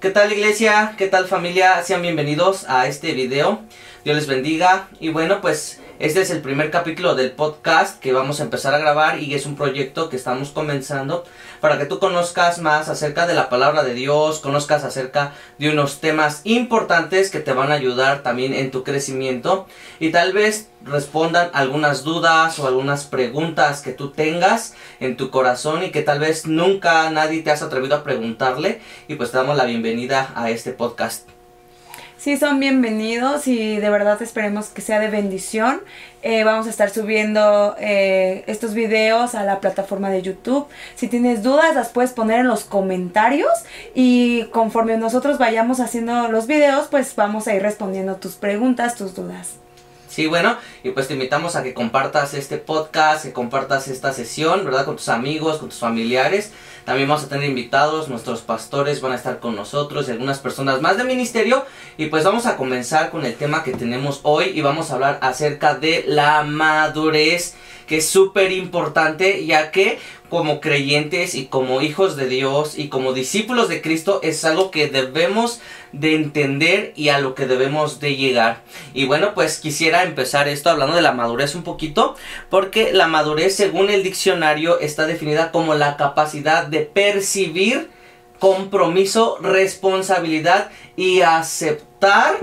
¿Qué 0.00 0.08
tal 0.08 0.32
iglesia? 0.32 0.94
¿Qué 0.96 1.08
tal 1.08 1.26
familia? 1.26 1.82
Sean 1.84 2.00
bienvenidos 2.00 2.64
a 2.70 2.86
este 2.86 3.12
video. 3.12 3.60
Dios 4.02 4.16
les 4.16 4.26
bendiga. 4.26 4.88
Y 4.98 5.10
bueno, 5.10 5.42
pues 5.42 5.78
este 6.00 6.22
es 6.22 6.30
el 6.30 6.40
primer 6.40 6.70
capítulo 6.70 7.14
del 7.14 7.32
podcast 7.32 8.00
que 8.00 8.14
vamos 8.14 8.40
a 8.40 8.44
empezar 8.44 8.72
a 8.72 8.78
grabar 8.78 9.22
y 9.22 9.34
es 9.34 9.44
un 9.44 9.54
proyecto 9.54 10.08
que 10.08 10.16
estamos 10.16 10.48
comenzando 10.48 11.24
para 11.60 11.78
que 11.78 11.84
tú 11.84 11.98
conozcas 11.98 12.58
más 12.58 12.88
acerca 12.88 13.26
de 13.26 13.34
la 13.34 13.50
palabra 13.50 13.82
de 13.82 13.92
Dios, 13.92 14.38
conozcas 14.38 14.82
acerca 14.82 15.34
de 15.58 15.68
unos 15.68 16.00
temas 16.00 16.40
importantes 16.44 17.30
que 17.30 17.40
te 17.40 17.52
van 17.52 17.70
a 17.70 17.74
ayudar 17.74 18.22
también 18.22 18.54
en 18.54 18.70
tu 18.70 18.82
crecimiento 18.82 19.66
y 19.98 20.10
tal 20.10 20.32
vez 20.32 20.70
respondan 20.82 21.50
algunas 21.52 22.02
dudas 22.02 22.58
o 22.58 22.66
algunas 22.66 23.04
preguntas 23.04 23.82
que 23.82 23.92
tú 23.92 24.10
tengas 24.10 24.74
en 25.00 25.18
tu 25.18 25.30
corazón 25.30 25.82
y 25.82 25.90
que 25.90 26.00
tal 26.00 26.18
vez 26.18 26.46
nunca 26.46 27.10
nadie 27.10 27.42
te 27.42 27.50
has 27.50 27.60
atrevido 27.60 27.96
a 27.96 28.04
preguntarle 28.04 28.80
y 29.06 29.16
pues 29.16 29.32
te 29.32 29.36
damos 29.36 29.58
la 29.58 29.64
bienvenida 29.64 30.32
a 30.34 30.48
este 30.48 30.72
podcast. 30.72 31.28
Sí, 32.20 32.36
son 32.36 32.60
bienvenidos 32.60 33.48
y 33.48 33.76
de 33.78 33.88
verdad 33.88 34.20
esperemos 34.20 34.66
que 34.68 34.82
sea 34.82 35.00
de 35.00 35.08
bendición. 35.08 35.80
Eh, 36.20 36.44
vamos 36.44 36.66
a 36.66 36.68
estar 36.68 36.90
subiendo 36.90 37.74
eh, 37.78 38.44
estos 38.46 38.74
videos 38.74 39.34
a 39.34 39.42
la 39.42 39.60
plataforma 39.60 40.10
de 40.10 40.20
YouTube. 40.20 40.66
Si 40.96 41.08
tienes 41.08 41.42
dudas, 41.42 41.74
las 41.74 41.88
puedes 41.88 42.12
poner 42.12 42.40
en 42.40 42.48
los 42.48 42.64
comentarios 42.64 43.50
y 43.94 44.44
conforme 44.52 44.98
nosotros 44.98 45.38
vayamos 45.38 45.80
haciendo 45.80 46.28
los 46.28 46.46
videos, 46.46 46.88
pues 46.88 47.16
vamos 47.16 47.48
a 47.48 47.54
ir 47.54 47.62
respondiendo 47.62 48.16
tus 48.16 48.34
preguntas, 48.34 48.96
tus 48.96 49.14
dudas. 49.14 49.54
Sí, 50.10 50.26
bueno, 50.26 50.56
y 50.82 50.90
pues 50.90 51.06
te 51.06 51.14
invitamos 51.14 51.54
a 51.54 51.62
que 51.62 51.72
compartas 51.72 52.34
este 52.34 52.58
podcast, 52.58 53.24
que 53.24 53.32
compartas 53.32 53.86
esta 53.86 54.12
sesión, 54.12 54.64
¿verdad? 54.64 54.84
Con 54.84 54.96
tus 54.96 55.08
amigos, 55.08 55.58
con 55.58 55.68
tus 55.68 55.78
familiares. 55.78 56.52
También 56.84 57.08
vamos 57.08 57.22
a 57.22 57.28
tener 57.28 57.48
invitados, 57.48 58.08
nuestros 58.08 58.40
pastores 58.40 59.00
van 59.00 59.12
a 59.12 59.14
estar 59.14 59.38
con 59.38 59.54
nosotros 59.54 60.08
y 60.08 60.10
algunas 60.10 60.40
personas 60.40 60.80
más 60.80 60.96
de 60.96 61.04
ministerio. 61.04 61.64
Y 61.96 62.06
pues 62.06 62.24
vamos 62.24 62.46
a 62.46 62.56
comenzar 62.56 63.10
con 63.10 63.24
el 63.24 63.36
tema 63.36 63.62
que 63.62 63.70
tenemos 63.70 64.18
hoy 64.24 64.46
y 64.46 64.62
vamos 64.62 64.90
a 64.90 64.94
hablar 64.94 65.20
acerca 65.22 65.76
de 65.76 66.02
la 66.08 66.42
madurez, 66.42 67.54
que 67.86 67.98
es 67.98 68.08
súper 68.08 68.50
importante, 68.50 69.46
ya 69.46 69.70
que 69.70 70.00
como 70.30 70.60
creyentes 70.60 71.34
y 71.34 71.46
como 71.46 71.82
hijos 71.82 72.16
de 72.16 72.28
Dios 72.28 72.78
y 72.78 72.88
como 72.88 73.12
discípulos 73.12 73.68
de 73.68 73.82
Cristo 73.82 74.20
es 74.22 74.44
algo 74.44 74.70
que 74.70 74.88
debemos 74.88 75.60
de 75.92 76.14
entender 76.14 76.92
y 76.96 77.08
a 77.08 77.18
lo 77.18 77.34
que 77.34 77.46
debemos 77.46 78.00
de 78.00 78.16
llegar. 78.16 78.62
Y 78.94 79.04
bueno, 79.04 79.34
pues 79.34 79.58
quisiera 79.58 80.04
empezar 80.04 80.48
esto 80.48 80.70
hablando 80.70 80.96
de 80.96 81.02
la 81.02 81.12
madurez 81.12 81.54
un 81.54 81.64
poquito, 81.64 82.16
porque 82.48 82.92
la 82.92 83.08
madurez 83.08 83.54
según 83.54 83.90
el 83.90 84.02
diccionario 84.02 84.78
está 84.78 85.06
definida 85.06 85.50
como 85.50 85.74
la 85.74 85.96
capacidad 85.96 86.66
de 86.66 86.80
percibir 86.80 87.90
compromiso, 88.38 89.36
responsabilidad 89.42 90.70
y 90.96 91.20
aceptar 91.20 92.38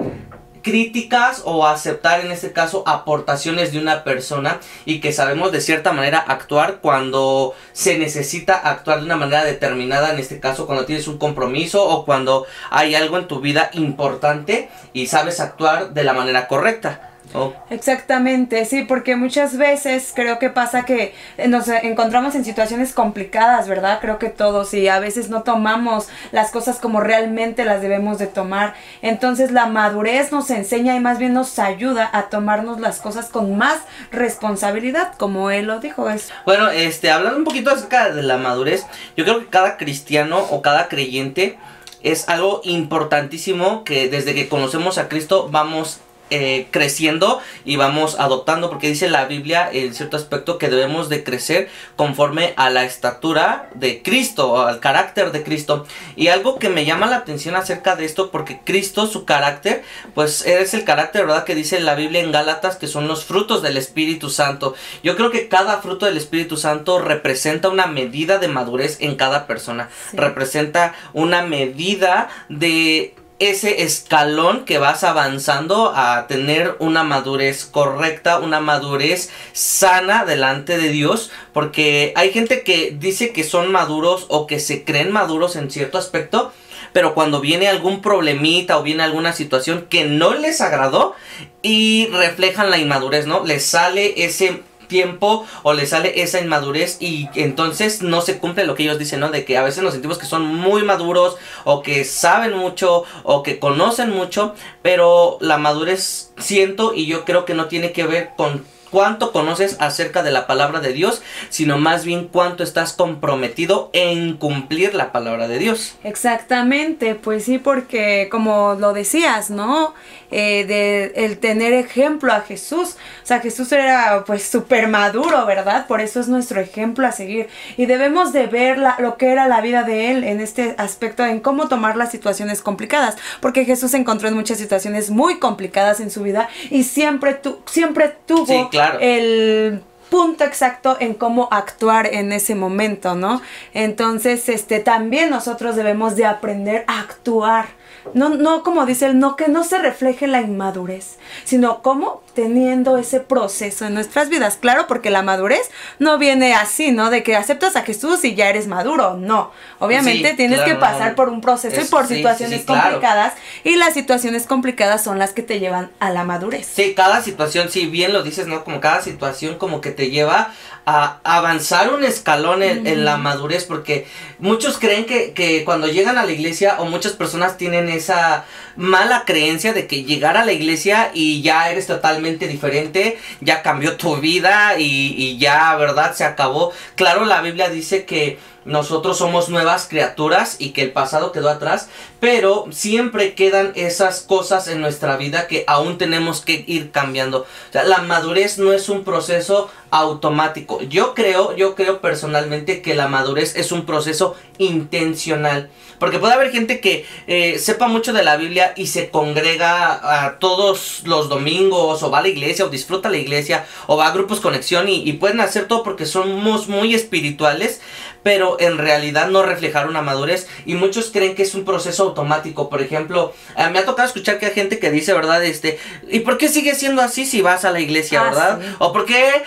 críticas 0.68 1.44
o 1.46 1.66
aceptar 1.66 2.26
en 2.26 2.30
este 2.30 2.52
caso 2.52 2.84
aportaciones 2.86 3.72
de 3.72 3.80
una 3.80 4.04
persona 4.04 4.60
y 4.84 5.00
que 5.00 5.14
sabemos 5.14 5.54
de 5.54 5.62
cierta 5.62 5.94
manera 5.94 6.18
actuar 6.20 6.80
cuando 6.82 7.56
se 7.72 7.98
necesita 7.98 8.56
actuar 8.56 9.00
de 9.00 9.06
una 9.06 9.16
manera 9.16 9.46
determinada, 9.46 10.12
en 10.12 10.20
este 10.20 10.42
caso 10.42 10.66
cuando 10.66 10.84
tienes 10.84 11.08
un 11.08 11.20
compromiso 11.20 11.88
o 11.88 12.04
cuando 12.04 12.46
hay 12.70 12.96
algo 12.96 13.18
en 13.18 13.30
tu 13.30 13.40
vida 13.40 13.70
importante 13.76 14.70
y 14.92 15.08
sabes 15.08 15.40
actuar 15.40 15.94
de 15.94 16.04
la 16.04 16.12
manera 16.12 16.50
correcta. 16.50 17.17
Oh. 17.38 17.54
Exactamente, 17.70 18.66
sí, 18.66 18.84
porque 18.84 19.16
muchas 19.16 19.58
veces 19.58 20.12
creo 20.16 20.40
que 20.40 20.50
pasa 20.50 20.86
que 20.86 21.14
nos 21.48 21.68
encontramos 21.68 22.36
en 22.36 22.44
situaciones 22.44 22.94
complicadas, 22.94 23.68
¿verdad? 23.68 24.00
Creo 24.02 24.20
que 24.20 24.30
todos 24.30 24.74
y 24.74 24.88
a 24.88 25.00
veces 25.00 25.30
no 25.30 25.44
tomamos 25.44 26.08
las 26.32 26.52
cosas 26.52 26.80
como 26.80 27.00
realmente 27.00 27.66
las 27.66 27.82
debemos 27.82 28.18
de 28.18 28.28
tomar. 28.28 28.74
Entonces 29.02 29.52
la 29.52 29.68
madurez 29.68 30.32
nos 30.32 30.50
enseña 30.50 30.96
y 30.96 31.00
más 31.00 31.20
bien 31.20 31.34
nos 31.34 31.60
ayuda 31.60 32.10
a 32.12 32.30
tomarnos 32.30 32.80
las 32.80 33.00
cosas 33.00 33.28
con 33.30 33.58
más 33.58 33.80
responsabilidad, 34.12 35.14
como 35.18 35.52
él 35.52 35.68
lo 35.68 35.80
dijo. 35.80 36.10
Es. 36.10 36.30
Bueno, 36.46 36.70
este, 36.70 37.12
hablando 37.12 37.38
un 37.38 37.46
poquito 37.46 37.72
acerca 37.72 38.10
de 38.10 38.24
la 38.24 38.38
madurez, 38.38 38.86
yo 39.16 39.24
creo 39.24 39.40
que 39.40 39.48
cada 39.48 39.78
cristiano 39.78 40.40
o 40.50 40.62
cada 40.62 40.88
creyente 40.88 41.58
es 42.04 42.30
algo 42.30 42.62
importantísimo 42.64 43.84
que 43.84 44.10
desde 44.10 44.34
que 44.34 44.48
conocemos 44.48 44.98
a 44.98 45.10
Cristo 45.10 45.50
vamos 45.52 46.00
eh, 46.30 46.68
creciendo 46.72 47.42
y 47.66 47.76
vamos 47.78 48.20
adoptando 48.20 48.70
porque 48.70 48.90
dice 48.90 49.10
la 49.10 49.26
Biblia 49.26 49.70
en 49.72 49.94
cierto 49.94 50.18
aspecto 50.18 50.58
que 50.58 50.70
debemos 50.70 51.10
de 51.10 51.24
crecer 51.24 51.70
conforme 51.96 52.54
a 52.58 52.70
la 52.70 52.84
estatura 52.84 53.70
de 53.76 54.02
Cristo 54.02 54.52
o 54.52 54.62
al 54.62 54.80
carácter 54.80 55.32
de 55.32 55.44
Cristo. 55.44 55.86
Y 56.16 56.28
algo 56.28 56.60
que 56.60 56.70
me 56.70 56.86
llama 56.86 57.08
la 57.08 57.18
atención 57.18 57.56
acerca 57.56 57.96
de 57.96 58.06
esto 58.06 58.32
porque 58.32 58.60
Cristo 58.64 59.08
su 59.08 59.26
carácter 59.26 59.84
pues 60.14 60.46
es 60.46 60.74
el 60.74 60.84
carácter 60.84 61.26
verdad 61.26 61.44
que 61.44 61.56
dice 61.56 61.80
la 61.80 61.96
Biblia 61.96 62.22
en 62.22 62.32
Gálatas 62.32 62.76
que 62.76 62.88
son 62.88 63.08
los 63.08 63.26
frutos 63.26 63.62
del 63.62 63.78
Espíritu 63.78 64.30
Santo. 64.30 64.76
Yo 65.04 65.16
creo 65.16 65.32
que 65.32 65.48
cada 65.48 65.82
fruto 65.82 66.06
del 66.06 66.18
Espíritu 66.18 66.58
Santo 66.58 67.00
representa 67.00 67.70
una 67.70 67.88
medida 67.88 68.38
de 68.38 68.48
madurez 68.48 68.98
en 69.00 69.16
cada 69.16 69.48
persona. 69.48 69.90
Representa 70.14 70.96
una 71.14 71.42
medida 71.42 72.30
de 72.50 73.16
ese 73.40 73.84
escalón 73.84 74.66
que 74.66 74.80
vas 74.80 75.04
avanzando 75.04 75.94
a 75.96 76.26
tener 76.28 76.76
una 76.80 77.04
madurez 77.04 77.66
correcta, 77.66 78.40
una 78.40 78.60
madurez 78.60 79.30
sana 79.54 80.26
delante 80.26 80.78
de 80.78 80.90
Dios, 80.90 81.32
porque 81.54 82.14
hay 82.16 82.32
gente 82.32 82.64
que 82.64 82.96
dice 82.98 83.34
que 83.34 83.44
son 83.44 83.72
maduros 83.72 84.26
o 84.30 84.48
que 84.48 84.60
se 84.60 84.84
creen 84.84 85.12
maduros 85.12 85.56
en 85.56 85.70
cierto 85.70 85.98
aspecto, 85.98 86.52
pero 86.94 87.14
cuando 87.14 87.40
viene 87.40 87.68
algún 87.68 88.02
problemita 88.02 88.80
o 88.80 88.84
viene 88.84 89.04
alguna 89.04 89.34
situación 89.34 89.86
que 89.88 90.06
no 90.06 90.34
les 90.34 90.62
agradó 90.62 91.14
y 91.62 92.08
reflejan 92.08 92.72
la 92.72 92.80
inmadurez, 92.80 93.28
¿no? 93.28 93.46
Les 93.46 93.64
sale 93.66 94.26
ese 94.26 94.64
tiempo 94.88 95.46
o 95.64 95.74
le 95.74 95.86
sale 95.86 96.22
esa 96.22 96.40
inmadurez 96.40 96.98
y 97.00 97.30
entonces 97.36 98.02
no 98.02 98.22
se 98.22 98.38
cumple 98.38 98.66
lo 98.66 98.76
que 98.76 98.84
ellos 98.84 99.00
dicen, 99.00 99.20
¿no? 99.20 99.30
De 99.30 99.46
que 99.46 99.58
a 99.58 99.64
veces 99.64 99.84
nos 99.84 99.94
sentimos 99.94 100.18
que 100.18 100.26
son 100.26 100.46
muy 100.46 100.84
maduros 100.84 101.38
o 101.64 101.82
que 101.82 102.04
saben 102.04 102.58
mucho 102.58 103.04
o 103.24 103.44
que 103.44 103.60
conocen 103.60 104.12
mucho, 104.12 104.56
pero 104.82 105.38
la 105.42 105.58
madurez 105.58 106.32
siento 106.38 106.94
y 106.94 107.06
yo 107.06 107.26
creo 107.26 107.46
que 107.46 107.54
no 107.54 107.66
tiene 107.66 107.92
que 107.92 108.06
ver 108.06 108.32
con 108.38 108.66
cuánto 108.92 109.32
conoces 109.32 109.78
acerca 109.80 110.24
de 110.24 110.32
la 110.32 110.48
palabra 110.48 110.80
de 110.80 110.94
Dios, 110.94 111.22
sino 111.50 111.78
más 111.78 112.06
bien 112.06 112.28
cuánto 112.28 112.64
estás 112.64 112.94
comprometido 112.94 113.90
en 113.94 114.38
cumplir 114.38 114.94
la 114.94 115.12
palabra 115.12 115.48
de 115.48 115.60
Dios. 115.60 115.96
Exactamente, 116.04 117.16
pues 117.16 117.46
sí, 117.46 117.58
porque 117.58 118.28
como 118.32 118.76
lo 118.76 118.94
decías, 118.94 119.50
¿no? 119.50 119.94
Eh, 120.30 120.66
de 120.66 121.26
el 121.26 121.38
tener 121.38 121.72
ejemplo 121.72 122.34
a 122.34 122.42
Jesús. 122.42 122.98
O 123.24 123.26
sea, 123.26 123.40
Jesús 123.40 123.72
era 123.72 124.26
pues 124.26 124.44
súper 124.44 124.90
maduro, 124.90 125.46
¿verdad? 125.46 125.88
Por 125.88 126.02
eso 126.02 126.20
es 126.20 126.28
nuestro 126.28 126.60
ejemplo 126.60 127.08
a 127.08 127.14
seguir. 127.14 127.48
Y 127.78 127.86
debemos 127.86 128.34
de 128.34 128.48
ver 128.48 128.78
lo 129.00 129.16
que 129.16 129.32
era 129.32 129.48
la 129.48 129.62
vida 129.62 129.84
de 129.84 130.12
él 130.12 130.26
en 130.26 130.42
este 130.42 130.76
aspecto, 130.78 131.26
en 131.26 131.40
cómo 131.40 131.70
tomar 131.70 131.96
las 131.96 132.12
situaciones 132.12 132.62
complicadas. 132.62 133.16
Porque 133.40 133.64
Jesús 133.64 133.92
se 133.92 133.98
encontró 133.98 134.28
en 134.28 134.34
muchas 134.34 134.58
situaciones 134.58 135.10
muy 135.10 135.40
complicadas 135.40 136.02
en 136.02 136.12
su 136.12 136.24
vida 136.24 136.50
y 136.70 136.84
siempre, 136.84 137.34
tu, 137.34 137.60
siempre 137.66 138.14
tuvo 138.26 138.70
el 139.00 139.82
punto 140.10 140.44
exacto 140.44 140.98
en 141.00 141.14
cómo 141.14 141.50
actuar 141.52 142.08
en 142.14 142.32
ese 142.32 142.56
momento, 142.56 143.16
¿no? 143.16 143.42
Entonces, 143.74 144.48
este, 144.50 144.80
también 144.80 145.30
nosotros 145.30 145.76
debemos 145.76 146.16
de 146.16 146.26
aprender 146.26 146.86
a 146.88 147.02
actuar 147.02 147.66
no, 148.14 148.30
no 148.30 148.64
como 148.64 148.86
dice 148.86 149.08
él, 149.08 149.20
no 149.20 149.36
que 149.36 149.48
no 149.48 149.64
se 149.64 149.78
refleje 149.78 150.28
la 150.28 150.42
inmadurez, 150.42 151.18
sino 151.44 151.82
como 151.82 152.22
teniendo 152.34 152.98
ese 152.98 153.20
proceso 153.20 153.86
en 153.86 153.94
nuestras 153.96 154.30
vidas. 154.30 154.58
Claro, 154.62 154.86
porque 154.88 155.10
la 155.10 155.24
madurez 155.24 155.72
no 155.98 156.18
viene 156.18 156.54
así, 156.54 156.92
¿no? 156.92 157.10
De 157.10 157.24
que 157.24 157.36
aceptas 157.36 157.76
a 157.76 157.82
Jesús 157.82 158.24
y 158.24 158.36
ya 158.36 158.50
eres 158.50 158.68
maduro. 158.68 159.16
No. 159.16 159.52
Obviamente 159.80 160.34
tienes 160.36 160.62
que 160.62 160.76
pasar 160.76 161.16
por 161.16 161.30
un 161.30 161.42
proceso 161.42 161.82
y 161.82 161.86
por 161.86 162.06
situaciones 162.08 162.64
complicadas. 162.64 163.34
Y 163.64 163.76
las 163.76 163.94
situaciones 163.94 164.46
complicadas 164.46 165.04
son 165.04 165.18
las 165.18 165.34
que 165.34 165.42
te 165.42 165.60
llevan 165.60 165.90
a 166.00 166.12
la 166.12 166.24
madurez. 166.24 166.68
Sí, 166.74 166.94
cada 166.96 167.24
situación, 167.24 167.70
si 167.70 167.88
bien 167.88 168.14
lo 168.14 168.24
dices, 168.24 168.48
¿no? 168.48 168.64
Como 168.64 168.82
cada 168.82 169.02
situación 169.02 169.58
como 169.58 169.82
que 169.82 169.92
te 169.92 170.10
lleva 170.12 170.54
a 170.90 171.20
avanzar 171.26 171.94
un 171.94 172.06
escalón 172.06 172.64
en, 172.64 173.04
la 173.04 173.18
madurez, 173.18 173.66
porque 173.66 174.08
muchos 174.40 174.78
creen 174.78 175.06
que, 175.06 175.34
que, 175.34 175.66
cuando 175.66 175.88
llegan 175.88 176.18
a 176.18 176.26
la 176.26 176.32
iglesia, 176.32 176.78
o 176.80 176.86
muchas 176.86 177.12
personas 177.12 177.58
tienen 177.58 177.90
esa 177.90 178.46
mala 178.78 179.26
creencia 179.26 179.74
de 179.74 179.86
que 179.86 180.06
llegar 180.06 180.38
a 180.38 180.46
la 180.46 180.54
iglesia 180.54 181.12
y 181.14 181.42
ya 181.42 181.70
eres 181.70 181.88
totalmente 181.88 182.48
diferente, 182.48 183.20
ya 183.42 183.64
cambió 183.64 183.98
tu 183.98 184.16
vida 184.16 184.80
y, 184.80 185.14
y 185.18 185.38
ya, 185.38 185.76
¿verdad? 185.76 186.16
Se 186.16 186.24
acabó. 186.24 186.72
Claro, 186.96 187.26
la 187.26 187.42
Biblia 187.42 187.68
dice 187.68 188.06
que 188.06 188.40
nosotros 188.68 189.18
somos 189.18 189.50
nuevas 189.50 189.88
criaturas 189.88 190.58
y 190.60 190.70
que 190.70 190.84
el 190.84 190.92
pasado 190.92 191.32
quedó 191.32 191.50
atrás, 191.50 191.90
pero 192.20 192.66
siempre 192.72 193.34
quedan 193.34 193.72
esas 193.76 194.22
cosas 194.22 194.68
en 194.68 194.82
nuestra 194.82 195.18
vida 195.18 195.48
que 195.48 195.64
aún 195.68 195.98
tenemos 195.98 196.42
que 196.42 196.64
ir 196.68 196.92
cambiando. 196.92 197.40
O 197.70 197.72
sea, 197.72 197.84
la 197.84 198.00
madurez 198.00 198.58
no 198.58 198.74
es 198.74 198.90
un 198.90 199.04
proceso 199.04 199.70
automático. 199.90 200.82
Yo 200.82 201.14
creo, 201.14 201.56
yo 201.56 201.76
creo 201.76 202.02
personalmente 202.02 202.82
que 202.82 202.96
la 202.96 203.08
madurez 203.08 203.56
es 203.56 203.72
un 203.72 203.86
proceso 203.86 204.36
intencional. 204.58 205.70
Porque 206.00 206.20
puede 206.20 206.34
haber 206.34 206.52
gente 206.52 206.80
que 206.80 207.06
eh, 207.26 207.58
sepa 207.58 207.88
mucho 207.88 208.14
de 208.14 208.24
la 208.24 208.38
Biblia 208.38 208.74
y 208.76 208.88
se 208.88 209.10
congrega 209.10 210.26
a 210.26 210.38
todos 210.38 211.02
los 211.06 211.28
domingos 211.28 212.04
o 212.04 212.12
va 212.12 212.20
a 212.20 212.22
la 212.22 212.28
iglesia 212.28 212.66
o 212.66 212.70
disfruta 212.70 213.10
la 213.10 213.18
iglesia 213.18 213.66
o 213.88 213.98
va 213.98 214.08
a 214.08 214.12
grupos 214.12 214.40
conexión 214.40 214.90
y, 214.90 215.02
y 215.10 215.14
pueden 215.14 215.40
hacer 215.40 215.68
todo 215.68 215.82
porque 215.82 216.06
somos 216.06 216.68
muy 216.68 216.94
espirituales, 216.94 217.82
pero 218.24 218.58
en 218.60 218.78
realidad 218.78 219.28
no 219.30 219.44
reflejar 219.44 219.88
una 219.88 220.02
madurez 220.02 220.48
y 220.66 220.74
muchos 220.76 221.12
creen 221.12 221.36
que 221.36 221.44
es 221.44 221.56
un 221.56 221.64
proceso 221.66 222.04
automático. 222.04 222.70
Por 222.70 222.82
ejemplo, 222.82 223.34
eh, 223.58 223.70
me 223.72 223.80
ha 223.80 223.86
tocado 223.86 224.08
escuchar 224.08 224.40
que 224.40 224.48
hay 224.48 224.54
gente 224.54 224.80
que 224.80 224.92
dice, 224.92 225.14
¿verdad? 225.14 225.44
Este, 225.44 225.80
¿y 226.10 226.20
por 226.22 226.38
qué 226.38 226.50
sigue 226.50 226.76
siendo 226.76 227.02
así 227.02 227.26
si 227.26 227.42
vas 227.42 227.66
a 227.66 227.72
la 227.72 227.80
iglesia, 227.80 228.22
Ah, 228.22 228.24
verdad? 228.26 228.60
sí. 228.62 228.68
O 228.80 228.92
por 228.94 229.06
qué 229.06 229.44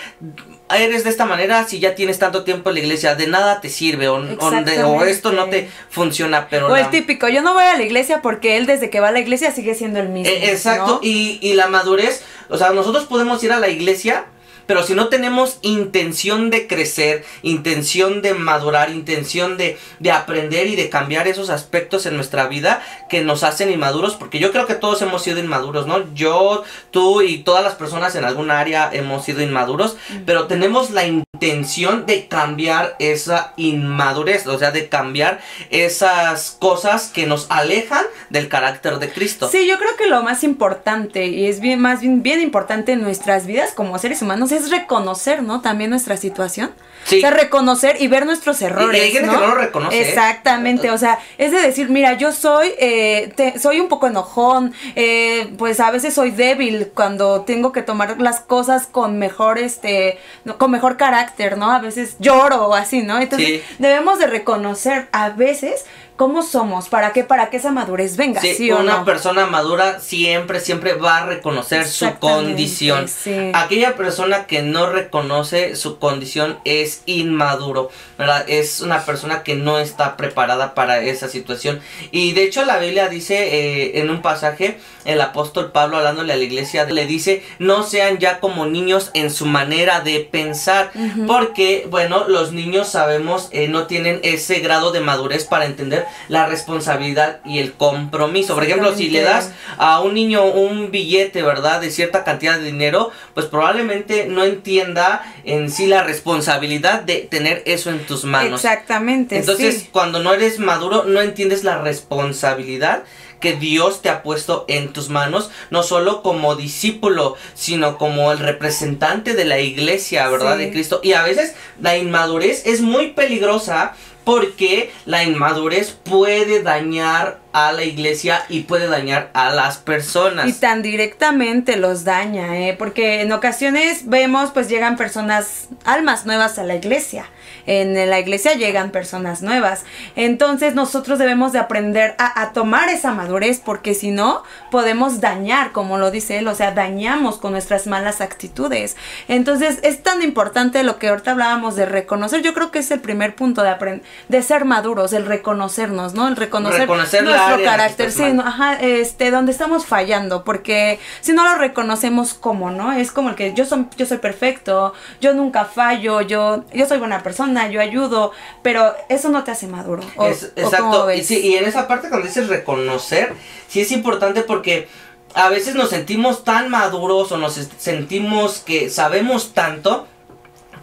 eres 0.73 1.03
de 1.03 1.09
esta 1.09 1.25
manera 1.25 1.65
si 1.67 1.79
ya 1.79 1.95
tienes 1.95 2.17
tanto 2.17 2.43
tiempo 2.43 2.69
en 2.69 2.75
la 2.75 2.79
iglesia, 2.81 3.15
de 3.15 3.27
nada 3.27 3.59
te 3.59 3.69
sirve 3.69 4.07
o, 4.07 4.15
o 4.15 4.51
de- 4.51 4.83
o 4.83 5.03
esto 5.03 5.31
no 5.33 5.49
te 5.49 5.69
funciona, 5.89 6.47
pero 6.49 6.67
O 6.67 6.69
la- 6.69 6.79
el 6.81 6.89
típico, 6.89 7.27
yo 7.27 7.41
no 7.41 7.53
voy 7.53 7.65
a 7.65 7.75
la 7.77 7.83
iglesia 7.83 8.21
porque 8.21 8.55
él 8.57 8.65
desde 8.65 8.89
que 8.89 8.99
va 9.01 9.09
a 9.09 9.11
la 9.11 9.19
iglesia 9.19 9.51
sigue 9.51 9.75
siendo 9.75 9.99
el 9.99 10.07
mismo. 10.09 10.31
Eh, 10.33 10.49
exacto, 10.51 10.93
¿no? 10.93 10.99
y, 11.03 11.39
y 11.41 11.53
la 11.55 11.67
madurez, 11.67 12.23
o 12.49 12.57
sea, 12.57 12.69
nosotros 12.71 13.03
podemos 13.05 13.43
ir 13.43 13.51
a 13.51 13.59
la 13.59 13.67
iglesia, 13.67 14.25
pero 14.67 14.83
si 14.83 14.93
no 14.93 15.09
tenemos 15.09 15.59
intención 15.61 16.49
de 16.49 16.67
crecer, 16.67 17.23
intención 17.41 18.21
de 18.21 18.33
madurar, 18.33 18.91
intención 18.91 19.57
de, 19.57 19.77
de 19.99 20.11
aprender 20.11 20.67
y 20.67 20.75
de 20.75 20.89
cambiar 20.89 21.27
esos 21.27 21.49
aspectos 21.49 22.05
en 22.05 22.15
nuestra 22.15 22.47
vida 22.47 22.81
que 23.09 23.21
nos 23.21 23.43
hacen 23.43 23.71
inmaduros, 23.71 24.15
porque 24.15 24.39
yo 24.39 24.51
creo 24.51 24.65
que 24.65 24.75
todos 24.75 25.01
hemos 25.01 25.23
sido 25.23 25.39
inmaduros, 25.39 25.87
¿no? 25.87 26.13
Yo, 26.13 26.63
tú 26.91 27.21
y 27.21 27.39
todas 27.39 27.63
las 27.63 27.75
personas 27.75 28.15
en 28.15 28.25
algún 28.25 28.51
área 28.51 28.89
hemos 28.93 29.25
sido 29.25 29.41
inmaduros, 29.41 29.97
pero 30.25 30.47
tenemos 30.47 30.91
la 30.91 31.05
intención 31.05 32.05
de 32.05 32.27
cambiar 32.27 32.95
esa 32.99 33.53
inmadurez, 33.57 34.45
o 34.47 34.59
sea, 34.59 34.71
de 34.71 34.89
cambiar 34.89 35.39
esas 35.69 36.57
cosas 36.59 37.07
que 37.07 37.25
nos 37.25 37.47
alejan 37.49 38.05
del 38.29 38.47
carácter 38.47 38.99
de 38.99 39.11
Cristo. 39.11 39.49
Sí, 39.51 39.67
yo 39.67 39.77
creo 39.77 39.95
que 39.97 40.07
lo 40.07 40.21
más 40.21 40.43
importante, 40.43 41.27
y 41.27 41.47
es 41.47 41.59
bien, 41.59 41.79
más 41.79 42.01
bien, 42.01 42.21
bien 42.21 42.41
importante 42.41 42.91
en 42.91 43.01
nuestras 43.01 43.47
vidas 43.47 43.73
como 43.73 43.97
seres 43.97 44.21
humanos, 44.21 44.50
es 44.51 44.69
reconocer, 44.69 45.43
¿no? 45.43 45.61
También 45.61 45.89
nuestra 45.89 46.17
situación. 46.17 46.71
Sí. 47.03 47.17
O 47.17 47.21
sea, 47.21 47.31
reconocer 47.31 47.99
y 47.99 48.07
ver 48.07 48.27
nuestros 48.27 48.61
errores. 48.61 49.01
Y 49.01 49.05
hay 49.05 49.11
gente 49.11 49.25
¿no? 49.27 49.33
que 49.33 49.39
no 49.39 49.47
lo 49.47 49.55
reconoce, 49.55 49.97
¿eh? 49.97 50.07
Exactamente, 50.07 50.91
o 50.91 50.97
sea, 50.99 51.17
es 51.39 51.51
de 51.51 51.59
decir, 51.59 51.89
mira, 51.89 52.13
yo 52.13 52.31
soy, 52.31 52.73
eh, 52.77 53.33
te- 53.35 53.57
soy 53.57 53.79
un 53.79 53.87
poco 53.87 54.05
enojón, 54.05 54.71
eh, 54.95 55.51
pues 55.57 55.79
a 55.79 55.89
veces 55.89 56.13
soy 56.13 56.29
débil 56.29 56.91
cuando 56.93 57.41
tengo 57.41 57.71
que 57.71 57.81
tomar 57.81 58.21
las 58.21 58.39
cosas 58.41 58.85
con 58.85 59.17
mejor, 59.17 59.57
este, 59.57 60.19
con 60.59 60.69
mejor 60.69 60.95
carácter, 60.97 61.57
¿no? 61.57 61.71
A 61.71 61.79
veces 61.79 62.17
lloro 62.19 62.67
o 62.67 62.75
así, 62.75 63.01
¿no? 63.01 63.19
Entonces, 63.19 63.47
Sí. 63.47 63.75
debemos 63.79 64.19
de 64.19 64.27
reconocer 64.27 65.07
a 65.11 65.29
veces 65.29 65.85
cómo 66.21 66.43
somos, 66.43 66.87
para 66.87 67.13
que, 67.13 67.23
para 67.23 67.49
que 67.49 67.57
esa 67.57 67.71
madurez 67.71 68.15
venga, 68.15 68.39
Sí, 68.41 68.53
¿sí, 68.53 68.71
o 68.71 68.77
una 68.79 68.97
no? 68.99 69.05
persona 69.05 69.47
madura 69.47 69.99
siempre, 69.99 70.59
siempre 70.59 70.93
va 70.93 71.17
a 71.17 71.25
reconocer 71.25 71.87
su 71.87 72.13
condición. 72.19 73.07
sí. 73.07 73.49
Aquella 73.55 73.95
persona 73.95 74.45
que 74.45 74.61
no 74.61 74.85
reconoce 74.85 75.75
su 75.75 75.97
condición 75.97 76.59
es 76.63 77.01
inmaduro, 77.07 77.89
¿verdad? 78.19 78.45
Es 78.47 78.81
una 78.81 79.03
persona 79.03 79.41
que 79.41 79.55
no 79.55 79.79
está 79.79 80.15
preparada 80.15 80.75
para 80.75 81.01
esa 81.01 81.27
situación. 81.27 81.81
Y 82.11 82.33
de 82.33 82.43
hecho 82.43 82.65
la 82.65 82.77
Biblia 82.77 83.09
dice 83.09 83.35
eh, 83.55 83.99
en 83.99 84.11
un 84.11 84.21
pasaje, 84.21 84.77
el 85.05 85.19
apóstol 85.21 85.71
Pablo 85.71 85.97
hablándole 85.97 86.33
a 86.33 86.35
la 86.35 86.43
iglesia, 86.43 86.85
le 86.85 87.07
dice, 87.07 87.43
no 87.57 87.81
sean 87.81 88.19
ya 88.19 88.39
como 88.39 88.67
niños 88.67 89.09
en 89.15 89.31
su 89.31 89.47
manera 89.47 90.01
de 90.01 90.19
pensar, 90.19 90.91
porque, 91.25 91.87
bueno, 91.89 92.27
los 92.27 92.51
niños 92.51 92.89
sabemos, 92.89 93.49
eh, 93.51 93.67
no 93.67 93.87
tienen 93.87 94.19
ese 94.21 94.59
grado 94.59 94.91
de 94.91 94.99
madurez 94.99 95.45
para 95.45 95.65
entender 95.65 96.05
la 96.27 96.47
responsabilidad 96.47 97.39
y 97.45 97.59
el 97.59 97.73
compromiso. 97.73 98.55
Por 98.55 98.63
ejemplo, 98.63 98.95
si 98.95 99.09
le 99.09 99.21
das 99.21 99.51
a 99.77 99.99
un 100.01 100.13
niño 100.13 100.45
un 100.45 100.91
billete, 100.91 101.41
¿verdad? 101.41 101.81
De 101.81 101.91
cierta 101.91 102.23
cantidad 102.23 102.57
de 102.57 102.65
dinero, 102.65 103.11
pues 103.33 103.45
probablemente 103.45 104.25
no 104.27 104.43
entienda 104.43 105.23
en 105.43 105.69
sí 105.69 105.87
la 105.87 106.03
responsabilidad 106.03 107.01
de 107.01 107.27
tener 107.29 107.63
eso 107.65 107.89
en 107.89 107.99
tus 108.05 108.23
manos. 108.25 108.63
Exactamente, 108.63 109.37
Entonces, 109.37 109.79
sí. 109.79 109.89
cuando 109.91 110.19
no 110.19 110.33
eres 110.33 110.59
maduro, 110.59 111.03
no 111.03 111.21
entiendes 111.21 111.63
la 111.63 111.79
responsabilidad 111.79 113.03
que 113.41 113.53
Dios 113.53 114.01
te 114.01 114.09
ha 114.09 114.23
puesto 114.23 114.65
en 114.69 114.93
tus 114.93 115.09
manos, 115.09 115.49
no 115.71 115.83
solo 115.83 116.21
como 116.21 116.55
discípulo, 116.55 117.35
sino 117.55 117.97
como 117.97 118.31
el 118.31 118.39
representante 118.39 119.33
de 119.33 119.45
la 119.45 119.59
iglesia, 119.59 120.29
¿verdad? 120.29 120.57
Sí. 120.57 120.65
De 120.65 120.71
Cristo. 120.71 121.01
Y 121.03 121.13
a 121.13 121.23
veces 121.23 121.55
la 121.81 121.97
inmadurez 121.97 122.65
es 122.65 122.81
muy 122.81 123.07
peligrosa 123.07 123.95
porque 124.23 124.91
la 125.05 125.23
inmadurez 125.23 125.91
puede 125.91 126.61
dañar 126.61 127.39
a 127.53 127.71
la 127.71 127.83
iglesia 127.83 128.43
y 128.49 128.61
puede 128.61 128.87
dañar 128.87 129.29
a 129.33 129.51
las 129.51 129.77
personas. 129.77 130.47
Y 130.47 130.53
tan 130.53 130.81
directamente 130.81 131.75
los 131.75 132.03
daña, 132.03 132.59
¿eh? 132.59 132.75
Porque 132.77 133.21
en 133.21 133.31
ocasiones 133.31 134.07
vemos, 134.07 134.51
pues 134.51 134.69
llegan 134.69 134.95
personas, 134.95 135.67
almas 135.85 136.25
nuevas 136.25 136.59
a 136.59 136.63
la 136.63 136.75
iglesia. 136.75 137.25
En 137.65 137.93
la 138.09 138.19
iglesia 138.19 138.53
llegan 138.53 138.91
personas 138.91 139.41
nuevas. 139.41 139.85
Entonces 140.15 140.75
nosotros 140.75 141.19
debemos 141.19 141.51
de 141.53 141.59
aprender 141.59 142.15
a, 142.17 142.41
a 142.41 142.53
tomar 142.53 142.89
esa 142.89 143.13
madurez 143.13 143.61
porque 143.63 143.93
si 143.93 144.11
no 144.11 144.43
podemos 144.69 145.21
dañar, 145.21 145.71
como 145.71 145.97
lo 145.97 146.11
dice 146.11 146.37
él, 146.37 146.47
o 146.47 146.55
sea, 146.55 146.71
dañamos 146.71 147.37
con 147.37 147.51
nuestras 147.51 147.87
malas 147.87 148.21
actitudes. 148.21 148.95
Entonces 149.27 149.79
es 149.83 150.03
tan 150.03 150.21
importante 150.21 150.83
lo 150.83 150.97
que 150.97 151.09
ahorita 151.09 151.31
hablábamos 151.31 151.75
de 151.75 151.85
reconocer. 151.85 152.41
Yo 152.41 152.53
creo 152.53 152.71
que 152.71 152.79
es 152.79 152.91
el 152.91 152.99
primer 152.99 153.35
punto 153.35 153.61
de 153.63 153.69
aprender, 153.69 154.05
de 154.29 154.41
ser 154.41 154.65
maduros, 154.65 155.13
el 155.13 155.25
reconocernos, 155.25 156.13
¿no? 156.13 156.27
El 156.27 156.35
reconocer, 156.35 156.87
nuestro 156.87 157.63
carácter, 157.63 158.11
sí, 158.11 158.33
no, 158.33 158.43
ajá, 158.43 158.75
este, 158.75 159.31
donde 159.31 159.51
estamos 159.51 159.85
fallando, 159.85 160.43
porque 160.43 160.99
si 161.21 161.33
no 161.33 161.43
lo 161.43 161.55
reconocemos 161.55 162.33
como, 162.33 162.71
¿no? 162.71 162.91
Es 162.91 163.11
como 163.11 163.29
el 163.29 163.35
que 163.35 163.53
yo 163.53 163.65
soy, 163.65 163.87
yo 163.97 164.05
soy 164.05 164.17
perfecto, 164.17 164.93
yo 165.19 165.33
nunca 165.33 165.65
fallo, 165.65 166.21
yo, 166.21 166.63
yo 166.73 166.85
soy 166.85 166.99
buena 166.99 167.23
persona, 167.23 167.50
yo 167.69 167.81
ayudo, 167.81 168.31
pero 168.63 168.93
eso 169.09 169.29
no 169.29 169.43
te 169.43 169.51
hace 169.51 169.67
maduro. 169.67 170.03
¿o- 170.15 170.25
Es- 170.27 170.51
o 170.55 170.59
exacto. 170.59 171.11
Y, 171.11 171.23
sí, 171.23 171.39
y 171.39 171.55
en 171.55 171.65
esa 171.65 171.87
parte 171.87 172.09
cuando 172.09 172.27
dices 172.27 172.47
reconocer, 172.47 173.33
sí 173.67 173.81
es 173.81 173.91
importante 173.91 174.41
porque 174.43 174.87
a 175.33 175.49
veces 175.49 175.75
nos 175.75 175.89
sentimos 175.89 176.43
tan 176.43 176.69
maduros 176.69 177.31
o 177.31 177.37
nos 177.37 177.53
sentimos 177.77 178.59
que 178.59 178.89
sabemos 178.89 179.53
tanto 179.53 180.07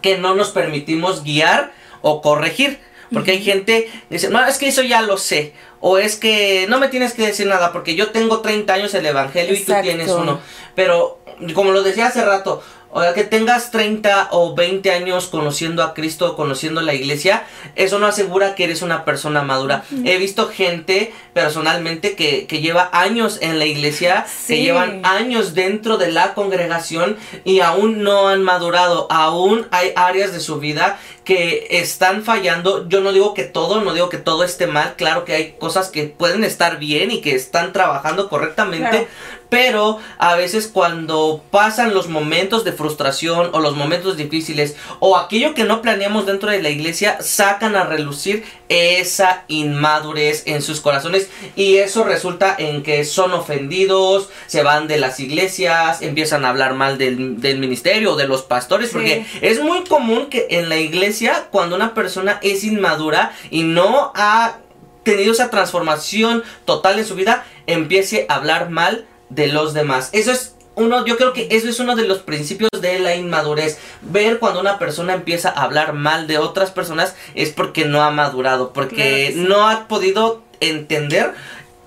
que 0.01 0.17
no 0.17 0.33
nos 0.35 0.49
permitimos 0.51 1.23
guiar 1.23 1.71
o 2.01 2.21
corregir. 2.21 2.79
Porque 3.11 3.31
hay 3.31 3.43
gente 3.43 3.85
que 4.07 4.15
dice, 4.15 4.29
no, 4.29 4.45
es 4.45 4.59
que 4.59 4.67
eso 4.67 4.83
ya 4.83 5.01
lo 5.01 5.17
sé. 5.17 5.53
O 5.79 5.97
es 5.97 6.15
que 6.15 6.67
no 6.69 6.79
me 6.79 6.89
tienes 6.89 7.13
que 7.13 7.25
decir 7.25 7.47
nada 7.47 7.71
porque 7.71 7.95
yo 7.95 8.11
tengo 8.11 8.41
30 8.41 8.73
años 8.73 8.93
el 8.93 9.05
Evangelio 9.05 9.53
y 9.55 9.59
tú 9.61 9.71
tienes 9.81 10.07
uno. 10.21 10.39
Pero, 10.75 11.19
como 11.55 11.71
lo 11.71 11.81
decía 11.81 12.05
hace 12.07 12.23
rato, 12.23 12.61
o 12.91 13.01
sea, 13.01 13.13
que 13.13 13.23
tengas 13.23 13.71
30 13.71 14.29
o 14.31 14.55
20 14.55 14.91
años 14.91 15.27
conociendo 15.27 15.83
a 15.83 15.93
Cristo, 15.93 16.35
conociendo 16.35 16.81
la 16.81 16.93
iglesia, 16.93 17.43
eso 17.75 17.99
no 17.99 18.07
asegura 18.07 18.55
que 18.55 18.63
eres 18.63 18.81
una 18.81 19.05
persona 19.05 19.43
madura. 19.43 19.83
He 20.05 20.17
visto 20.17 20.47
gente 20.47 21.13
personalmente 21.39 22.15
que, 22.15 22.47
que 22.47 22.59
lleva 22.59 22.89
años 22.91 23.37
en 23.41 23.59
la 23.59 23.65
iglesia, 23.65 24.25
que 24.45 24.61
llevan 24.61 25.05
años 25.05 25.53
dentro 25.53 25.97
de 25.97 26.11
la 26.11 26.33
congregación 26.33 27.17
y 27.45 27.61
aún 27.61 28.03
no 28.03 28.27
han 28.27 28.43
madurado. 28.43 29.07
Aún 29.09 29.65
hay 29.71 29.93
áreas 29.95 30.33
de 30.33 30.41
su 30.41 30.59
vida 30.59 30.99
que 31.23 31.67
están 31.69 32.23
fallando. 32.23 32.89
Yo 32.89 33.01
no 33.01 33.13
digo 33.13 33.33
que 33.33 33.43
todo, 33.43 33.81
no 33.81 33.93
digo 33.93 34.09
que 34.09 34.17
todo 34.17 34.43
esté 34.43 34.67
mal. 34.67 34.95
Claro 34.97 35.25
que 35.25 35.33
hay 35.33 35.51
cosas 35.53 35.89
que 35.89 36.05
pueden 36.05 36.43
estar 36.43 36.77
bien 36.77 37.11
y 37.11 37.21
que 37.21 37.35
están 37.35 37.71
trabajando 37.71 38.27
correctamente. 38.27 38.89
Claro. 38.89 39.07
Pero 39.49 39.99
a 40.19 40.35
veces 40.35 40.67
cuando 40.67 41.43
pasan 41.49 41.93
los 41.93 42.07
momentos 42.07 42.63
de 42.63 42.71
frustración 42.71 43.49
o 43.53 43.59
los 43.59 43.75
momentos 43.75 44.15
difíciles 44.17 44.75
o 44.99 45.17
aquello 45.17 45.53
que 45.53 45.63
no 45.63 45.81
planeamos 45.81 46.25
dentro 46.25 46.51
de 46.51 46.61
la 46.61 46.69
iglesia, 46.69 47.17
sacan 47.21 47.75
a 47.75 47.83
relucir 47.83 48.43
esa 48.67 49.43
inmadurez 49.47 50.43
en 50.45 50.61
sus 50.61 50.81
corazones 50.81 51.28
y 51.55 51.77
eso 51.77 52.03
resulta 52.03 52.55
en 52.57 52.83
que 52.83 53.03
son 53.05 53.33
ofendidos, 53.33 54.29
se 54.47 54.63
van 54.63 54.87
de 54.87 54.97
las 54.97 55.19
iglesias, 55.19 56.01
empiezan 56.01 56.45
a 56.45 56.49
hablar 56.49 56.73
mal 56.73 56.97
del, 56.97 57.39
del 57.41 57.59
ministerio 57.59 58.15
de 58.15 58.27
los 58.27 58.41
pastores, 58.43 58.89
Sí. 58.89 58.93
porque 58.93 59.25
es 59.41 59.61
muy 59.61 59.83
común 59.83 60.27
que 60.27 60.47
en 60.51 60.69
la 60.69 60.77
iglesia 60.77 61.47
cuando 61.51 61.75
una 61.75 61.93
persona 61.93 62.39
es 62.41 62.63
inmadura 62.63 63.33
y 63.49 63.63
no 63.63 64.11
ha 64.15 64.57
tenido 65.03 65.31
esa 65.31 65.49
transformación 65.49 66.43
total 66.65 66.99
en 66.99 67.05
su 67.05 67.15
vida, 67.15 67.45
empiece 67.67 68.25
a 68.29 68.35
hablar 68.35 68.69
mal 68.69 69.05
de 69.29 69.47
los 69.47 69.73
demás. 69.73 70.09
Eso 70.11 70.31
es 70.31 70.55
uno, 70.75 71.05
yo 71.05 71.17
creo 71.17 71.33
que 71.33 71.47
eso 71.51 71.67
es 71.67 71.79
uno 71.79 71.95
de 71.95 72.07
los 72.07 72.19
principios 72.19 72.69
de 72.79 72.99
la 72.99 73.15
inmadurez. 73.15 73.77
Ver 74.01 74.39
cuando 74.39 74.59
una 74.61 74.79
persona 74.79 75.13
empieza 75.13 75.49
a 75.49 75.63
hablar 75.63 75.93
mal 75.93 76.25
de 76.27 76.37
otras 76.37 76.71
personas 76.71 77.15
es 77.35 77.49
porque 77.49 77.85
no 77.85 78.01
ha 78.01 78.11
madurado, 78.11 78.71
porque 78.71 78.95
Claro 78.95 79.09
que 79.11 79.31
sí. 79.33 79.39
no 79.39 79.67
ha 79.69 79.87
podido 79.87 80.41
entender 80.59 81.33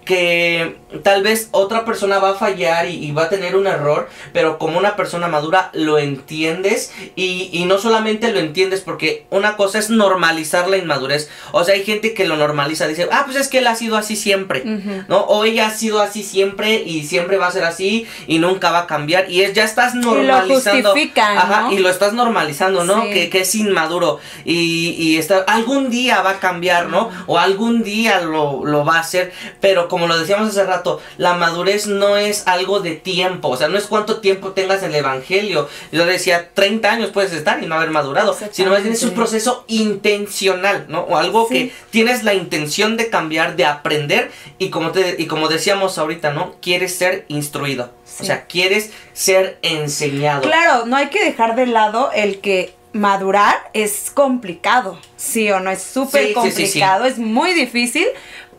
que 0.04 0.76
tal 1.02 1.22
vez 1.22 1.48
otra 1.52 1.84
persona 1.84 2.18
va 2.18 2.30
a 2.30 2.34
fallar 2.34 2.88
y, 2.88 3.12
va 3.12 3.24
a 3.24 3.28
tener 3.28 3.56
un 3.56 3.66
error, 3.66 4.08
pero 4.32 4.58
como 4.58 4.78
una 4.78 4.96
persona 4.96 5.28
madura 5.28 5.70
lo 5.74 5.98
entiendes 5.98 6.92
y, 7.14 7.50
y, 7.52 7.64
no 7.66 7.78
solamente 7.78 8.32
lo 8.32 8.40
entiendes 8.40 8.80
porque 8.80 9.26
una 9.30 9.56
cosa 9.56 9.78
es 9.78 9.90
normalizar 9.90 10.68
la 10.68 10.76
inmadurez, 10.76 11.28
o 11.52 11.64
sea, 11.64 11.74
hay 11.74 11.84
gente 11.84 12.14
que 12.14 12.26
lo 12.26 12.36
normaliza, 12.36 12.86
dice, 12.86 13.08
ah, 13.10 13.22
pues 13.24 13.36
es 13.36 13.48
que 13.48 13.58
él 13.58 13.66
ha 13.66 13.74
sido 13.74 13.96
así 13.96 14.16
siempre, 14.16 14.64
¿no? 15.08 15.20
O 15.20 15.44
ella 15.44 15.66
ha 15.66 15.70
sido 15.70 16.00
así 16.00 16.22
siempre 16.22 16.82
y 16.82 17.04
siempre 17.04 17.36
va 17.36 17.48
a 17.48 17.52
ser 17.52 17.64
así 17.64 18.06
y 18.26 18.38
nunca 18.38 18.70
va 18.70 18.80
a 18.80 18.86
cambiar 18.86 19.30
y 19.30 19.42
es, 19.42 19.52
ya 19.52 19.64
estás 19.64 19.94
normalizando. 19.94 20.96
Y 20.96 21.12
lo 21.14 21.22
ajá, 21.22 21.72
y 21.72 21.78
lo 21.78 21.88
estás 21.88 22.12
normalizando, 22.12 22.84
¿no? 22.84 23.04
Que, 23.04 23.30
que, 23.30 23.42
es 23.42 23.54
inmaduro 23.54 24.20
y, 24.44 24.90
y 24.90 25.18
está, 25.18 25.38
algún 25.46 25.90
día 25.90 26.22
va 26.22 26.30
a 26.30 26.40
cambiar, 26.40 26.88
¿no? 26.88 27.10
O 27.26 27.38
algún 27.38 27.82
día 27.82 28.20
lo, 28.20 28.64
lo 28.64 28.84
va 28.84 28.96
a 28.96 29.00
hacer, 29.00 29.32
pero 29.60 29.88
como 29.88 30.06
lo 30.06 30.18
decíamos 30.18 30.48
hace 30.48 30.64
rato, 30.64 30.81
la 31.18 31.34
madurez 31.34 31.86
no 31.86 32.16
es 32.16 32.46
algo 32.46 32.80
de 32.80 32.92
tiempo, 32.92 33.48
o 33.48 33.56
sea, 33.56 33.68
no 33.68 33.78
es 33.78 33.84
cuánto 33.84 34.20
tiempo 34.20 34.52
tengas 34.52 34.82
el 34.82 34.94
evangelio. 34.94 35.68
Yo 35.90 36.06
decía, 36.06 36.50
30 36.54 36.90
años 36.90 37.10
puedes 37.10 37.32
estar 37.32 37.62
y 37.62 37.66
no 37.66 37.74
haber 37.74 37.90
madurado, 37.90 38.36
sino 38.50 38.70
más 38.70 38.82
bien 38.82 38.94
es 38.94 39.02
un 39.02 39.12
proceso 39.12 39.64
intencional, 39.68 40.86
¿no? 40.88 41.00
O 41.02 41.16
algo 41.16 41.48
que 41.48 41.72
tienes 41.90 42.24
la 42.24 42.34
intención 42.34 42.96
de 42.96 43.10
cambiar, 43.10 43.56
de 43.56 43.64
aprender 43.64 44.30
y 44.58 44.70
como 44.70 44.92
te 44.92 45.16
y 45.18 45.26
como 45.26 45.48
decíamos 45.48 45.98
ahorita, 45.98 46.32
¿no? 46.32 46.56
Quieres 46.60 46.96
ser 46.96 47.24
instruido. 47.28 47.92
O 48.20 48.24
sea, 48.24 48.46
quieres 48.46 48.90
ser 49.12 49.58
enseñado. 49.62 50.42
Claro, 50.42 50.86
no 50.86 50.96
hay 50.96 51.08
que 51.08 51.24
dejar 51.24 51.56
de 51.56 51.66
lado 51.66 52.10
el 52.14 52.40
que 52.40 52.74
madurar 52.92 53.70
es 53.72 54.10
complicado, 54.12 54.98
sí 55.16 55.50
o 55.50 55.60
no, 55.60 55.70
es 55.70 55.82
súper 55.82 56.32
complicado, 56.34 57.06
es 57.06 57.18
muy 57.18 57.54
difícil, 57.54 58.06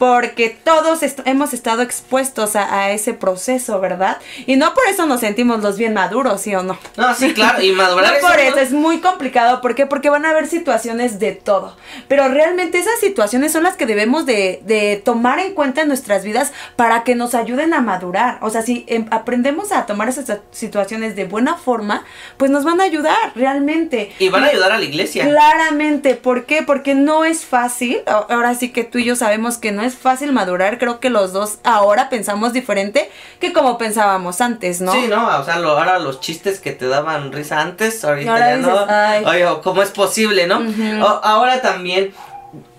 porque 0.04 0.50
todos 0.50 1.00
hemos 1.24 1.54
estado 1.54 1.82
expuestos 1.82 2.58
a, 2.58 2.92
ese 2.92 3.14
proceso, 3.14 3.80
¿verdad? 3.80 4.18
Y 4.46 4.58
no 4.58 4.74
por 4.74 4.86
eso 4.88 5.06
nos 5.06 5.22
sentimos 5.22 5.64
los 5.64 5.78
bien 5.78 5.94
maduros, 5.94 6.42
¿sí 6.42 6.54
o 6.54 6.62
no? 6.62 6.78
No, 6.98 7.16
sí, 7.16 7.34
claro, 7.34 7.62
y 7.62 7.72
madurar 7.72 8.16
no 8.16 8.28
por 8.28 8.38
eso, 8.38 8.60
es 8.60 8.74
muy 8.74 9.00
complicado, 9.00 9.62
¿por 9.62 9.76
qué? 9.76 9.86
Porque 9.86 10.10
van 10.10 10.26
a 10.26 10.32
haber 10.32 10.48
situaciones 10.48 11.20
de 11.20 11.32
todo, 11.32 11.78
pero 12.10 12.28
realmente 12.28 12.80
esas 12.80 13.00
situaciones 13.00 13.54
son 13.54 13.64
las 13.64 13.78
que 13.78 13.86
debemos 13.86 14.26
de, 14.26 14.60
de 14.66 15.02
tomar 15.06 15.40
en 15.40 15.54
cuenta 15.54 15.84
en 15.84 15.88
nuestras 15.88 16.26
vidas 16.26 16.52
para 16.76 17.06
que 17.06 17.16
nos 17.16 17.34
ayuden 17.34 17.74
a 17.74 17.80
madurar, 17.80 18.40
o 18.42 18.50
sea, 18.50 18.62
si 18.62 18.84
em, 18.90 19.06
aprendemos 19.10 19.72
a 19.72 19.86
tomar 19.86 20.10
esas 20.10 20.40
situaciones 20.52 21.16
de 21.16 21.24
buena 21.24 21.56
forma, 21.56 22.04
pues 22.36 22.52
nos 22.52 22.66
van 22.66 22.82
a 22.82 22.84
ayudar 22.84 23.32
realmente. 23.36 24.12
Y 24.20 24.28
van 24.28 24.44
a 24.44 24.48
ayudar 24.48 24.74
a 24.74 24.80
la 24.80 24.84
iglesia. 24.84 25.24
Claramente, 25.24 26.16
¿por 26.16 26.44
qué? 26.44 26.62
Porque 26.62 26.94
no 26.94 27.24
es 27.24 27.46
fácil, 27.46 28.02
ahora 28.06 28.54
sí 28.56 28.74
que 28.74 28.84
tú 28.84 28.98
y 28.98 29.06
yo 29.06 29.16
sabemos 29.16 29.58
que 29.58 29.72
no 29.72 29.82
es 29.82 29.93
fácil 29.96 30.32
madurar, 30.34 30.78
creo 30.78 31.00
que 31.00 31.10
los 31.10 31.34
dos 31.34 31.60
ahora 31.64 32.10
pensamos 32.10 32.54
diferente 32.54 33.10
que 33.40 33.54
como 33.54 33.78
pensábamos 33.78 34.42
antes, 34.42 34.82
¿no? 34.82 34.92
Sí, 34.92 35.08
no, 35.08 35.40
o 35.40 35.44
sea, 35.44 35.56
ahora 35.56 36.00
los 36.00 36.20
chistes 36.20 36.60
que 36.60 36.72
te 36.72 36.88
daban 36.88 37.32
risa 37.32 37.62
antes, 37.62 38.04
ahorita 38.04 38.38
ya 38.38 38.58
no. 38.58 39.30
Oye, 39.30 39.48
¿cómo 39.64 39.82
es 39.82 39.92
posible, 39.92 40.48
no? 40.48 40.62
ahora 41.24 41.62
también 41.62 42.14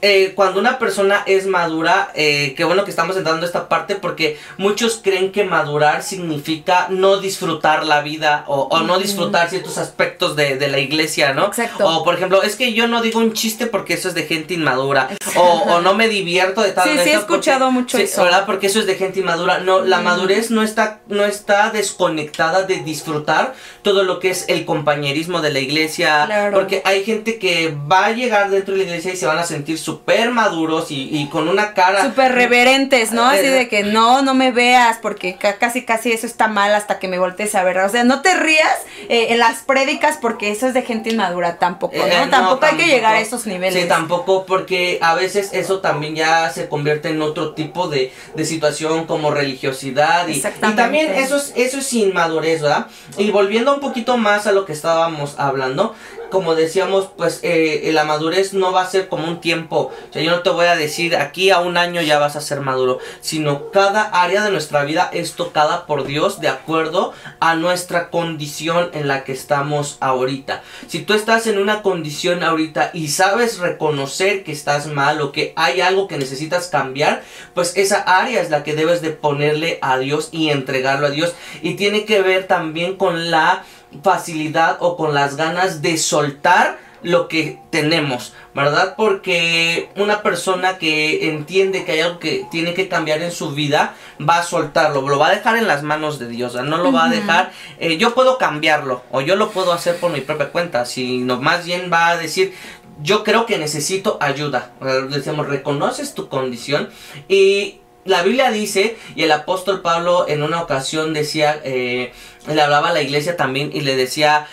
eh, 0.07 0.35
cuando 0.35 0.61
una 0.61 0.79
persona 0.79 1.23
es 1.25 1.47
madura, 1.47 2.13
eh, 2.15 2.53
qué 2.59 2.65
bueno 2.65 2.85
que 2.85 2.91
estamos 2.91 3.17
entrando 3.17 3.41
a 3.41 3.47
esta 3.47 3.71
parte 3.71 3.95
porque 3.95 4.39
muchos 4.59 5.01
creen 5.03 5.33
que 5.33 5.45
madurar 5.45 6.03
significa 6.03 6.89
no 6.91 7.17
disfrutar 7.17 7.87
la 7.87 8.03
vida 8.03 8.45
o, 8.47 8.81
no 8.81 8.99
disfrutar 8.99 9.49
ciertos 9.49 9.79
aspectos 9.79 10.37
de, 10.37 10.69
la 10.69 10.79
iglesia, 10.79 11.33
¿no? 11.33 11.47
Exacto. 11.47 11.89
O 11.89 12.05
por 12.05 12.17
ejemplo, 12.17 12.43
es 12.43 12.55
que 12.57 12.75
yo 12.75 12.87
no 12.87 13.01
digo 13.01 13.19
un 13.19 13.33
chiste 13.33 13.67
porque 13.67 13.95
eso 13.95 14.09
es 14.09 14.15
de 14.15 14.25
gente 14.25 14.53
inmadura. 14.53 15.09
O, 15.37 15.81
no 15.81 15.95
me 15.95 16.07
divierto 16.09 16.61
de 16.61 16.73
tal 16.73 16.87
Sí, 16.87 16.99
sí, 17.03 17.09
he 17.09 17.15
escuchado 17.15 17.71
mucho 17.71 17.97
eso. 17.97 18.25
¿Verdad? 18.25 18.45
Porque 18.45 18.67
eso 18.67 18.81
es 18.81 18.87
de 18.87 18.97
gente 18.97 19.21
inmadura. 19.21 19.61
No, 19.61 19.81
la 19.81 20.01
madurez 20.01 20.51
no 20.51 20.63
está, 20.63 21.01
no 21.09 21.25
está 21.25 21.71
desconectada 21.71 22.65
de 22.65 22.83
disfrutar 22.83 23.55
todo 23.81 24.03
lo 24.03 24.21
que 24.21 24.29
es 24.29 24.45
el 24.49 24.67
compañerismo 24.67 25.41
de 25.41 25.51
la 25.51 25.61
iglesia. 25.61 26.25
Claro. 26.27 26.59
Porque 26.59 26.83
hay 26.85 27.05
gente 27.05 27.39
que 27.39 27.75
va 27.91 28.05
a 28.05 28.13
llegar 28.13 28.51
dentro 28.51 28.75
de 28.75 28.81
la 28.81 28.91
iglesia 28.91 29.15
y 29.15 29.17
se 29.17 29.25
van 29.25 29.39
a 29.39 29.45
sentir 29.45 29.79
su 29.79 29.94
súper 29.95 30.31
maduros 30.33 30.87
y, 30.91 31.29
con 31.31 31.49
una 31.49 31.73
cara... 31.73 32.03
Súper 32.03 32.33
reverentes, 32.33 33.13
¿no? 33.13 33.25
Así 33.25 33.47
de 33.47 33.69
que 33.69 33.85
no, 33.85 34.23
no 34.23 34.35
me 34.35 34.51
veas 34.51 34.99
porque 35.01 35.37
casi 35.37 35.85
casi 35.85 36.11
eso 36.11 36.27
está 36.27 36.49
mal 36.49 36.75
hasta 36.75 36.99
que 36.99 37.07
me 37.07 37.19
voltees 37.19 37.55
a 37.55 37.63
ver. 37.63 37.79
O 37.79 37.89
sea, 37.89 38.03
no 38.03 38.23
te 38.23 38.35
rías 38.35 38.77
eh, 39.09 39.27
en 39.31 39.39
las 39.39 39.63
prédicas 39.63 40.19
porque 40.21 40.51
eso 40.51 40.67
es 40.67 40.75
de 40.75 40.83
gente 40.83 41.11
inmadura 41.11 41.59
tampoco, 41.59 41.97
¿no? 41.97 42.05
Eh, 42.05 42.27
tampoco, 42.29 42.67
hay 42.67 42.77
que 42.77 42.87
llegar 42.87 43.15
a 43.15 43.21
esos 43.21 43.47
niveles. 43.47 43.83
Sí, 43.83 43.89
tampoco 43.89 44.47
porque 44.47 44.99
a 45.01 45.15
veces 45.15 45.51
eso 45.53 45.81
también 45.81 46.17
ya 46.17 46.51
se 46.51 46.69
convierte 46.69 47.11
en 47.11 47.23
otro 47.23 47.55
tipo 47.55 47.89
de, 47.89 48.13
situación 48.45 49.07
como 49.07 49.31
religiosidad 49.31 50.29
y, 50.29 50.33
y 50.33 50.73
también 50.77 51.11
eso 51.15 51.37
es, 51.37 51.53
eso 51.57 51.79
es 51.79 51.93
inmadurez, 51.93 52.61
¿verdad? 52.61 52.89
Y 53.17 53.31
volviendo 53.31 53.73
un 53.73 53.81
poquito 53.81 54.19
más 54.19 54.47
a 54.47 54.53
lo 54.53 54.67
que 54.67 54.73
estábamos 54.73 55.37
hablando, 55.39 55.95
como 56.35 56.57
decíamos, 56.57 57.11
pues 57.17 57.39
eh, 57.45 57.89
la 57.93 58.03
madurez 58.03 58.55
no 58.55 58.73
va 58.73 58.83
a 58.83 58.91
ser 58.91 59.09
como 59.09 59.29
un 59.29 59.41
tiempo. 59.41 59.93
O 60.11 60.13
sea, 60.13 60.21
yo 60.21 60.33
no 60.33 60.43
te 60.43 60.51
voy 60.51 60.67
a 60.67 60.75
decir 60.75 61.15
aquí 61.15 61.51
a 61.51 61.61
un 61.61 61.77
año 61.77 62.03
ya 62.03 62.19
vas 62.19 62.35
a 62.35 62.41
ser 62.41 62.59
maduro, 62.59 62.99
sino 63.21 63.71
cada 63.71 64.03
área 64.03 64.43
de 64.43 64.51
nuestra 64.51 64.83
vida 64.83 65.09
es 65.13 65.35
tocada 65.35 65.87
por 65.87 66.05
Dios 66.05 66.41
de 66.41 66.49
acuerdo 66.49 67.13
a 67.39 67.55
nuestra 67.55 68.11
condición 68.11 68.91
en 68.95 69.07
la 69.07 69.23
que 69.23 69.31
estamos 69.31 69.97
ahorita. 70.01 70.65
Si 70.89 71.03
tú 71.03 71.15
estás 71.15 71.47
en 71.47 71.57
una 71.57 71.83
condición 71.83 72.43
ahorita 72.43 72.91
y 72.93 73.11
sabes 73.11 73.61
reconocer 73.61 74.43
que 74.43 74.51
estás 74.51 74.89
mal 74.89 75.21
o 75.21 75.31
que 75.31 75.53
hay 75.55 75.83
algo 75.83 76.09
que 76.09 76.19
necesitas 76.19 76.67
cambiar, 76.67 77.23
pues 77.55 77.77
esa 77.77 77.99
área 77.99 78.43
es 78.43 78.51
la 78.51 78.65
que 78.65 78.75
debes 78.75 79.03
de 79.03 79.11
ponerle 79.11 79.79
a 79.83 79.99
Dios 79.99 80.31
y 80.33 80.51
entregarlo 80.51 81.07
a 81.07 81.11
Dios. 81.11 81.33
Y 81.63 81.75
tiene 81.75 82.05
que 82.05 82.23
ver 82.23 82.49
también 82.49 82.97
con 82.97 83.31
la 83.31 83.63
facilidad 84.03 84.79
o 84.81 84.97
con 84.97 85.15
las 85.15 85.37
ganas 85.37 85.83
de 85.83 85.97
soltar 85.97 86.79
lo 87.05 87.29
que 87.29 87.61
tenemos, 87.71 88.33
¿verdad? 88.55 88.95
Porque 88.97 89.91
una 89.95 90.23
persona 90.23 90.79
que 90.79 91.29
entiende 91.29 91.85
que 91.85 91.93
hay 91.93 92.01
algo 92.01 92.19
que 92.19 92.47
tiene 92.51 92.73
que 92.73 92.89
cambiar 92.89 93.21
en 93.21 93.31
su 93.31 93.51
vida, 93.51 93.95
va 94.27 94.39
a 94.39 94.43
soltarlo, 94.43 95.07
lo 95.07 95.19
va 95.19 95.29
a 95.29 95.35
dejar 95.35 95.57
en 95.57 95.69
las 95.69 95.83
manos 95.83 96.19
de 96.19 96.29
Dios, 96.29 96.55
no 96.55 96.79
lo 96.79 96.93
va 96.93 97.05
a 97.05 97.11
dejar, 97.11 97.53
eh, 97.79 97.99
yo 97.99 98.15
puedo 98.15 98.39
cambiarlo 98.39 99.03
o 99.11 99.21
yo 99.21 99.37
lo 99.37 99.51
puedo 99.51 99.73
hacer 99.73 99.97
por 99.97 100.11
mi 100.13 100.23
propia 100.23 100.49
cuenta, 100.49 100.87
sino 100.87 101.41
más 101.41 101.67
bien 101.67 101.91
va 101.93 102.09
a 102.09 102.17
decir, 102.17 102.55
yo 103.03 103.23
creo 103.23 103.45
que 103.45 103.59
necesito 103.59 104.17
ayuda, 104.21 104.73
decimos, 105.11 105.47
reconoces 105.47 106.15
tu 106.15 106.29
condición 106.29 106.89
y 107.29 107.81
la 108.05 108.23
Biblia 108.23 108.51
dice, 108.51 108.97
y 109.15 109.23
el 109.23 109.33
apóstol 109.33 109.81
Pablo 109.81 110.27
en 110.29 110.43
una 110.43 110.63
ocasión 110.63 111.15
decía, 111.15 111.61
eh, 111.65 112.13
le 112.47 112.61
hablaba 112.61 112.91
a 112.91 112.93
la 112.93 113.03
iglesia 113.03 113.37
también 113.37 113.71
y 113.73 113.81
le 113.81 113.97
decía, 113.97 114.47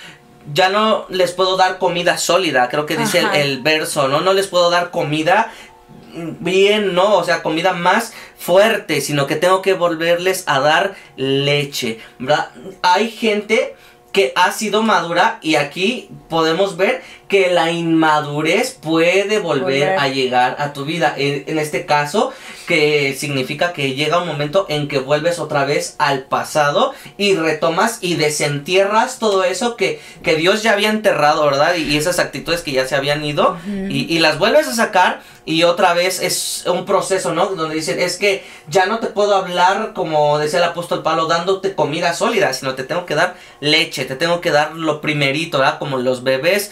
ya 0.54 0.70
no 0.70 1.06
les 1.10 1.32
puedo 1.34 1.58
dar 1.58 1.78
comida 1.78 2.18
sólida, 2.18 2.70
creo 2.70 2.86
que 2.86 2.98
dice 2.98 3.24
el, 3.34 3.62
verso, 3.62 4.08
¿no? 4.08 4.22
No 4.22 4.34
les 4.34 4.48
puedo 4.48 4.70
dar 4.70 4.90
comida 4.92 5.52
bien, 6.14 6.94
¿no? 6.94 7.16
O 7.16 7.24
sea, 7.24 7.44
comida 7.44 7.74
más 7.74 8.14
fuerte, 8.38 9.02
sino 9.02 9.28
que 9.28 9.36
tengo 9.36 9.62
que 9.62 9.74
volverles 9.74 10.44
a 10.48 10.60
dar 10.60 10.96
leche, 11.16 12.00
¿verdad? 12.20 12.50
Hay 12.82 13.12
gente 13.12 13.76
que 14.12 14.34
ha 14.36 14.52
sido 14.52 14.82
madura 14.82 15.40
y 15.42 15.56
aquí 15.56 16.10
podemos 16.30 16.76
ver 16.76 17.02
que 17.32 17.50
la 17.50 17.72
inmadurez 17.72 18.72
puede 18.72 19.40
volver, 19.40 19.98
a 19.98 20.10
llegar 20.10 20.58
a 20.60 20.74
tu 20.74 20.84
vida. 20.84 21.16
En, 21.18 21.58
este 21.60 21.86
caso, 21.86 22.34
que 22.68 23.16
significa 23.18 23.72
que 23.72 23.94
llega 23.94 24.22
un 24.22 24.28
momento 24.28 24.66
en 24.68 24.90
que 24.90 25.00
vuelves 25.00 25.40
otra 25.40 25.64
vez 25.64 25.96
al 25.98 26.24
pasado 26.24 26.94
y 27.18 27.36
retomas 27.36 28.00
y 28.02 28.16
desentierras 28.16 29.18
todo 29.18 29.46
eso 29.46 29.78
que, 29.78 30.02
que 30.24 30.36
Dios 30.36 30.62
ya 30.62 30.74
había 30.74 30.90
enterrado, 30.90 31.46
¿verdad? 31.46 31.76
Y, 31.76 31.96
esas 31.96 32.20
actitudes 32.20 32.64
que 32.64 32.74
ya 32.74 32.86
se 32.86 32.96
habían 32.96 33.24
ido 33.24 33.58
y, 33.66 34.14
y 34.14 34.20
las 34.20 34.38
vuelves 34.38 34.68
a 34.68 34.76
sacar 34.76 35.22
y 35.44 35.64
otra 35.64 35.94
vez 35.94 36.22
es 36.22 36.66
un 36.68 36.86
proceso, 36.86 37.34
¿no? 37.34 37.48
Donde 37.48 37.76
dicen, 37.76 38.00
es 38.00 38.18
que 38.18 38.44
ya 38.68 38.86
no 38.86 39.00
te 39.00 39.08
puedo 39.08 39.36
hablar, 39.36 39.94
como 39.94 40.38
decía 40.38 40.60
el 40.60 40.66
apóstol 40.66 41.02
Pablo, 41.02 41.26
dándote 41.26 41.74
comida 41.74 42.14
sólida, 42.14 42.54
sino 42.54 42.76
te 42.76 42.84
tengo 42.84 43.08
que 43.08 43.16
dar 43.16 43.36
leche, 43.60 44.06
te 44.06 44.16
tengo 44.16 44.40
que 44.40 44.52
dar 44.52 44.76
lo 44.76 45.02
primerito, 45.02 45.58
¿verdad? 45.58 45.80
Como 45.80 45.98
los 45.98 46.24
bebés, 46.24 46.72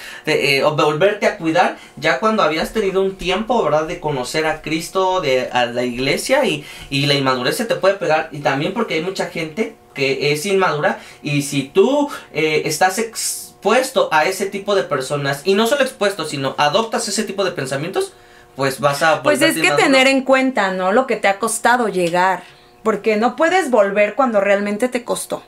eh, 0.50 0.64
o 0.64 0.76
volverte 0.76 1.28
a 1.28 1.38
cuidar, 1.38 1.78
ya 1.96 2.20
cuando 2.20 2.42
habías 2.42 2.74
tenido 2.74 3.02
un 3.02 3.18
tiempo, 3.18 3.64
¿verdad? 3.64 3.86
De 3.86 4.00
conocer 4.00 4.48
a 4.48 4.62
Cristo, 4.64 5.22
de 5.22 5.50
a 5.52 5.66
la 5.66 5.84
iglesia, 5.84 6.44
y, 6.46 6.66
y 6.90 7.06
la 7.06 7.14
inmadurez 7.14 7.58
se 7.58 7.66
te 7.66 7.76
puede 7.76 7.96
pegar, 7.96 8.30
y 8.32 8.40
también 8.40 8.74
porque 8.74 8.96
hay 8.96 9.02
mucha 9.02 9.28
gente 9.28 9.76
que 9.94 10.32
es 10.32 10.46
inmadura, 10.46 11.00
y 11.22 11.44
si 11.44 11.64
tú 11.64 12.10
eh, 12.34 12.64
estás 12.66 12.98
expuesto 12.98 14.10
a 14.12 14.26
ese 14.26 14.48
tipo 14.48 14.74
de 14.74 14.84
personas, 14.84 15.42
y 15.46 15.54
no 15.54 15.68
solo 15.68 15.84
expuesto, 15.84 16.26
sino 16.26 16.56
adoptas 16.58 17.08
ese 17.08 17.24
tipo 17.24 17.44
de 17.44 17.52
pensamientos, 17.52 18.14
pues 18.56 18.80
vas 18.80 19.04
a... 19.04 19.22
Pues 19.22 19.42
es 19.42 19.56
que 19.56 19.72
tener 19.72 20.08
en 20.08 20.24
cuenta, 20.24 20.72
¿no? 20.72 20.92
Lo 20.92 21.06
que 21.06 21.16
te 21.16 21.28
ha 21.28 21.38
costado 21.38 21.90
llegar, 21.90 22.44
porque 22.82 23.18
no 23.18 23.36
puedes 23.36 23.70
volver 23.70 24.16
cuando 24.16 24.42
realmente 24.42 24.90
te 24.90 25.04
costó. 25.04 25.44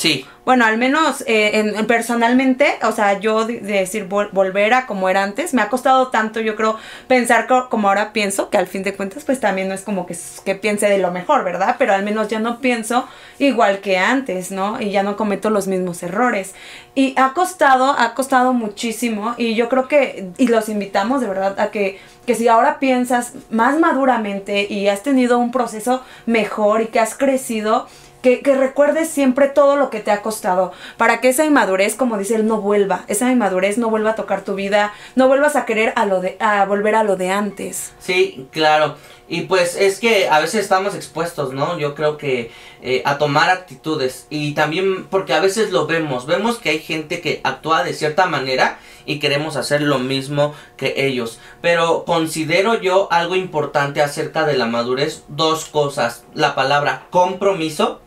Sí. 0.00 0.24
Bueno, 0.46 0.64
al 0.64 0.78
menos 0.78 1.22
eh, 1.26 1.60
en, 1.60 1.86
personalmente, 1.86 2.78
o 2.84 2.90
sea, 2.90 3.20
yo 3.20 3.44
de, 3.44 3.60
decir 3.60 4.06
volver 4.06 4.72
a 4.72 4.86
como 4.86 5.10
era 5.10 5.22
antes, 5.22 5.52
me 5.52 5.60
ha 5.60 5.68
costado 5.68 6.08
tanto, 6.08 6.40
yo 6.40 6.56
creo, 6.56 6.78
pensar 7.06 7.46
como 7.68 7.88
ahora 7.88 8.14
pienso, 8.14 8.48
que 8.48 8.56
al 8.56 8.66
fin 8.66 8.82
de 8.82 8.94
cuentas, 8.94 9.24
pues 9.24 9.40
también 9.40 9.68
no 9.68 9.74
es 9.74 9.82
como 9.82 10.06
que, 10.06 10.16
que 10.42 10.54
piense 10.54 10.88
de 10.88 10.96
lo 10.96 11.10
mejor, 11.10 11.44
¿verdad? 11.44 11.76
Pero 11.78 11.92
al 11.92 12.02
menos 12.02 12.28
ya 12.28 12.38
no 12.38 12.60
pienso 12.60 13.06
igual 13.38 13.80
que 13.80 13.98
antes, 13.98 14.50
¿no? 14.50 14.80
Y 14.80 14.90
ya 14.90 15.02
no 15.02 15.18
cometo 15.18 15.50
los 15.50 15.66
mismos 15.66 16.02
errores. 16.02 16.54
Y 16.94 17.12
ha 17.18 17.34
costado, 17.34 17.94
ha 17.98 18.14
costado 18.14 18.54
muchísimo, 18.54 19.34
y 19.36 19.54
yo 19.54 19.68
creo 19.68 19.86
que, 19.86 20.30
y 20.38 20.48
los 20.48 20.70
invitamos 20.70 21.20
de 21.20 21.28
verdad 21.28 21.60
a 21.60 21.70
que 21.70 21.98
que 22.26 22.34
si 22.36 22.46
ahora 22.46 22.78
piensas 22.78 23.32
más 23.50 23.80
maduramente 23.80 24.66
y 24.70 24.86
has 24.86 25.02
tenido 25.02 25.38
un 25.38 25.50
proceso 25.50 26.02
mejor 26.26 26.82
y 26.82 26.86
que 26.86 27.00
has 27.00 27.16
crecido, 27.16 27.88
que, 28.22 28.40
recuerdes 28.44 29.08
siempre 29.08 29.48
todo 29.48 29.76
lo 29.76 29.90
que 29.90 30.00
te 30.00 30.10
ha 30.10 30.22
costado, 30.22 30.72
para 30.96 31.20
que 31.20 31.30
esa 31.30 31.44
inmadurez, 31.44 31.94
como 31.94 32.18
dice 32.18 32.36
él, 32.36 32.46
no 32.46 32.60
vuelva, 32.60 33.04
esa 33.08 33.30
inmadurez 33.30 33.78
no 33.78 33.90
vuelva 33.90 34.10
a 34.10 34.14
tocar 34.14 34.42
tu 34.42 34.54
vida, 34.54 34.92
no 35.16 35.28
vuelvas 35.28 35.56
a 35.56 35.64
querer 35.64 35.92
a 35.96 36.06
lo 36.06 36.20
de, 36.20 36.36
a 36.40 36.64
volver 36.66 36.94
a 36.94 37.04
lo 37.04 37.16
de 37.16 37.30
antes. 37.30 37.92
Sí, 37.98 38.46
claro. 38.52 38.96
Y 39.30 39.42
pues 39.42 39.76
es 39.76 40.00
que 40.00 40.28
a 40.28 40.40
veces 40.40 40.60
estamos 40.60 40.96
expuestos, 40.96 41.54
¿no? 41.54 41.78
Yo 41.78 41.94
creo 41.94 42.18
que 42.18 42.50
eh, 42.82 43.00
a 43.04 43.16
tomar 43.16 43.48
actitudes. 43.48 44.26
Y 44.28 44.54
también 44.54 45.06
porque 45.06 45.34
a 45.34 45.40
veces 45.40 45.70
lo 45.70 45.86
vemos. 45.86 46.26
Vemos 46.26 46.58
que 46.58 46.70
hay 46.70 46.80
gente 46.80 47.20
que 47.20 47.40
actúa 47.44 47.84
de 47.84 47.94
cierta 47.94 48.26
manera 48.26 48.80
y 49.06 49.20
queremos 49.20 49.54
hacer 49.54 49.82
lo 49.82 50.00
mismo 50.00 50.52
que 50.76 51.06
ellos. 51.06 51.38
Pero 51.62 52.04
considero 52.04 52.74
yo 52.82 53.06
algo 53.12 53.36
importante 53.36 54.02
acerca 54.02 54.44
de 54.44 54.56
la 54.56 54.66
madurez. 54.66 55.22
Dos 55.28 55.66
cosas. 55.66 56.24
La 56.34 56.56
palabra 56.56 57.06
compromiso 57.10 58.00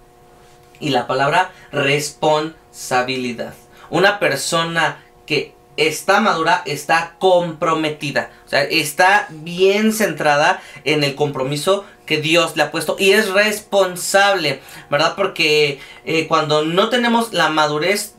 y 0.82 0.89
la 0.89 1.08
palabra 1.08 1.53
responsabilidad. 1.72 3.53
Una 3.89 4.20
persona 4.20 5.01
que 5.25 5.56
está 5.77 6.20
madura, 6.20 6.62
está 6.65 7.15
comprometida. 7.20 8.32
O 8.46 8.50
sea, 8.50 8.63
está 8.63 9.27
bien 9.30 9.94
centrada 9.94 10.62
en 10.84 11.03
el 11.03 11.15
compromiso 11.15 11.86
que 12.06 12.22
Dios 12.22 12.56
le 12.56 12.63
ha 12.63 12.72
puesto 12.72 12.96
y 13.00 13.12
es 13.12 13.30
responsable, 13.30 14.62
¿verdad? 14.89 15.13
Porque 15.15 15.80
eh, 16.06 16.27
cuando 16.27 16.65
no 16.65 16.89
tenemos 16.89 17.34
la 17.34 17.50
madurez 17.50 18.15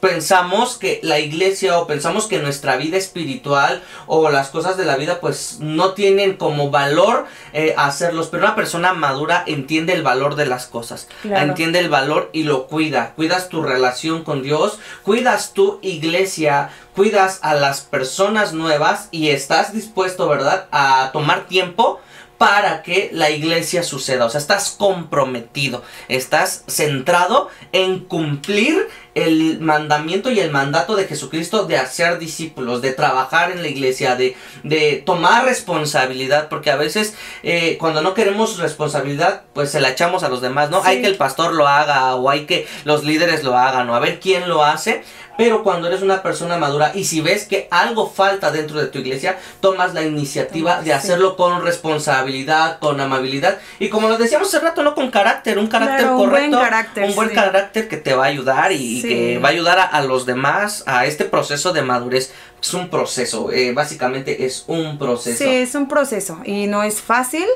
pensamos 0.00 0.76
que 0.76 1.00
la 1.02 1.18
iglesia 1.18 1.78
o 1.78 1.86
pensamos 1.86 2.26
que 2.26 2.38
nuestra 2.38 2.76
vida 2.76 2.96
espiritual 2.96 3.82
o 4.06 4.30
las 4.30 4.48
cosas 4.48 4.76
de 4.76 4.84
la 4.84 4.96
vida 4.96 5.20
pues 5.20 5.58
no 5.60 5.92
tienen 5.92 6.36
como 6.36 6.70
valor 6.70 7.26
eh, 7.52 7.74
hacerlos. 7.76 8.28
Pero 8.28 8.44
una 8.44 8.54
persona 8.54 8.92
madura 8.92 9.44
entiende 9.46 9.92
el 9.92 10.02
valor 10.02 10.36
de 10.36 10.46
las 10.46 10.66
cosas. 10.66 11.08
Entiende 11.24 11.78
el 11.78 11.88
valor 11.88 12.30
y 12.32 12.44
lo 12.44 12.66
cuida. 12.66 13.12
Cuidas 13.14 13.48
tu 13.48 13.62
relación 13.62 14.24
con 14.24 14.42
Dios 14.42 14.78
cuidas 15.02 15.52
tu 15.52 15.78
iglesia 15.82 16.70
cuidas 16.94 17.38
a 17.42 17.54
las 17.54 17.80
personas 17.80 18.52
nuevas 18.52 19.08
y 19.10 19.30
estás 19.30 19.72
dispuesto 19.72 20.28
verdad 20.28 20.66
a 20.72 21.10
tomar 21.12 21.46
tiempo 21.46 22.00
para 22.38 22.82
que 22.82 23.10
la 23.12 23.30
iglesia 23.30 23.82
suceda. 23.82 24.24
O 24.24 24.30
sea, 24.30 24.40
estás 24.40 24.70
comprometido, 24.70 25.82
estás 26.08 26.64
centrado 26.68 27.48
en 27.72 27.98
cumplir 27.98 28.88
el 29.14 29.58
mandamiento 29.60 30.30
y 30.30 30.38
el 30.38 30.52
mandato 30.52 30.94
de 30.94 31.06
Jesucristo 31.06 31.66
de 31.66 31.76
hacer 31.76 32.20
discípulos, 32.20 32.80
de 32.80 32.92
trabajar 32.92 33.50
en 33.50 33.62
la 33.62 33.68
iglesia, 33.68 34.14
de, 34.14 34.36
de 34.62 35.02
tomar 35.04 35.44
responsabilidad, 35.44 36.48
porque 36.48 36.70
a 36.70 36.76
veces 36.76 37.14
eh, 37.42 37.76
cuando 37.80 38.00
no 38.00 38.14
queremos 38.14 38.58
responsabilidad, 38.58 39.42
pues 39.54 39.72
se 39.72 39.80
la 39.80 39.90
echamos 39.90 40.22
a 40.22 40.28
los 40.28 40.40
demás, 40.40 40.70
¿no? 40.70 40.82
Hay 40.84 41.00
que 41.00 41.08
el 41.08 41.16
pastor 41.16 41.54
lo 41.54 41.66
haga 41.66 42.14
o 42.14 42.30
hay 42.30 42.46
que 42.46 42.68
los 42.84 43.02
líderes 43.02 43.42
lo 43.42 43.56
hagan 43.56 43.90
o 43.90 43.96
a 43.96 43.98
ver 43.98 44.20
quién 44.20 44.48
lo 44.48 44.62
hace, 44.62 45.02
pero 45.38 45.62
cuando 45.62 45.86
eres 45.86 46.02
una 46.02 46.20
persona 46.20 46.58
madura 46.58 46.90
y 46.96 47.04
si 47.04 47.20
ves 47.20 47.44
que 47.44 47.68
algo 47.70 48.10
falta 48.10 48.50
dentro 48.50 48.80
de 48.80 48.88
tu 48.88 48.98
iglesia, 48.98 49.38
tomas 49.60 49.94
la 49.94 50.02
iniciativa 50.02 50.82
de 50.82 50.92
hacerlo 50.92 51.36
con 51.36 51.62
responsabilidad, 51.62 52.80
con 52.80 53.00
amabilidad 53.00 53.58
y 53.78 53.88
como 53.88 54.08
lo 54.08 54.18
decíamos 54.18 54.48
hace 54.48 54.58
rato, 54.58 54.82
no 54.82 54.96
con 54.96 55.12
carácter, 55.12 55.56
un 55.60 55.68
carácter 55.68 56.08
correcto, 56.08 56.24
un 56.24 56.30
buen 56.30 56.50
carácter, 56.50 57.08
un 57.08 57.14
buen 57.14 57.28
carácter 57.28 57.86
que 57.86 57.98
te 57.98 58.14
va 58.14 58.24
a 58.24 58.26
ayudar 58.26 58.72
y, 58.72 59.00
que 59.00 59.38
va 59.38 59.50
a 59.50 59.52
ayudar 59.52 59.88
a, 59.92 60.02
los 60.02 60.26
demás 60.26 60.82
a 60.86 61.06
este 61.06 61.24
proceso 61.24 61.72
de 61.72 61.82
madurez. 61.82 62.32
Es 62.60 62.74
un 62.74 62.88
proceso, 62.88 63.52
eh, 63.52 63.72
básicamente 63.72 64.44
es 64.44 64.64
un 64.66 64.98
proceso. 64.98 65.38
Sí, 65.38 65.48
es 65.48 65.76
un 65.76 65.86
proceso 65.86 66.40
y 66.44 66.66
no 66.66 66.82
es 66.82 67.00
fácil, 67.00 67.46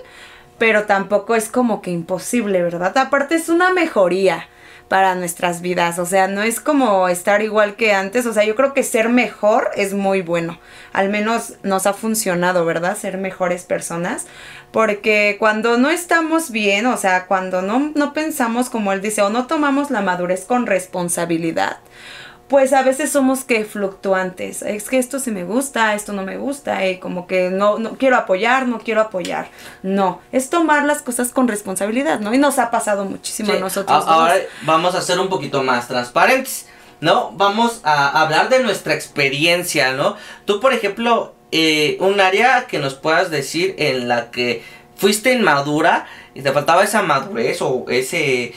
pero 0.56 0.84
tampoco 0.84 1.34
es 1.34 1.48
como 1.48 1.82
que 1.82 1.90
imposible, 1.90 2.62
¿verdad? 2.62 2.96
Aparte 2.96 3.34
es 3.34 3.48
una 3.48 3.72
mejoría 3.72 4.46
para 4.92 5.14
nuestras 5.14 5.62
vidas. 5.62 5.98
O 5.98 6.04
sea, 6.04 6.28
no 6.28 6.42
es 6.42 6.60
como 6.60 7.08
estar 7.08 7.40
igual 7.40 7.76
que 7.76 7.94
antes. 7.94 8.26
O 8.26 8.34
sea, 8.34 8.44
yo 8.44 8.54
creo 8.54 8.74
que 8.74 8.82
ser 8.82 9.08
mejor 9.08 9.70
es 9.74 9.94
muy 9.94 10.20
bueno. 10.20 10.58
Al 10.92 11.08
menos 11.08 11.54
nos 11.62 11.86
ha 11.86 11.94
funcionado, 11.94 12.66
¿verdad? 12.66 12.94
Ser 12.94 13.16
mejores 13.16 13.64
personas. 13.64 14.26
Porque 14.70 15.36
cuando 15.38 15.78
no 15.78 15.88
estamos 15.88 16.50
bien, 16.50 16.84
o 16.84 16.98
sea, 16.98 17.24
cuando 17.24 17.62
no, 17.62 17.90
no 17.94 18.12
pensamos 18.12 18.68
como 18.68 18.92
él 18.92 19.00
dice, 19.00 19.22
o 19.22 19.30
no 19.30 19.46
tomamos 19.46 19.90
la 19.90 20.02
madurez 20.02 20.44
con 20.44 20.66
responsabilidad, 20.66 21.78
pues 22.52 22.74
a 22.74 22.82
veces 22.82 23.10
somos 23.10 23.44
que 23.44 23.64
fluctuantes. 23.64 24.60
Es 24.60 24.90
que 24.90 24.98
esto 24.98 25.18
sí 25.18 25.30
me 25.30 25.42
gusta, 25.42 25.94
esto 25.94 26.12
no 26.12 26.22
me 26.22 26.36
gusta, 26.36 26.86
y 26.86 26.98
como 26.98 27.26
que 27.26 27.48
no, 27.48 27.78
no 27.78 27.92
quiero 27.96 28.18
apoyar, 28.18 28.68
no 28.68 28.78
quiero 28.78 29.00
apoyar. 29.00 29.48
No, 29.82 30.20
es 30.32 30.50
tomar 30.50 30.84
las 30.84 31.00
cosas 31.00 31.32
con 31.32 31.48
responsabilidad, 31.48 32.20
¿no? 32.20 32.34
Y 32.34 32.36
nos 32.36 32.58
ha 32.58 32.70
pasado 32.70 33.06
muchísimo 33.06 33.54
a 33.54 33.56
nosotros. 33.56 34.04
ahora 34.06 34.34
vamos 34.64 34.94
a 34.94 35.00
ser 35.00 35.18
un 35.18 35.30
poquito 35.30 35.62
más 35.62 35.88
transparentes, 35.88 36.66
¿no? 37.00 37.32
Vamos 37.32 37.80
a 37.84 38.20
hablar 38.20 38.50
de 38.50 38.62
nuestra 38.62 38.92
experiencia, 38.92 39.94
¿no? 39.94 40.16
Tú, 40.44 40.60
por 40.60 40.74
ejemplo, 40.74 41.34
eh, 41.52 41.96
un 42.00 42.20
área 42.20 42.66
que 42.66 42.78
nos 42.78 42.92
puedas 42.92 43.30
decir 43.30 43.74
en 43.78 44.08
la 44.08 44.30
que 44.30 44.62
fuiste 44.94 45.32
inmadura 45.32 46.06
y 46.34 46.42
te 46.42 46.52
faltaba 46.52 46.84
esa 46.84 47.00
madurez 47.00 47.62
o 47.62 47.86
ese 47.88 48.52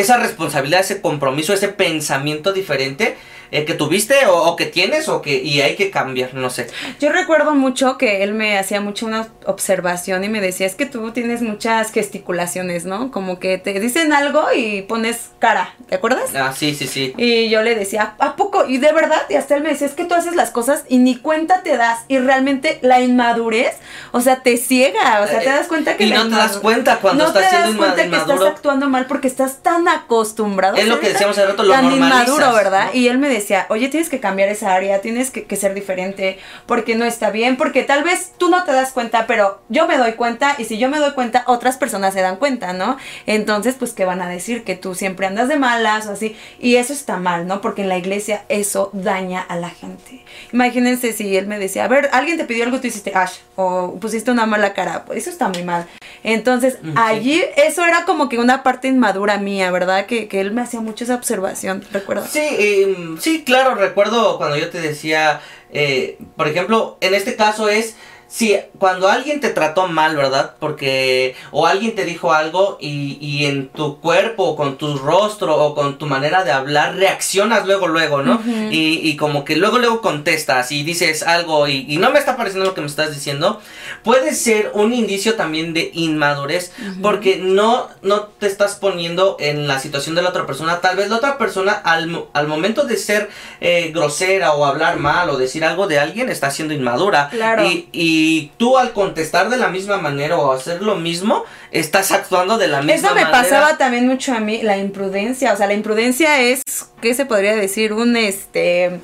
esa 0.00 0.16
responsabilidad, 0.16 0.80
ese 0.80 1.00
compromiso, 1.00 1.52
ese 1.52 1.68
pensamiento 1.68 2.52
diferente 2.52 3.16
eh, 3.50 3.64
que 3.64 3.74
tuviste 3.74 4.14
o, 4.26 4.56
que 4.56 4.66
tienes 4.66 5.08
o 5.08 5.22
que 5.22 5.42
y 5.42 5.60
hay 5.60 5.76
que 5.76 5.90
cambiar, 5.90 6.34
no 6.34 6.50
sé. 6.50 6.68
Yo 7.00 7.10
recuerdo 7.10 7.54
mucho 7.54 7.98
que 7.98 8.22
él 8.22 8.34
me 8.34 8.58
hacía 8.58 8.80
mucho 8.80 9.06
una 9.06 9.28
observación 9.46 10.24
y 10.24 10.28
me 10.28 10.40
decía, 10.40 10.66
es 10.66 10.74
que 10.74 10.86
tú 10.86 11.12
tienes 11.12 11.42
muchas 11.42 11.92
gesticulaciones, 11.92 12.84
¿no? 12.84 13.10
Como 13.10 13.38
que 13.38 13.58
te 13.58 13.78
dicen 13.80 14.12
algo 14.12 14.46
y 14.54 14.82
pones 14.82 15.30
cara, 15.38 15.74
¿te 15.88 15.94
acuerdas? 15.94 16.34
Ah, 16.34 16.52
sí, 16.56 16.74
sí, 16.74 16.86
sí. 16.86 17.14
Y 17.16 17.48
yo 17.48 17.62
le 17.62 17.74
decía, 17.74 18.14
¿a 18.18 18.36
poco? 18.36 18.66
Y 18.66 18.78
de 18.78 18.92
verdad, 18.92 19.22
y 19.28 19.34
hasta 19.34 19.56
él 19.56 19.62
me 19.62 19.70
decía, 19.70 19.86
es 19.86 19.94
que 19.94 20.04
tú 20.04 20.14
haces 20.14 20.34
las 20.34 20.50
cosas 20.50 20.84
y 20.88 20.98
ni 20.98 21.16
cuenta 21.16 21.62
te 21.62 21.76
das 21.76 22.00
y 22.08 22.18
realmente 22.18 22.78
la 22.82 23.00
inmadurez, 23.00 23.76
o 24.12 24.20
sea, 24.20 24.42
te 24.42 24.56
ciega, 24.56 25.22
o 25.22 25.26
sea, 25.26 25.40
te 25.40 25.48
eh, 25.48 25.52
das 25.52 25.68
cuenta 25.68 25.96
que... 25.96 26.04
Y 26.04 26.10
no 26.10 26.28
te 26.28 26.36
das 26.36 26.58
cuenta 26.58 26.98
cuando 26.98 27.26
estás 27.26 27.50
siendo 27.50 27.72
No 27.72 27.72
te 27.72 27.78
das 27.78 27.96
cuenta 27.96 28.10
que 28.10 28.22
estás 28.32 28.48
actuando 28.48 28.88
mal 28.88 29.06
porque 29.06 29.28
estás 29.28 29.62
tan 29.62 29.88
acostumbrado. 29.88 30.76
Es 30.76 30.86
lo 30.86 31.00
que 31.00 31.08
decíamos 31.08 31.38
hace 31.38 31.46
rato, 31.46 31.62
lo 31.62 31.72
tan 31.72 31.90
inmaduro, 31.90 32.52
¿verdad? 32.52 32.92
Y 32.92 33.08
él 33.08 33.18
me 33.18 33.28
decía, 33.28 33.37
decía, 33.38 33.66
oye, 33.68 33.88
tienes 33.88 34.08
que 34.08 34.20
cambiar 34.20 34.48
esa 34.48 34.74
área, 34.74 35.00
tienes 35.00 35.30
que, 35.30 35.56
ser 35.56 35.74
diferente, 35.74 36.38
porque 36.66 36.94
no 36.94 37.04
está 37.04 37.30
bien, 37.30 37.56
porque 37.56 37.82
tal 37.82 38.04
vez 38.04 38.32
tú 38.38 38.48
no 38.48 38.64
te 38.64 38.72
das 38.72 38.92
cuenta, 38.92 39.26
pero 39.26 39.60
yo 39.68 39.88
me 39.88 39.98
doy 39.98 40.12
cuenta, 40.12 40.54
y 40.58 40.64
si 40.64 40.78
yo 40.78 40.88
me 40.88 40.98
doy 40.98 41.12
cuenta, 41.12 41.44
otras 41.46 41.76
personas 41.76 42.14
se 42.14 42.20
dan 42.20 42.36
cuenta, 42.36 42.72
¿no? 42.72 42.96
Entonces, 43.26 43.74
pues, 43.78 43.92
¿qué 43.92 44.04
van 44.04 44.22
a 44.22 44.28
decir? 44.28 44.62
Que 44.62 44.76
tú 44.76 44.94
siempre 44.94 45.26
andas 45.26 45.48
de 45.48 45.56
malas 45.56 46.06
o 46.06 46.12
así, 46.12 46.36
y 46.60 46.76
eso 46.76 46.92
está 46.92 47.16
mal, 47.16 47.46
¿no? 47.46 47.60
Porque 47.60 47.82
en 47.82 47.88
la 47.88 47.98
iglesia 47.98 48.44
eso 48.48 48.90
daña 48.92 49.40
a 49.40 49.56
la 49.56 49.70
gente. 49.70 50.24
Imagínense 50.52 51.12
si 51.12 51.36
él 51.36 51.46
me 51.46 51.58
decía, 51.58 51.84
a 51.84 51.88
ver, 51.88 52.10
alguien 52.12 52.36
te 52.36 52.44
pidió 52.44 52.64
algo, 52.64 52.80
tú 52.80 52.86
hiciste 52.86 53.12
ash, 53.14 53.38
o 53.56 53.98
pusiste 54.00 54.30
una 54.30 54.46
mala 54.46 54.72
cara, 54.74 55.04
pues 55.04 55.18
eso 55.18 55.30
está 55.30 55.48
muy 55.48 55.64
mal. 55.64 55.86
Entonces, 56.22 56.78
allí, 56.96 57.42
eso 57.56 57.84
era 57.84 58.04
como 58.04 58.28
que 58.28 58.38
una 58.38 58.62
parte 58.62 58.88
inmadura 58.88 59.38
mía, 59.38 59.70
¿verdad? 59.70 60.06
Que, 60.06 60.28
que 60.28 60.40
él 60.40 60.52
me 60.52 60.62
hacía 60.62 60.80
mucho 60.80 61.04
esa 61.04 61.14
observación, 61.14 61.84
¿recuerdas? 61.92 62.30
Sí, 62.30 62.40
eh, 62.42 62.96
sí, 63.20 63.44
claro, 63.44 63.74
recuerdo 63.74 64.38
cuando 64.38 64.56
yo 64.56 64.70
te 64.70 64.80
decía, 64.80 65.40
eh, 65.72 66.18
por 66.36 66.48
ejemplo, 66.48 66.98
en 67.00 67.14
este 67.14 67.36
caso 67.36 67.68
es 67.68 67.96
si 68.28 68.54
cuando 68.78 69.08
alguien 69.08 69.40
te 69.40 69.48
trató 69.48 69.88
mal, 69.88 70.14
¿verdad? 70.14 70.54
Porque 70.60 71.34
o 71.50 71.66
alguien 71.66 71.94
te 71.94 72.04
dijo 72.04 72.34
algo 72.34 72.76
y, 72.78 73.16
y, 73.22 73.46
en 73.46 73.68
tu 73.68 74.00
cuerpo, 74.00 74.54
con 74.54 74.76
tu 74.76 74.98
rostro 74.98 75.56
o 75.56 75.74
con 75.74 75.96
tu 75.96 76.04
manera 76.04 76.44
de 76.44 76.52
hablar, 76.52 76.96
reaccionas 76.96 77.66
luego, 77.66 77.88
luego, 77.88 78.22
¿no? 78.22 78.42
y, 78.70 79.00
y, 79.02 79.16
como 79.16 79.46
que 79.46 79.56
luego, 79.56 79.78
luego 79.78 80.02
contestas 80.02 80.70
y 80.72 80.82
dices 80.82 81.22
algo 81.22 81.68
y, 81.68 81.86
y, 81.88 81.96
no 81.96 82.10
me 82.10 82.18
está 82.18 82.36
pareciendo 82.36 82.66
lo 82.66 82.74
que 82.74 82.82
me 82.82 82.86
estás 82.86 83.14
diciendo, 83.14 83.62
puede 84.04 84.34
ser 84.34 84.72
un 84.74 84.92
indicio 84.92 85.34
también 85.34 85.72
de 85.72 85.90
inmadurez 85.94 86.72
porque 87.00 87.36
no, 87.36 87.88
no 88.02 88.24
te 88.38 88.46
estás 88.46 88.74
poniendo 88.74 89.38
en 89.40 89.66
la 89.66 89.80
situación 89.80 90.14
de 90.14 90.20
la 90.22 90.28
otra 90.28 90.46
persona. 90.46 90.80
Tal 90.80 90.96
vez 90.96 91.08
la 91.08 91.16
otra 91.16 91.38
persona 91.38 91.72
al, 91.72 92.26
al 92.34 92.46
momento 92.46 92.84
de 92.84 92.98
ser 92.98 93.30
eh, 93.62 93.90
grosera 93.94 94.52
o 94.52 94.66
hablar 94.66 94.98
mal 94.98 95.30
o 95.30 95.38
decir 95.38 95.64
algo 95.64 95.86
de 95.86 95.98
alguien 95.98 96.28
está 96.28 96.50
siendo 96.50 96.74
inmadura. 96.74 97.30
Claro. 97.30 97.64
y 97.64 98.17
y 98.18 98.52
tú 98.56 98.76
al 98.78 98.92
contestar 98.92 99.48
de 99.48 99.56
la 99.56 99.68
misma 99.68 99.98
manera 99.98 100.36
o 100.36 100.50
hacer 100.52 100.82
lo 100.82 100.96
mismo, 100.96 101.44
estás 101.70 102.10
actuando 102.10 102.58
de 102.58 102.66
la 102.66 102.82
misma 102.82 102.94
Eso 102.94 103.14
me 103.14 103.22
manera. 103.22 103.30
pasaba 103.30 103.78
también 103.78 104.08
mucho 104.08 104.32
a 104.34 104.40
mí, 104.40 104.60
la 104.62 104.76
imprudencia. 104.76 105.52
O 105.52 105.56
sea, 105.56 105.68
la 105.68 105.74
imprudencia 105.74 106.40
es, 106.40 106.62
¿qué 107.00 107.14
se 107.14 107.26
podría 107.26 107.54
decir? 107.54 107.92
Un 107.92 108.16
este. 108.16 109.00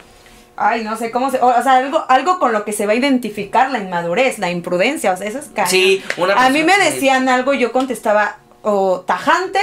Ay, 0.56 0.82
no 0.82 0.96
sé 0.96 1.12
cómo 1.12 1.30
se. 1.30 1.38
O 1.38 1.62
sea, 1.62 1.76
algo, 1.76 2.04
algo 2.08 2.40
con 2.40 2.52
lo 2.52 2.64
que 2.64 2.72
se 2.72 2.86
va 2.86 2.92
a 2.92 2.96
identificar 2.96 3.70
la 3.70 3.78
inmadurez, 3.78 4.38
la 4.40 4.50
imprudencia. 4.50 5.12
O 5.12 5.16
sea, 5.16 5.28
eso 5.28 5.38
es 5.38 5.46
cañón. 5.46 5.70
Sí, 5.70 6.02
una 6.16 6.34
A 6.34 6.50
mí 6.50 6.64
me 6.64 6.76
decían 6.78 7.28
algo 7.28 7.54
yo 7.54 7.70
contestaba 7.70 8.38
o 8.62 9.00
tajante 9.00 9.60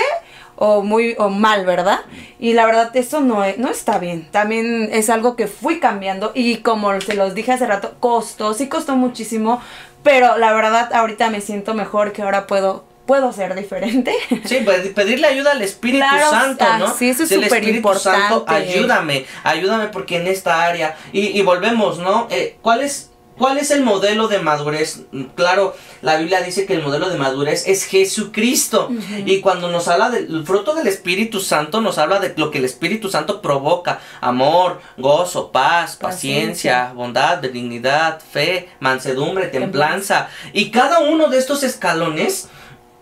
o 0.64 0.84
muy 0.84 1.16
o 1.18 1.30
mal, 1.30 1.66
¿verdad? 1.66 2.02
Y 2.40 2.54
la 2.54 2.68
verdad 2.68 2.92
eso 2.96 3.20
no 3.20 3.44
es- 3.44 3.58
no 3.58 3.68
está 3.70 3.98
bien. 3.98 4.28
También 4.30 4.90
es 4.92 5.10
algo 5.10 5.36
que 5.36 5.48
fui 5.48 5.80
cambiando 5.80 6.32
y 6.36 6.58
como 6.58 7.02
se 7.02 7.16
los 7.16 7.34
dije 7.34 7.52
hace 7.52 7.66
rato, 7.66 7.96
costó, 8.00 8.54
sí 8.54 8.70
costó 8.70 8.96
muchísimo, 8.96 9.60
pero 10.04 10.38
la 10.38 10.54
verdad 10.54 10.94
ahorita 10.94 11.32
me 11.32 11.42
siento 11.42 11.74
mejor 11.74 12.12
que 12.12 12.22
ahora 12.22 12.46
puedo 12.46 12.84
puedo 13.08 13.34
ser 13.34 13.56
diferente. 13.56 14.14
Sí, 14.46 14.60
pues, 14.64 14.88
pedirle 14.90 15.28
ayuda 15.28 15.52
al 15.54 15.62
Espíritu 15.64 16.06
Claro 16.08 16.30
Santo, 16.30 16.66
¿no? 16.78 16.94
sí, 16.94 17.10
eso 17.10 17.24
es 17.24 17.30
súper 17.30 17.46
Espíritu 17.64 17.94
Santo, 17.96 18.46
ayúdame, 18.48 19.26
ayúdame 19.44 19.88
porque 19.88 20.18
en 20.18 20.28
esta 20.28 20.64
área. 20.64 20.96
Y, 21.12 21.38
y 21.38 21.42
volvemos, 21.42 21.98
¿no? 21.98 22.28
Eh, 22.30 22.56
¿Cuál 22.62 22.82
es 22.84 23.11
¿Cuál 23.42 23.58
es 23.58 23.72
el 23.72 23.82
modelo 23.84 24.28
de 24.28 24.38
madurez? 24.38 25.02
Claro, 25.34 25.76
la 26.04 26.18
Biblia 26.18 26.42
dice 26.42 26.68
que 26.68 26.76
el 26.76 26.84
modelo 26.84 27.10
de 27.10 27.18
madurez 27.18 27.68
es 27.68 27.86
Jesucristo. 27.86 28.92
Y 29.26 29.40
cuando 29.40 29.68
nos 29.72 29.88
habla 29.88 30.12
del 30.12 30.46
fruto 30.46 30.76
del 30.76 30.86
Espíritu 30.86 31.40
Santo, 31.40 31.82
nos 31.82 31.98
habla 31.98 32.20
de 32.20 32.36
lo 32.38 32.52
que 32.52 32.60
el 32.60 32.66
Espíritu 32.66 33.10
Santo 33.10 33.42
provoca. 33.42 34.00
Amor, 34.22 34.80
gozo, 35.00 35.52
paz, 35.52 35.96
paciencia, 35.96 36.12
Paciencia. 36.12 36.94
bondad, 36.94 37.42
benignidad, 37.42 38.22
fe, 38.22 38.70
mansedumbre, 38.80 39.48
templanza. 39.48 40.30
Y 40.54 40.70
cada 40.70 41.00
uno 41.00 41.28
de 41.28 41.40
estos 41.40 41.64
escalones 41.64 42.48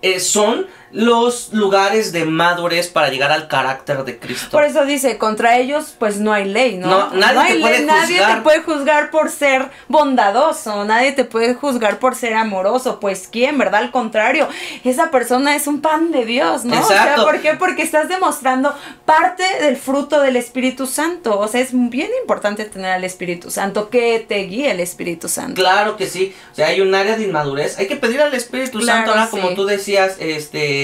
eh, 0.01 0.21
son 0.21 0.67
los 0.91 1.53
lugares 1.53 2.11
de 2.11 2.25
madurez 2.25 2.87
para 2.87 3.09
llegar 3.09 3.31
al 3.31 3.47
carácter 3.47 4.03
de 4.03 4.19
Cristo. 4.19 4.49
Por 4.51 4.63
eso 4.63 4.85
dice, 4.85 5.17
contra 5.17 5.57
ellos 5.57 5.95
pues 5.97 6.17
no 6.19 6.33
hay 6.33 6.45
ley, 6.45 6.77
¿no? 6.77 6.87
No, 6.87 7.09
nadie 7.11 7.39
hay 7.39 7.53
te 7.53 7.59
puede 7.59 7.77
ley, 7.77 7.85
nadie 7.85 8.19
te 8.19 8.41
puede 8.41 8.61
juzgar 8.61 9.11
por 9.11 9.29
ser 9.29 9.69
bondadoso, 9.87 10.85
nadie 10.85 11.11
te 11.11 11.25
puede 11.25 11.53
juzgar 11.53 11.99
por 11.99 12.15
ser 12.15 12.33
amoroso, 12.33 12.99
pues 12.99 13.27
quién, 13.31 13.57
¿verdad? 13.57 13.81
Al 13.81 13.91
contrario, 13.91 14.47
esa 14.83 15.11
persona 15.11 15.55
es 15.55 15.67
un 15.67 15.81
pan 15.81 16.11
de 16.11 16.25
Dios, 16.25 16.65
¿no? 16.65 16.79
O 16.79 16.83
sea. 16.83 17.17
¿por 17.17 17.41
qué? 17.41 17.53
Porque 17.55 17.83
estás 17.83 18.09
demostrando 18.09 18.73
parte 19.05 19.43
del 19.61 19.77
fruto 19.77 20.21
del 20.21 20.35
Espíritu 20.35 20.87
Santo, 20.87 21.39
o 21.39 21.47
sea, 21.47 21.61
es 21.61 21.69
bien 21.71 22.09
importante 22.21 22.65
tener 22.65 22.91
al 22.91 23.03
Espíritu 23.03 23.51
Santo, 23.51 23.89
que 23.89 24.25
te 24.27 24.37
guíe 24.43 24.71
el 24.71 24.79
Espíritu 24.79 25.29
Santo. 25.29 25.61
Claro 25.61 25.97
que 25.97 26.07
sí. 26.07 26.33
O 26.51 26.55
sea, 26.55 26.67
hay 26.67 26.81
un 26.81 26.93
área 26.95 27.17
de 27.17 27.23
inmadurez. 27.23 27.77
Hay 27.77 27.87
que 27.87 27.95
pedir 27.95 28.21
al 28.21 28.33
Espíritu 28.33 28.79
Claro, 28.79 28.99
Santo, 28.99 29.11
ahora, 29.11 29.29
como 29.29 29.49
tú 29.55 29.65
decías, 29.65 30.15
este, 30.19 30.78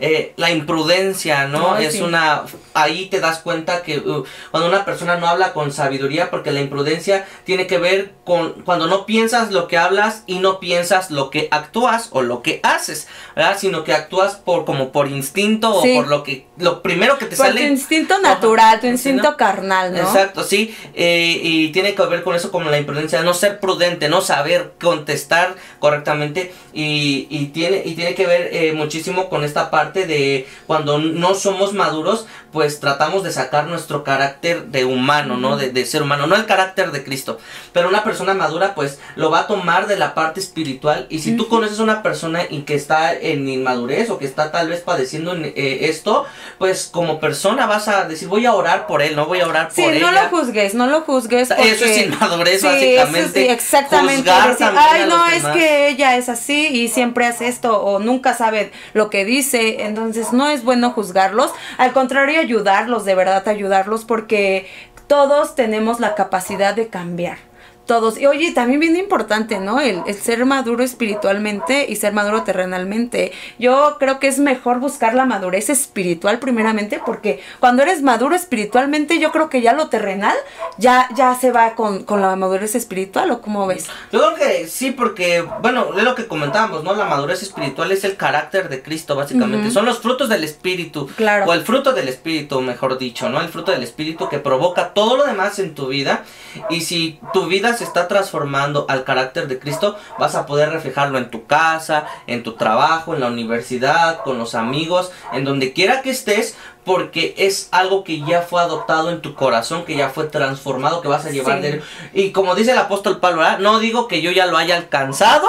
eh, 0.00 0.32
la 0.36 0.50
imprudencia, 0.50 1.46
¿no? 1.46 1.74
Ay, 1.74 1.86
es 1.86 1.94
sí. 1.94 2.02
una, 2.02 2.44
ahí 2.74 3.06
te 3.06 3.20
das 3.20 3.38
cuenta 3.38 3.82
que 3.82 3.98
uh, 3.98 4.24
cuando 4.50 4.68
una 4.68 4.84
persona 4.84 5.16
no 5.16 5.26
habla 5.26 5.52
con 5.52 5.72
sabiduría, 5.72 6.30
porque 6.30 6.50
la 6.50 6.60
imprudencia 6.60 7.26
tiene 7.44 7.66
que 7.66 7.78
ver 7.78 8.14
con 8.24 8.62
cuando 8.64 8.86
no 8.86 9.06
piensas 9.06 9.50
lo 9.50 9.68
que 9.68 9.78
hablas 9.78 10.24
y 10.26 10.38
no 10.38 10.60
piensas 10.60 11.10
lo 11.10 11.30
que 11.30 11.48
actúas 11.50 12.08
o 12.12 12.22
lo 12.22 12.42
que 12.42 12.60
haces, 12.62 13.08
¿verdad? 13.36 13.56
Sino 13.58 13.84
que 13.84 13.94
actúas 13.94 14.34
por 14.36 14.64
como 14.64 14.92
por 14.92 15.08
instinto 15.08 15.82
Sí. 15.82 15.92
o 15.96 16.02
por 16.02 16.08
lo 16.08 16.22
que, 16.22 16.46
lo 16.60 16.82
primero 16.82 17.18
que 17.18 17.26
te 17.26 17.36
Por 17.36 17.46
sale. 17.46 17.60
tu 17.62 17.66
instinto 17.66 18.18
natural, 18.20 18.80
tu 18.80 18.86
instinto 18.86 19.30
¿no? 19.30 19.36
carnal, 19.36 19.92
¿no? 19.92 19.98
Exacto, 19.98 20.44
sí, 20.44 20.74
eh, 20.94 21.40
y 21.42 21.68
tiene 21.72 21.94
que 21.94 22.02
ver 22.06 22.22
con 22.22 22.34
eso 22.36 22.50
como 22.50 22.70
la 22.70 22.78
imprudencia, 22.78 23.22
no 23.22 23.34
ser 23.34 23.60
prudente, 23.60 24.08
no 24.08 24.20
saber 24.20 24.72
contestar 24.80 25.56
correctamente 25.78 26.52
y, 26.72 27.26
y 27.30 27.46
tiene 27.46 27.82
y 27.84 27.94
tiene 27.94 28.14
que 28.14 28.26
ver 28.26 28.50
eh, 28.52 28.72
muchísimo 28.72 29.28
con 29.28 29.44
esta 29.44 29.70
parte 29.70 30.06
de 30.06 30.46
cuando 30.66 30.98
no 30.98 31.34
somos 31.34 31.72
maduros, 31.72 32.26
pues 32.52 32.80
tratamos 32.80 33.22
de 33.22 33.32
sacar 33.32 33.66
nuestro 33.66 34.04
carácter 34.04 34.66
de 34.66 34.84
humano, 34.84 35.36
¿no? 35.36 35.56
De, 35.56 35.70
de 35.70 35.86
ser 35.86 36.02
humano, 36.02 36.26
no 36.26 36.36
el 36.36 36.46
carácter 36.46 36.90
de 36.92 37.04
Cristo, 37.04 37.38
pero 37.72 37.88
una 37.88 38.02
persona 38.04 38.34
madura 38.34 38.74
pues 38.74 38.98
lo 39.16 39.30
va 39.30 39.40
a 39.40 39.46
tomar 39.46 39.86
de 39.86 39.96
la 39.96 40.14
parte 40.14 40.40
espiritual 40.40 41.06
y 41.10 41.20
si 41.20 41.36
tú 41.36 41.48
conoces 41.48 41.78
a 41.80 41.82
una 41.82 42.02
persona 42.02 42.42
y 42.48 42.62
que 42.62 42.74
está 42.74 43.12
en 43.14 43.48
inmadurez 43.48 44.10
o 44.10 44.18
que 44.18 44.24
está 44.26 44.50
tal 44.50 44.68
vez 44.68 44.80
padeciendo 44.80 45.32
en, 45.34 45.44
eh, 45.44 45.78
esto, 45.88 46.24
pues 46.58 46.88
como 46.92 47.20
persona 47.20 47.66
vas 47.66 47.88
a 47.88 48.04
decir 48.04 48.28
voy 48.28 48.46
a 48.46 48.54
orar 48.54 48.86
por 48.86 49.02
él, 49.02 49.16
no 49.16 49.26
voy 49.26 49.40
a 49.40 49.46
orar 49.46 49.70
Sí, 49.72 49.82
por 49.82 49.92
no 49.92 50.08
ella. 50.10 50.22
lo 50.24 50.28
juzgues, 50.30 50.74
no 50.74 50.86
lo 50.86 51.02
juzgues. 51.02 51.50
Eso 51.50 51.84
es 51.84 51.98
inmadurez, 52.06 52.60
Sí, 52.60 52.66
básicamente. 52.66 53.20
eso 53.20 53.32
sí, 53.34 53.46
exactamente. 53.48 54.30
Decir, 54.30 54.66
Ay, 54.76 55.06
no, 55.08 55.26
es 55.28 55.42
demás". 55.42 55.56
que 55.56 55.88
ella 55.88 56.16
es 56.16 56.28
así 56.28 56.66
y 56.68 56.88
siempre 56.88 57.26
hace 57.26 57.48
esto 57.48 57.80
o 57.82 57.98
nunca 57.98 58.34
sabe 58.34 58.72
lo 58.94 59.10
que 59.10 59.24
dice. 59.24 59.84
Entonces 59.84 60.32
no 60.32 60.48
es 60.48 60.64
bueno 60.64 60.90
juzgarlos. 60.92 61.50
Al 61.78 61.92
contrario, 61.92 62.39
ayudarlos, 62.40 63.04
de 63.04 63.14
verdad 63.14 63.46
ayudarlos 63.48 64.04
porque 64.04 64.66
todos 65.06 65.54
tenemos 65.54 66.00
la 66.00 66.14
capacidad 66.14 66.74
de 66.74 66.88
cambiar. 66.88 67.49
Todos. 67.90 68.20
Y 68.20 68.26
oye, 68.26 68.52
también 68.52 68.78
bien 68.78 68.94
importante, 68.94 69.58
¿no? 69.58 69.80
El, 69.80 70.00
el 70.06 70.14
ser 70.14 70.46
maduro 70.46 70.84
espiritualmente 70.84 71.86
y 71.88 71.96
ser 71.96 72.12
maduro 72.12 72.44
terrenalmente. 72.44 73.32
Yo 73.58 73.96
creo 73.98 74.20
que 74.20 74.28
es 74.28 74.38
mejor 74.38 74.78
buscar 74.78 75.12
la 75.14 75.24
madurez 75.24 75.70
espiritual 75.70 76.38
primeramente 76.38 77.00
porque 77.04 77.42
cuando 77.58 77.82
eres 77.82 78.00
maduro 78.02 78.36
espiritualmente 78.36 79.18
yo 79.18 79.32
creo 79.32 79.50
que 79.50 79.60
ya 79.60 79.72
lo 79.72 79.88
terrenal 79.88 80.36
ya, 80.78 81.08
ya 81.16 81.34
se 81.34 81.50
va 81.50 81.74
con, 81.74 82.04
con 82.04 82.20
la 82.20 82.36
madurez 82.36 82.76
espiritual 82.76 83.32
o 83.32 83.40
cómo 83.40 83.66
ves. 83.66 83.88
Yo 84.12 84.20
creo 84.20 84.34
que 84.36 84.68
sí, 84.68 84.92
porque, 84.92 85.44
bueno, 85.60 85.88
es 85.96 86.04
lo 86.04 86.14
que 86.14 86.28
comentábamos, 86.28 86.84
¿no? 86.84 86.94
La 86.94 87.06
madurez 87.06 87.42
espiritual 87.42 87.90
es 87.90 88.04
el 88.04 88.16
carácter 88.16 88.68
de 88.68 88.82
Cristo, 88.82 89.16
básicamente. 89.16 89.66
Ujú. 89.66 89.74
Son 89.74 89.84
los 89.84 89.98
frutos 89.98 90.28
del 90.28 90.44
Espíritu. 90.44 91.08
Claro. 91.16 91.46
O 91.46 91.54
el 91.54 91.62
fruto 91.62 91.92
del 91.92 92.06
Espíritu, 92.06 92.60
mejor 92.60 92.98
dicho, 92.98 93.28
¿no? 93.28 93.40
El 93.40 93.48
fruto 93.48 93.72
del 93.72 93.82
Espíritu 93.82 94.28
que 94.28 94.38
provoca 94.38 94.94
todo 94.94 95.16
lo 95.16 95.24
demás 95.24 95.58
en 95.58 95.74
tu 95.74 95.88
vida. 95.88 96.22
Y 96.68 96.82
si 96.82 97.18
tu 97.32 97.46
vida 97.46 97.79
se 97.80 97.84
está 97.84 98.08
transformando 98.08 98.84
al 98.88 99.04
carácter 99.04 99.48
de 99.48 99.58
Cristo, 99.58 99.96
vas 100.18 100.34
a 100.34 100.44
poder 100.44 100.68
reflejarlo 100.70 101.16
en 101.16 101.30
tu 101.30 101.46
casa, 101.46 102.04
en 102.26 102.42
tu 102.42 102.52
trabajo, 102.52 103.14
en 103.14 103.20
la 103.20 103.28
universidad, 103.28 104.22
con 104.22 104.38
los 104.38 104.54
amigos, 104.54 105.10
en 105.32 105.44
donde 105.46 105.72
quiera 105.72 106.02
que 106.02 106.10
estés, 106.10 106.56
porque 106.84 107.34
es 107.38 107.68
algo 107.72 108.04
que 108.04 108.20
ya 108.22 108.42
fue 108.42 108.60
adoptado 108.60 109.10
en 109.10 109.22
tu 109.22 109.34
corazón, 109.34 109.84
que 109.86 109.96
ya 109.96 110.10
fue 110.10 110.24
transformado, 110.24 111.00
que 111.00 111.08
vas 111.08 111.24
a 111.24 111.30
llevar 111.30 111.56
Sí. 111.56 111.62
de 111.62 111.82
y 112.12 112.32
como 112.32 112.54
dice 112.54 112.72
el 112.72 112.78
apóstol 112.78 113.18
Pablo, 113.18 113.38
¿verdad? 113.40 113.58
no 113.60 113.78
digo 113.78 114.08
que 114.08 114.20
yo 114.22 114.30
ya 114.30 114.44
lo 114.46 114.56
haya 114.58 114.76
alcanzado 114.76 115.48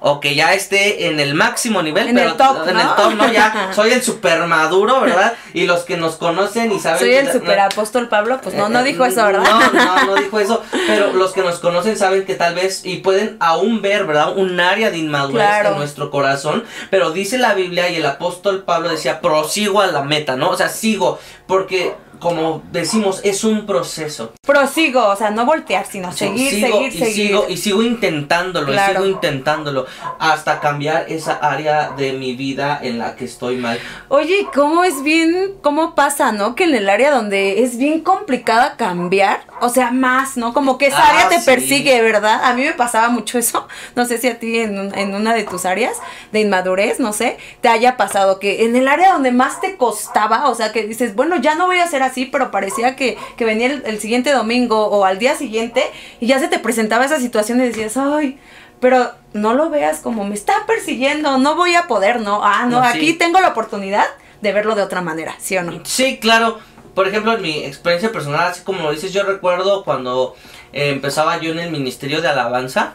o 0.00 0.20
que 0.20 0.34
ya 0.34 0.52
esté 0.54 1.06
en 1.08 1.20
el 1.20 1.34
máximo 1.34 1.82
nivel, 1.82 2.08
En 2.08 2.14
pero 2.14 2.30
el 2.30 2.36
top, 2.36 2.68
en 2.68 2.74
¿no? 2.74 2.80
el 2.80 2.88
top, 2.96 3.14
¿no? 3.14 3.32
Ya 3.32 3.70
soy 3.74 3.92
el 3.92 4.02
super 4.02 4.40
maduro, 4.46 5.00
¿verdad? 5.00 5.34
Y 5.54 5.66
los 5.66 5.82
que 5.84 5.96
nos 5.96 6.16
conocen 6.16 6.70
y 6.72 6.78
saben 6.78 6.98
Soy 7.00 7.08
que 7.10 7.18
el 7.20 7.26
no- 7.26 7.32
superapóstol 7.32 8.08
Pablo, 8.08 8.38
pues 8.42 8.54
no, 8.54 8.68
no 8.68 8.80
eh, 8.80 8.84
dijo 8.84 9.04
eso, 9.04 9.24
¿verdad? 9.24 9.42
No, 9.42 9.72
no, 9.72 10.04
no 10.06 10.14
dijo 10.16 10.38
eso. 10.38 10.62
Pero 10.86 11.12
los 11.14 11.32
que 11.32 11.42
nos 11.42 11.58
conocen 11.58 11.96
saben 11.96 12.24
que 12.24 12.34
tal 12.34 12.54
vez 12.54 12.82
y 12.84 12.96
pueden 12.98 13.36
aún 13.40 13.82
ver, 13.82 14.04
¿verdad? 14.06 14.36
Un 14.36 14.60
área 14.60 14.90
de 14.90 14.98
inmadurez 14.98 15.36
Claro. 15.46 15.70
en 15.70 15.78
nuestro 15.78 16.10
corazón. 16.10 16.64
Pero 16.90 17.10
dice 17.10 17.38
la 17.38 17.54
Biblia 17.54 17.88
y 17.88 17.96
el 17.96 18.06
apóstol 18.06 18.62
Pablo 18.64 18.88
decía, 18.90 19.20
prosigo 19.20 19.80
a 19.80 19.86
la 19.86 20.02
meta, 20.02 20.36
¿no? 20.36 20.50
O 20.50 20.56
sea, 20.56 20.68
sigo. 20.68 21.18
Porque, 21.46 21.94
como 22.18 22.62
decimos, 22.72 23.20
es 23.24 23.44
un 23.44 23.66
proceso. 23.66 24.32
Prosigo, 24.44 25.06
o 25.08 25.16
sea, 25.16 25.30
no 25.30 25.44
voltear, 25.44 25.86
sino 25.86 26.12
seguir, 26.12 26.50
sigo, 26.50 26.66
seguir, 26.78 26.88
y 26.94 26.98
seguir. 26.98 27.14
Sigo, 27.28 27.46
y 27.48 27.56
sigo 27.56 27.82
intentándolo, 27.82 28.72
y 28.72 28.78
sigo 28.78 29.06
intentándolo. 29.06 29.86
Hasta 30.18 30.60
cambiar 30.60 31.06
esa 31.08 31.34
área 31.34 31.90
de 31.90 32.12
mi 32.14 32.34
vida 32.34 32.78
en 32.82 32.98
la 32.98 33.16
que 33.16 33.24
estoy 33.24 33.56
mal. 33.56 33.78
Oye, 34.08 34.46
¿cómo 34.54 34.84
es 34.84 35.02
bien, 35.02 35.54
cómo 35.62 35.94
pasa, 35.94 36.32
no? 36.32 36.54
Que 36.54 36.64
en 36.64 36.74
el 36.74 36.88
área 36.88 37.10
donde 37.12 37.62
es 37.64 37.76
bien 37.76 38.00
complicada 38.00 38.76
cambiar, 38.76 39.40
o 39.60 39.68
sea, 39.68 39.90
más, 39.90 40.36
¿no? 40.36 40.52
Como 40.54 40.78
que 40.78 40.86
esa 40.86 40.98
Ah, 40.98 41.10
área 41.10 41.28
te 41.28 41.40
sí. 41.40 41.44
persigue, 41.46 42.00
¿verdad? 42.02 42.40
A 42.44 42.54
mí 42.54 42.62
me 42.62 42.72
pasaba 42.72 43.08
mucho 43.08 43.36
eso. 43.38 43.66
No 43.94 44.04
sé 44.04 44.18
si 44.18 44.28
a 44.28 44.38
ti 44.38 44.58
en, 44.60 44.96
en 44.96 45.14
una 45.14 45.34
de 45.34 45.42
tus 45.44 45.64
áreas 45.66 45.96
de 46.32 46.40
inmadurez, 46.40 46.98
no 47.00 47.12
sé, 47.12 47.36
te 47.60 47.68
haya 47.68 47.96
pasado 47.96 48.38
que 48.38 48.64
en 48.64 48.76
el 48.76 48.86
área 48.88 49.12
donde 49.12 49.32
más 49.32 49.60
te 49.60 49.76
costaba, 49.76 50.48
o 50.48 50.54
sea, 50.54 50.72
que 50.72 50.86
dices, 50.86 51.14
bueno, 51.14 51.35
ya 51.36 51.54
no 51.54 51.66
voy 51.66 51.78
a 51.78 51.86
ser 51.86 52.02
así, 52.02 52.26
pero 52.26 52.50
parecía 52.50 52.96
que, 52.96 53.16
que 53.36 53.44
venía 53.44 53.66
el, 53.68 53.82
el 53.86 54.00
siguiente 54.00 54.32
domingo 54.32 54.86
o 54.86 55.04
al 55.04 55.18
día 55.18 55.34
siguiente 55.36 55.82
y 56.20 56.26
ya 56.26 56.38
se 56.38 56.48
te 56.48 56.58
presentaba 56.58 57.04
esa 57.04 57.20
situación 57.20 57.60
y 57.60 57.66
decías, 57.68 57.96
ay. 57.96 58.38
Pero 58.80 59.10
no 59.32 59.54
lo 59.54 59.70
veas 59.70 60.00
como 60.00 60.24
me 60.24 60.34
está 60.34 60.66
persiguiendo, 60.66 61.38
no 61.38 61.56
voy 61.56 61.74
a 61.74 61.86
poder, 61.86 62.20
no. 62.20 62.40
Ah, 62.44 62.66
no, 62.66 62.80
No, 62.82 62.92
sí. 62.92 62.98
aquí 62.98 63.12
tengo 63.14 63.40
la 63.40 63.48
oportunidad 63.48 64.04
de 64.42 64.52
verlo 64.52 64.74
de 64.74 64.82
otra 64.82 65.00
manera, 65.00 65.34
¿sí 65.38 65.56
o 65.56 65.62
no? 65.62 65.80
Sí, 65.84 66.18
claro. 66.18 66.58
Por 66.94 67.08
ejemplo, 67.08 67.32
en 67.34 67.42
mi 67.42 67.64
experiencia 67.64 68.12
personal, 68.12 68.48
así 68.50 68.62
como 68.64 68.82
lo 68.82 68.90
dices, 68.92 69.12
yo 69.14 69.22
recuerdo 69.22 69.82
cuando 69.84 70.34
eh, 70.74 70.90
empezaba 70.90 71.38
yo 71.40 71.52
en 71.52 71.58
el 71.58 71.70
ministerio 71.70 72.20
de 72.20 72.28
alabanza. 72.28 72.94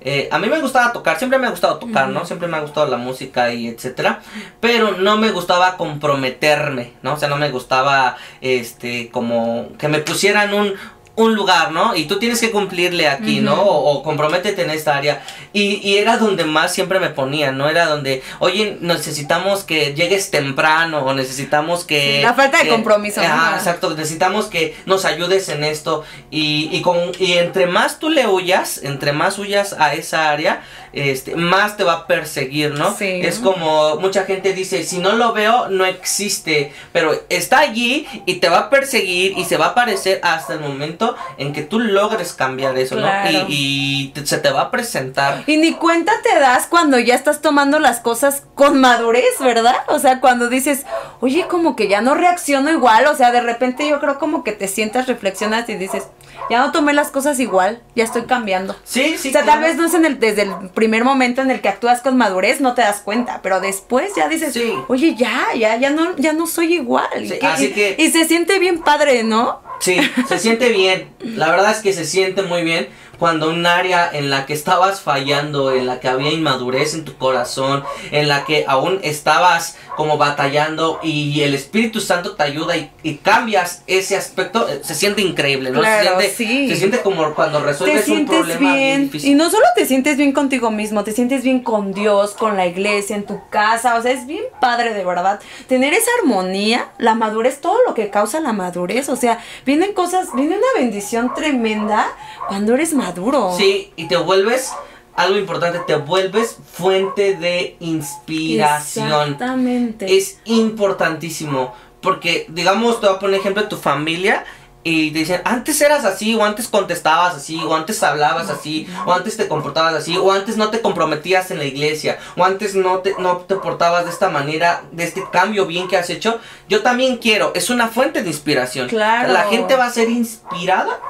Eh, 0.00 0.28
a 0.30 0.38
mí 0.38 0.48
me 0.48 0.60
gustaba 0.60 0.92
tocar, 0.92 1.18
siempre 1.18 1.38
me 1.38 1.48
ha 1.48 1.50
gustado 1.50 1.78
tocar, 1.78 2.08
¿no? 2.08 2.24
Siempre 2.24 2.46
me 2.46 2.56
ha 2.56 2.60
gustado 2.60 2.86
la 2.86 2.96
música 2.96 3.52
y 3.52 3.66
etcétera. 3.66 4.20
Pero 4.60 4.92
no 4.92 5.16
me 5.16 5.30
gustaba 5.32 5.76
comprometerme, 5.76 6.92
¿no? 7.02 7.14
O 7.14 7.16
sea, 7.16 7.28
no 7.28 7.36
me 7.36 7.50
gustaba, 7.50 8.16
este, 8.40 9.10
como 9.10 9.70
que 9.78 9.88
me 9.88 9.98
pusieran 9.98 10.54
un, 10.54 10.74
un 11.18 11.34
lugar, 11.34 11.72
¿no? 11.72 11.96
Y 11.96 12.04
tú 12.04 12.20
tienes 12.20 12.40
que 12.40 12.52
cumplirle 12.52 13.08
aquí, 13.08 13.40
¿no? 13.40 13.60
O, 13.60 14.02
comprométete 14.04 14.62
en 14.62 14.70
esta 14.70 14.96
área. 14.96 15.22
Y, 15.52 15.80
y, 15.82 15.96
era 15.96 16.16
donde 16.16 16.44
más 16.44 16.72
siempre 16.72 17.00
me 17.00 17.10
ponía, 17.10 17.50
¿no? 17.50 17.68
Era 17.68 17.86
donde, 17.86 18.22
oye, 18.38 18.78
necesitamos 18.80 19.64
que 19.64 19.94
llegues 19.94 20.30
temprano 20.30 20.98
o 20.98 21.14
necesitamos 21.14 21.84
que... 21.84 22.20
la 22.22 22.34
falta 22.34 22.62
de 22.62 22.68
compromiso. 22.68 23.20
Ah, 23.24 23.54
exacto, 23.56 23.90
necesitamos 23.96 24.46
que 24.46 24.76
nos 24.86 25.04
ayudes 25.04 25.48
en 25.48 25.64
esto. 25.64 26.04
Y, 26.30 26.68
y, 26.70 26.82
con, 26.82 26.96
y 27.18 27.32
entre 27.32 27.66
más 27.66 27.98
tú 27.98 28.10
le 28.10 28.28
huyas, 28.28 28.80
entre 28.84 29.12
más 29.12 29.40
huyas 29.40 29.74
a 29.76 29.94
esa 29.94 30.30
área, 30.30 30.62
este, 30.92 31.36
más 31.36 31.76
te 31.76 31.84
va 31.84 31.92
a 31.92 32.06
perseguir, 32.06 32.72
¿no? 32.72 32.94
Sí. 32.94 33.20
Es 33.22 33.38
como 33.38 33.96
mucha 33.96 34.24
gente 34.24 34.52
dice, 34.52 34.82
si 34.84 34.98
no 34.98 35.12
lo 35.12 35.32
veo, 35.32 35.68
no 35.68 35.84
existe, 35.84 36.72
pero 36.92 37.20
está 37.28 37.60
allí 37.60 38.06
y 38.26 38.36
te 38.36 38.48
va 38.48 38.58
a 38.58 38.70
perseguir 38.70 39.36
y 39.36 39.44
se 39.44 39.56
va 39.56 39.66
a 39.66 39.68
aparecer 39.70 40.20
hasta 40.22 40.54
el 40.54 40.60
momento 40.60 41.16
en 41.36 41.52
que 41.52 41.62
tú 41.62 41.78
logres 41.80 42.32
cambiar 42.32 42.76
eso, 42.78 42.96
¿no? 42.96 43.08
Y, 43.48 44.12
se 44.24 44.38
te 44.38 44.50
va 44.50 44.62
a 44.62 44.70
presentar. 44.70 45.44
Y 45.46 45.56
ni 45.56 45.72
cuenta 45.72 46.12
te 46.22 46.38
das 46.38 46.66
cuando 46.66 46.98
ya 46.98 47.14
estás 47.14 47.40
tomando 47.40 47.78
las 47.78 48.00
cosas 48.00 48.42
con 48.54 48.80
madurez, 48.80 49.38
¿verdad? 49.40 49.76
O 49.88 49.98
sea, 49.98 50.20
cuando 50.20 50.48
dices, 50.48 50.84
oye, 51.20 51.46
como 51.48 51.76
que 51.76 51.88
ya 51.88 52.00
no 52.00 52.14
reacciono 52.14 52.70
igual, 52.70 53.06
o 53.06 53.14
sea, 53.14 53.30
de 53.32 53.40
repente 53.40 53.88
yo 53.88 54.00
creo 54.00 54.18
como 54.18 54.44
que 54.44 54.52
te 54.52 54.68
sientas, 54.68 55.06
reflexionas 55.06 55.68
y 55.68 55.74
dices, 55.74 56.04
ya 56.50 56.60
no 56.60 56.72
tomé 56.72 56.92
las 56.92 57.10
cosas 57.10 57.38
igual, 57.40 57.80
ya 57.94 58.04
estoy 58.04 58.22
cambiando. 58.22 58.76
Sí, 58.84 59.16
sí. 59.18 59.28
O 59.28 59.32
sea, 59.32 59.44
tal 59.44 59.60
vez 59.60 59.76
no 59.76 59.86
es 59.86 59.94
en 59.94 60.04
el, 60.04 60.18
desde 60.18 60.42
el 60.42 60.70
primer 60.74 61.04
momento 61.04 61.42
en 61.42 61.50
el 61.50 61.60
que 61.60 61.68
actúas 61.68 62.00
con 62.00 62.16
madurez, 62.16 62.60
no 62.60 62.74
te 62.74 62.82
das 62.82 63.00
cuenta, 63.00 63.40
pero 63.42 63.60
después 63.60 64.12
ya 64.16 64.28
dices, 64.28 64.58
oye, 64.88 65.14
ya, 65.16 65.48
ya, 65.56 65.76
ya 65.76 65.90
no, 65.90 66.16
ya 66.16 66.32
no 66.32 66.46
soy 66.46 66.74
igual. 66.74 67.06
así 67.42 67.72
que... 67.72 67.96
y 67.98 68.10
se 68.10 68.24
siente 68.24 68.58
bien 68.58 68.80
padre, 68.80 69.22
¿no? 69.22 69.60
Sí, 69.80 69.98
se 70.28 70.38
siente 70.38 70.70
bien. 70.70 71.10
La 71.20 71.50
verdad 71.50 71.70
es 71.70 71.78
que 71.78 71.92
se 71.92 72.04
siente 72.04 72.42
muy 72.42 72.62
bien 72.62 72.88
cuando 73.18 73.50
un 73.50 73.66
área 73.66 74.10
en 74.12 74.30
la 74.30 74.46
que 74.46 74.52
estabas 74.52 75.00
fallando, 75.00 75.72
en 75.72 75.86
la 75.86 76.00
que 76.00 76.08
había 76.08 76.30
inmadurez 76.30 76.94
en 76.94 77.04
tu 77.04 77.16
corazón, 77.16 77.84
en 78.10 78.28
la 78.28 78.44
que 78.44 78.64
aún 78.66 79.00
estabas 79.02 79.76
como 79.96 80.16
batallando 80.16 81.00
y 81.02 81.42
el 81.42 81.54
Espíritu 81.54 82.00
Santo 82.00 82.36
te 82.36 82.44
ayuda 82.44 82.76
y, 82.76 83.18
cambias 83.22 83.82
ese 83.88 84.16
aspecto, 84.16 84.68
eh, 84.68 84.80
se 84.82 84.94
siente 84.94 85.22
increíble, 85.22 85.70
¿no? 85.70 85.82
se, 85.82 86.02
siente, 86.02 86.28
sí. 86.30 86.68
se 86.68 86.76
siente 86.76 87.00
como 87.00 87.34
cuando 87.34 87.60
resuelves 87.60 88.08
un 88.08 88.24
problema 88.24 88.74
bien. 88.74 89.10
Y 89.12 89.34
no 89.34 89.50
solo 89.50 89.64
te 89.74 89.86
sientes 89.86 90.16
bien 90.16 90.32
contigo 90.32 90.70
mismo, 90.70 91.02
te 91.02 91.10
sientes 91.12 91.42
bien 91.42 91.60
con 91.64 91.92
Dios, 91.92 92.34
con 92.34 92.56
la 92.56 92.66
iglesia, 92.66 93.16
en 93.16 93.26
tu 93.26 93.40
casa, 93.50 93.96
o 93.96 94.02
sea, 94.02 94.12
es 94.12 94.26
bien 94.26 94.44
padre 94.60 94.94
de 94.94 95.04
verdad. 95.04 95.40
Tener 95.66 95.92
esa 95.94 96.10
armonía, 96.20 96.90
la 96.98 97.14
madurez, 97.14 97.60
todo 97.60 97.78
lo 97.84 97.94
que 97.94 98.08
causa 98.08 98.40
la 98.40 98.52
madurez, 98.52 99.08
o 99.08 99.16
sea, 99.16 99.40
vienen 99.66 99.94
cosas, 99.94 100.28
viene 100.32 100.56
una 100.56 100.80
bendición 100.80 101.34
tremenda 101.34 102.06
cuando 102.46 102.74
eres 102.74 102.94
maduro. 102.94 103.07
Sí, 103.56 103.92
y 103.96 104.08
te 104.08 104.16
vuelves 104.16 104.72
algo 105.18 105.36
importante, 105.36 105.80
te 105.80 105.96
vuelves 105.96 106.58
fuente 106.72 107.34
de 107.34 107.76
inspiración. 107.80 109.32
Exactamente. 109.32 110.16
Es 110.16 110.38
importantísimo. 110.44 111.74
Porque, 112.00 112.46
digamos, 112.50 113.00
te 113.00 113.08
voy 113.08 113.16
a 113.16 113.18
poner 113.18 113.40
ejemplo 113.40 113.64
de 113.64 113.68
tu 113.68 113.76
familia. 113.76 114.44
Y 114.84 115.10
te 115.10 115.18
dicen, 115.18 115.42
antes 115.44 115.80
eras 115.80 116.04
así, 116.04 116.36
o 116.36 116.44
antes 116.44 116.68
contestabas 116.68 117.34
así, 117.34 117.60
o 117.64 117.74
antes 117.74 118.00
hablabas 118.04 118.48
así, 118.48 118.86
o 119.04 119.12
antes 119.12 119.36
te 119.36 119.48
comportabas 119.48 119.92
así, 119.92 120.16
o 120.16 120.30
antes 120.30 120.56
no 120.56 120.70
te 120.70 120.80
comprometías 120.80 121.50
en 121.50 121.58
la 121.58 121.64
iglesia, 121.64 122.18
o 122.36 122.44
antes 122.44 122.76
no 122.76 123.00
te, 123.00 123.14
no 123.18 123.38
te 123.38 123.56
portabas 123.56 124.04
de 124.04 124.12
esta 124.12 124.30
manera, 124.30 124.84
de 124.92 125.02
este 125.02 125.24
cambio 125.32 125.66
bien 125.66 125.88
que 125.88 125.96
has 125.96 126.08
hecho. 126.10 126.38
Yo 126.68 126.82
también 126.82 127.16
quiero, 127.16 127.52
es 127.56 127.70
una 127.70 127.88
fuente 127.88 128.22
de 128.22 128.28
inspiración. 128.28 128.88
Claro. 128.88 129.32
La 129.32 129.46
gente 129.48 129.74
va 129.74 129.86
a 129.86 129.90
ser 129.90 130.08
inspirada 130.08 131.00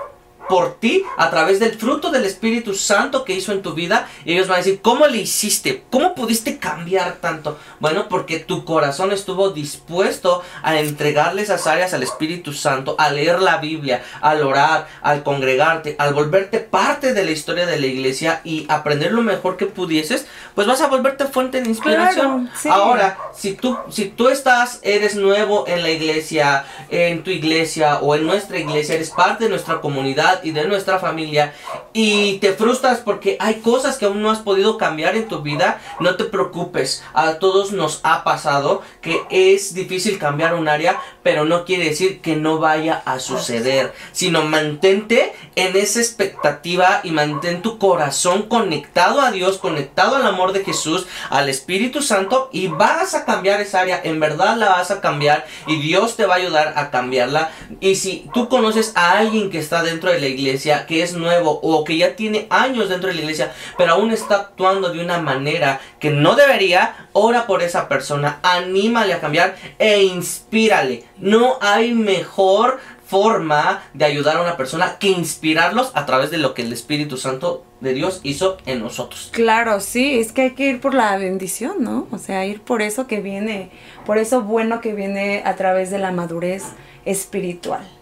por 0.49 0.79
ti 0.81 1.03
a 1.17 1.31
través 1.31 1.61
del 1.61 1.73
fruto 1.73 2.11
del 2.11 2.25
Espíritu 2.25 2.75
Santo 2.75 3.25
que 3.25 3.35
hizo 3.35 3.53
en 3.53 3.63
tu 3.63 3.75
vida. 3.75 4.09
Y 4.25 4.33
ellos 4.33 4.49
van 4.49 4.57
a 4.57 4.59
decir, 4.59 4.81
¿cómo 4.81 5.07
le 5.07 5.19
hiciste? 5.19 5.85
¿Cómo 5.91 6.15
pudiste 6.15 6.59
cambiar 6.59 7.17
tanto? 7.17 7.59
Bueno, 7.81 8.09
porque 8.09 8.39
tu 8.39 8.65
corazón 8.65 9.13
estuvo 9.13 9.51
dispuesto 9.51 10.43
a 10.63 10.79
entregarle 10.79 11.43
esas 11.43 11.67
áreas 11.67 11.95
al 11.95 12.03
Espíritu 12.03 12.53
Santo, 12.53 12.97
a 12.99 13.11
leer 13.11 13.41
la 13.41 13.59
Biblia, 13.59 14.03
al 14.21 14.43
orar, 14.43 14.89
al 15.03 15.23
congregarte, 15.23 15.97
al 15.99 16.15
volverte 16.15 16.59
parte 16.59 17.15
de 17.15 17.25
la 17.25 17.31
historia 17.31 17.67
de 17.67 17.79
la 17.79 17.87
iglesia 17.87 18.41
y 18.45 18.67
aprender 18.69 19.13
lo 19.13 19.23
mejor 19.23 19.57
que 19.57 19.67
pudieses, 19.67 20.27
pues 20.55 20.67
vas 20.67 20.81
a 20.81 20.89
volverte 20.89 21.27
fuente 21.27 21.61
de 21.61 21.69
inspiración. 21.69 22.51
Ahora, 22.71 23.19
si 23.35 23.55
tú, 23.55 23.77
si 23.91 24.07
tú 24.07 24.29
estás, 24.29 24.81
eres 24.83 25.15
nuevo 25.15 25.67
en 25.67 25.83
la 25.83 25.91
iglesia, 25.91 26.65
en 26.91 27.23
tu 27.23 27.31
iglesia 27.31 27.99
o 28.01 28.15
en 28.15 28.27
nuestra 28.27 28.59
iglesia, 28.59 28.95
eres 28.95 29.11
parte 29.11 29.45
de 29.45 29.51
nuestra 29.51 29.81
comunidad, 29.81 30.38
y 30.43 30.53
de 30.53 30.67
nuestra 30.67 30.99
familia 30.99 31.55
y 31.93 32.39
te 32.39 32.53
frustras 32.53 32.99
porque 32.99 33.37
hay 33.41 33.57
cosas 33.57 33.99
que 33.99 34.07
aún 34.07 34.23
no 34.23 34.31
has 34.31 34.39
podido 34.39 34.79
cambiar 34.79 35.17
en 35.17 35.29
tu 35.29 35.43
vida, 35.43 35.81
no 36.01 36.17
te 36.17 36.25
preocupes. 36.25 37.03
A 37.15 37.35
todos 37.35 37.73
nos 37.73 38.01
ha 38.03 38.25
pasado 38.25 38.83
que 39.01 39.23
es 39.31 39.75
difícil 39.75 40.19
cambiar 40.19 40.55
un 40.55 40.69
área, 40.69 41.01
pero 41.23 41.45
no 41.45 41.65
quiere 41.65 41.87
decir 41.87 42.21
que 42.21 42.37
no 42.37 42.59
vaya 42.59 43.03
a 43.05 43.19
suceder, 43.19 43.93
sino 44.13 44.43
mantente 44.43 45.33
en 45.57 45.77
esa 45.77 46.01
expectativa 46.01 47.01
y 47.03 47.11
mantén 47.11 47.63
tu 47.63 47.79
corazón 47.79 48.43
conectado 48.43 49.21
a 49.21 49.31
Dios, 49.31 49.59
conectado 49.59 50.17
al 50.17 50.27
amor 50.27 50.53
de 50.53 50.65
Jesús, 50.65 51.07
al 51.31 51.49
Espíritu 51.49 52.03
Santo 52.03 52.49
y 52.53 52.69
vas 52.69 53.15
a 53.15 53.25
cambiar 53.25 53.61
esa 53.61 53.81
área, 53.81 54.01
en 54.03 54.21
verdad 54.21 54.57
la 54.57 54.69
vas 54.69 54.91
a 54.91 55.01
cambiar 55.01 55.47
y 55.67 55.81
Dios 55.81 56.17
te 56.17 56.27
va 56.27 56.35
a 56.35 56.39
ayudar 56.39 56.75
a 56.77 56.91
cambiarla. 56.91 57.51
Y 57.81 57.97
si 57.97 58.29
tú 58.33 58.49
conoces 58.49 58.93
a 58.95 59.19
alguien 59.19 59.51
que 59.51 59.59
está 59.59 59.83
dentro 59.83 60.11
de 60.11 60.21
la 60.21 60.28
iglesia, 60.29 60.87
que 60.87 61.03
es 61.03 61.15
nuevo 61.15 61.59
o 61.63 61.85
que 61.85 61.97
ya 61.97 62.17
tiene 62.17 62.47
años 62.51 62.89
dentro 62.89 63.09
de 63.09 63.15
la 63.15 63.23
iglesia, 63.23 63.53
pero 63.77 63.93
aún 63.93 64.11
está 64.11 64.37
actuando 64.37 64.91
de 64.91 65.01
una 65.01 65.19
manera 65.19 65.81
que 65.99 66.11
no 66.11 66.35
debería, 66.35 67.09
ora 67.13 67.47
por 67.47 67.63
esa 67.63 67.89
persona, 67.89 68.41
anímale 68.43 69.13
a 69.15 69.21
cambiar 69.21 69.57
e 69.79 70.03
inspírale. 70.03 71.05
No 71.19 71.59
hay 71.61 71.93
mejor 71.93 72.79
forma 73.09 73.83
de 73.95 74.05
ayudar 74.05 74.37
a 74.37 74.43
una 74.43 74.59
persona 74.59 74.99
que 74.99 75.09
inspirarlos 75.09 75.93
a 75.95 76.05
través 76.05 76.31
de 76.31 76.37
lo 76.37 76.53
que 76.53 76.61
el 76.61 76.73
Espíritu 76.75 77.17
Santo 77.17 77.65
de 77.81 77.95
Dios 77.95 78.21
hizo 78.23 78.59
en 78.67 78.81
nosotros. 78.81 79.31
Claro, 79.33 79.81
sí, 79.81 80.21
es 80.21 80.33
que 80.33 80.43
hay 80.43 80.51
que 80.51 80.69
ir 80.69 80.81
por 80.81 80.93
la 80.93 81.17
bendición, 81.17 81.77
¿no? 81.81 82.07
O 82.11 82.19
sea, 82.19 82.45
ir 82.45 82.61
por 82.61 82.83
eso 82.83 83.07
que 83.07 83.21
viene, 83.21 83.71
por 84.05 84.19
eso 84.19 84.43
bueno 84.43 84.83
que 84.83 84.93
viene 84.93 85.43
a 85.47 85.57
través 85.57 85.91
de 85.91 85.99
la 85.99 86.13
madurez 86.13 86.65
espiritual 87.07 87.98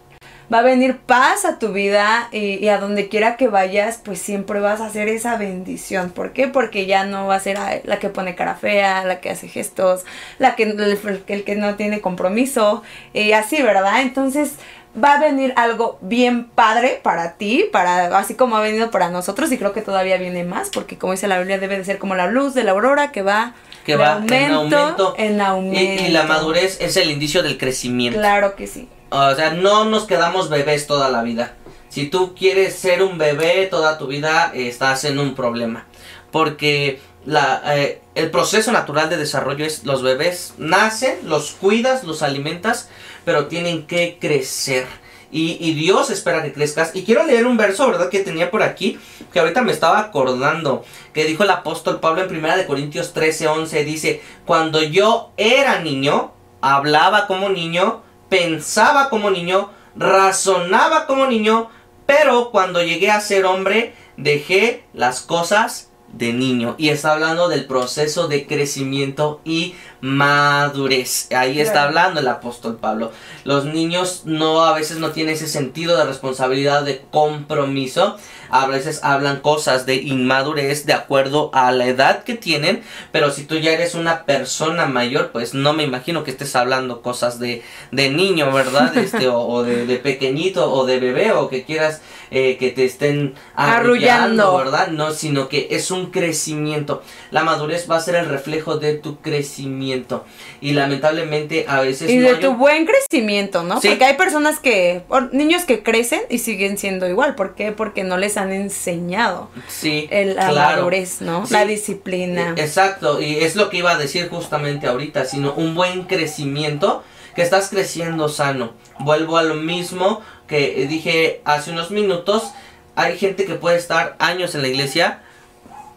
va 0.51 0.59
a 0.59 0.61
venir 0.61 0.97
paz 0.97 1.45
a 1.45 1.59
tu 1.59 1.73
vida 1.73 2.29
y, 2.31 2.67
a 2.67 2.77
donde 2.77 3.09
quiera 3.09 3.35
que 3.37 3.47
vayas, 3.47 3.99
pues 4.03 4.19
siempre 4.19 4.59
vas 4.59 4.81
a 4.81 4.85
hacer 4.85 5.09
esa 5.09 5.37
bendición. 5.37 6.09
¿Por 6.11 6.31
qué? 6.33 6.47
Porque 6.47 6.85
ya 6.85 7.05
no 7.05 7.27
va 7.27 7.35
a 7.35 7.39
ser 7.39 7.57
la 7.83 7.99
que 7.99 8.09
pone 8.09 8.35
cara 8.35 8.55
fea, 8.55 9.03
la 9.03 9.19
que 9.19 9.29
hace 9.29 9.47
gestos, 9.47 10.05
la 10.39 10.55
que 10.55 10.63
el, 10.63 11.43
que 11.43 11.55
no 11.55 11.75
tiene 11.75 12.01
compromiso 12.01 12.83
y 13.13 13.33
así, 13.33 13.61
¿verdad? 13.61 14.01
Entonces 14.01 14.53
va 15.01 15.15
a 15.15 15.19
venir 15.19 15.53
algo 15.57 15.99
bien 16.01 16.45
padre 16.45 16.99
para 17.03 17.33
ti, 17.33 17.65
para 17.71 18.17
así 18.17 18.33
como 18.33 18.55
ha 18.55 18.61
venido 18.61 18.89
para 18.89 19.09
nosotros 19.09 19.51
y 19.51 19.57
creo 19.57 19.73
que 19.73 19.81
todavía 19.81 20.17
viene 20.17 20.43
más, 20.43 20.69
porque 20.69 20.97
como 20.97 21.11
dice 21.11 21.27
la 21.27 21.37
Biblia 21.37 21.59
debe 21.59 21.77
de 21.77 21.85
ser 21.85 21.97
como 21.99 22.15
la 22.15 22.27
luz 22.27 22.53
de 22.53 22.63
la 22.63 22.71
aurora 22.71 23.11
que 23.11 23.21
va 23.21 23.53
que 23.85 23.95
va 23.95 24.21
en 24.29 24.51
aumento, 24.51 25.15
en 25.17 25.39
aumento. 25.39 26.03
y 26.03 26.09
la 26.09 26.23
madurez 26.23 26.77
es 26.81 26.97
el 26.97 27.09
indicio 27.09 27.43
del 27.43 27.57
crecimiento. 27.57 28.19
Claro 28.19 28.55
que 28.55 28.67
sí. 28.67 28.89
O 29.09 29.35
sea, 29.35 29.51
no 29.51 29.85
nos 29.85 30.05
quedamos 30.05 30.49
bebés 30.49 30.87
toda 30.87 31.09
la 31.09 31.21
vida. 31.21 31.55
Si 31.89 32.07
tú 32.07 32.35
quieres 32.35 32.75
ser 32.75 33.01
un 33.01 33.17
bebé 33.17 33.67
toda 33.67 33.97
tu 33.97 34.07
vida, 34.07 34.51
estás 34.53 35.05
en 35.05 35.19
un 35.19 35.35
problema. 35.35 35.85
Porque 36.31 36.99
la, 37.25 37.61
eh, 37.75 38.01
el 38.15 38.31
proceso 38.31 38.71
natural 38.71 39.09
de 39.09 39.17
desarrollo 39.17 39.65
es 39.65 39.85
los 39.85 40.03
bebés 40.03 40.53
nacen, 40.57 41.17
los 41.23 41.51
cuidas, 41.51 42.03
los 42.03 42.21
alimentas, 42.21 42.89
pero 43.25 43.47
tienen 43.47 43.87
que 43.87 44.17
crecer. 44.19 44.85
Y, 45.29 45.57
y, 45.59 45.73
Dios 45.73 46.09
espera 46.09 46.41
que 46.41 46.53
crezcas. 46.53 46.95
Y 46.95 47.03
quiero 47.03 47.25
leer 47.25 47.45
un 47.45 47.57
verso, 47.57 47.85
¿verdad? 47.87 48.09
Que 48.09 48.19
tenía 48.19 48.49
por 48.49 48.63
aquí, 48.63 48.97
que 49.33 49.39
ahorita 49.39 49.61
me 49.61 49.73
estaba 49.73 49.99
acordando, 49.99 50.85
que 51.13 51.25
dijo 51.25 51.43
el 51.43 51.49
apóstol 51.49 51.99
Pablo 51.99 52.23
en 52.23 52.33
1 52.33 52.65
Corintios 52.65 53.11
13, 53.11 53.47
11, 53.47 53.83
dice, 53.83 54.21
cuando 54.45 54.81
yo 54.81 55.31
era 55.35 55.79
niño, 55.79 56.31
hablaba 56.61 57.27
como 57.27 57.49
niño, 57.49 58.03
pensaba 58.29 59.09
como 59.09 59.29
niño, 59.29 59.71
razonaba 59.95 61.05
como 61.05 61.25
niño, 61.25 61.69
pero 62.05 62.51
cuando 62.51 62.81
llegué 62.83 63.11
a 63.11 63.21
ser 63.21 63.45
hombre, 63.45 63.93
dejé 64.15 64.85
las 64.93 65.21
cosas 65.21 65.91
de 66.17 66.33
niño. 66.33 66.75
Y 66.77 66.89
está 66.89 67.13
hablando 67.13 67.47
del 67.47 67.65
proceso 67.65 68.27
de 68.27 68.45
crecimiento 68.47 69.41
y 69.45 69.75
madurez. 70.01 71.29
Ahí 71.35 71.59
está 71.59 71.83
hablando 71.83 72.19
el 72.19 72.27
apóstol 72.27 72.77
Pablo. 72.77 73.11
Los 73.43 73.65
niños 73.65 74.23
no 74.25 74.63
a 74.63 74.73
veces 74.73 74.97
no 74.97 75.11
tienen 75.11 75.35
ese 75.35 75.47
sentido 75.47 75.97
de 75.97 76.05
responsabilidad, 76.05 76.83
de 76.83 77.01
compromiso. 77.11 78.17
a 78.49 78.65
veces 78.65 79.01
hablan 79.03 79.41
cosas 79.41 79.85
de 79.85 79.95
inmadurez 79.95 80.85
de 80.85 80.93
acuerdo 80.93 81.51
a 81.53 81.69
la 81.73 81.87
edad 81.87 82.23
que 82.23 82.33
tienen, 82.33 82.81
pero 83.11 83.29
si 83.29 83.43
tú 83.43 83.55
ya 83.55 83.73
eres 83.73 83.93
una 83.93 84.23
persona 84.23 84.85
mayor, 84.85 85.31
pues 85.33 85.53
no 85.53 85.73
me 85.73 85.83
imagino 85.83 86.23
que 86.23 86.31
estés 86.31 86.55
hablando 86.55 87.01
cosas 87.01 87.39
de, 87.39 87.61
de 87.91 88.09
niño, 88.09 88.51
¿verdad? 88.51 88.95
Este, 89.07 89.27
o, 89.27 89.63
de, 89.63 89.85
de, 89.85 89.97
pequeñito 89.97 90.71
o 90.71 90.85
de 90.85 90.99
bebé 90.99 91.31
o 91.31 91.49
que 91.49 91.63
quieras 91.63 92.01
eh, 92.31 92.57
que 92.57 92.71
te 92.71 92.85
estén 92.85 93.35
arrullando, 93.55 94.57
¿verdad? 94.57 94.89
No, 94.89 95.11
sino 95.11 95.47
que 95.47 95.67
es 95.71 95.91
un 95.91 96.11
crecimiento. 96.11 97.01
La 97.31 97.43
madurez 97.43 97.89
va 97.89 97.97
a 97.97 98.01
ser 98.01 98.15
el 98.15 98.27
reflejo 98.27 98.77
de 98.77 98.95
tu 98.95 99.17
crecimiento 99.21 100.25
y 100.61 100.73
lamentablemente 100.73 101.65
a 101.67 101.81
veces... 101.81 102.09
Y 102.09 102.17
de 102.17 102.35
tu 102.35 102.53
buen 102.55 102.85
crecimiento, 102.85 103.63
¿no? 103.63 103.79
Porque 103.81 104.03
hay 104.03 104.15
personas 104.15 104.59
que, 104.59 105.03
niños 105.31 105.63
que 105.63 105.83
crecen 105.83 106.21
y 106.29 106.39
siguen 106.39 106.77
siendo 106.77 107.07
igual. 107.07 107.35
¿Por 107.35 107.55
qué? 107.55 107.71
Porque 107.71 108.03
no 108.03 108.17
les 108.17 108.37
han 108.37 108.51
enseñado 108.51 109.49
sí, 109.67 110.07
el, 110.11 110.35
la 110.35 110.51
madurez, 110.51 111.21
¿no? 111.21 111.43
La 111.49 111.65
disciplina. 111.65 112.53
E, 112.57 112.61
exacto, 112.61 113.21
y 113.21 113.37
es 113.37 113.55
lo 113.55 113.69
que 113.69 113.77
iba 113.77 113.91
a 113.91 113.97
decir 113.97 114.29
justamente 114.29 114.87
ahorita, 114.87 115.25
sino 115.25 115.53
un 115.53 115.75
buen 115.75 116.03
crecimiento 116.03 117.03
que 117.35 117.43
estás 117.43 117.69
creciendo 117.69 118.29
sano. 118.29 118.73
Vuelvo 118.99 119.37
a 119.37 119.43
lo 119.43 119.53
mismo 119.53 120.21
que 120.47 120.87
dije 120.87 121.41
hace 121.45 121.71
unos 121.71 121.91
minutos. 121.91 122.51
Hay 122.95 123.17
gente 123.17 123.45
que 123.45 123.55
puede 123.55 123.77
estar 123.77 124.15
años 124.19 124.55
en 124.55 124.63
la 124.63 124.69
iglesia 124.69 125.21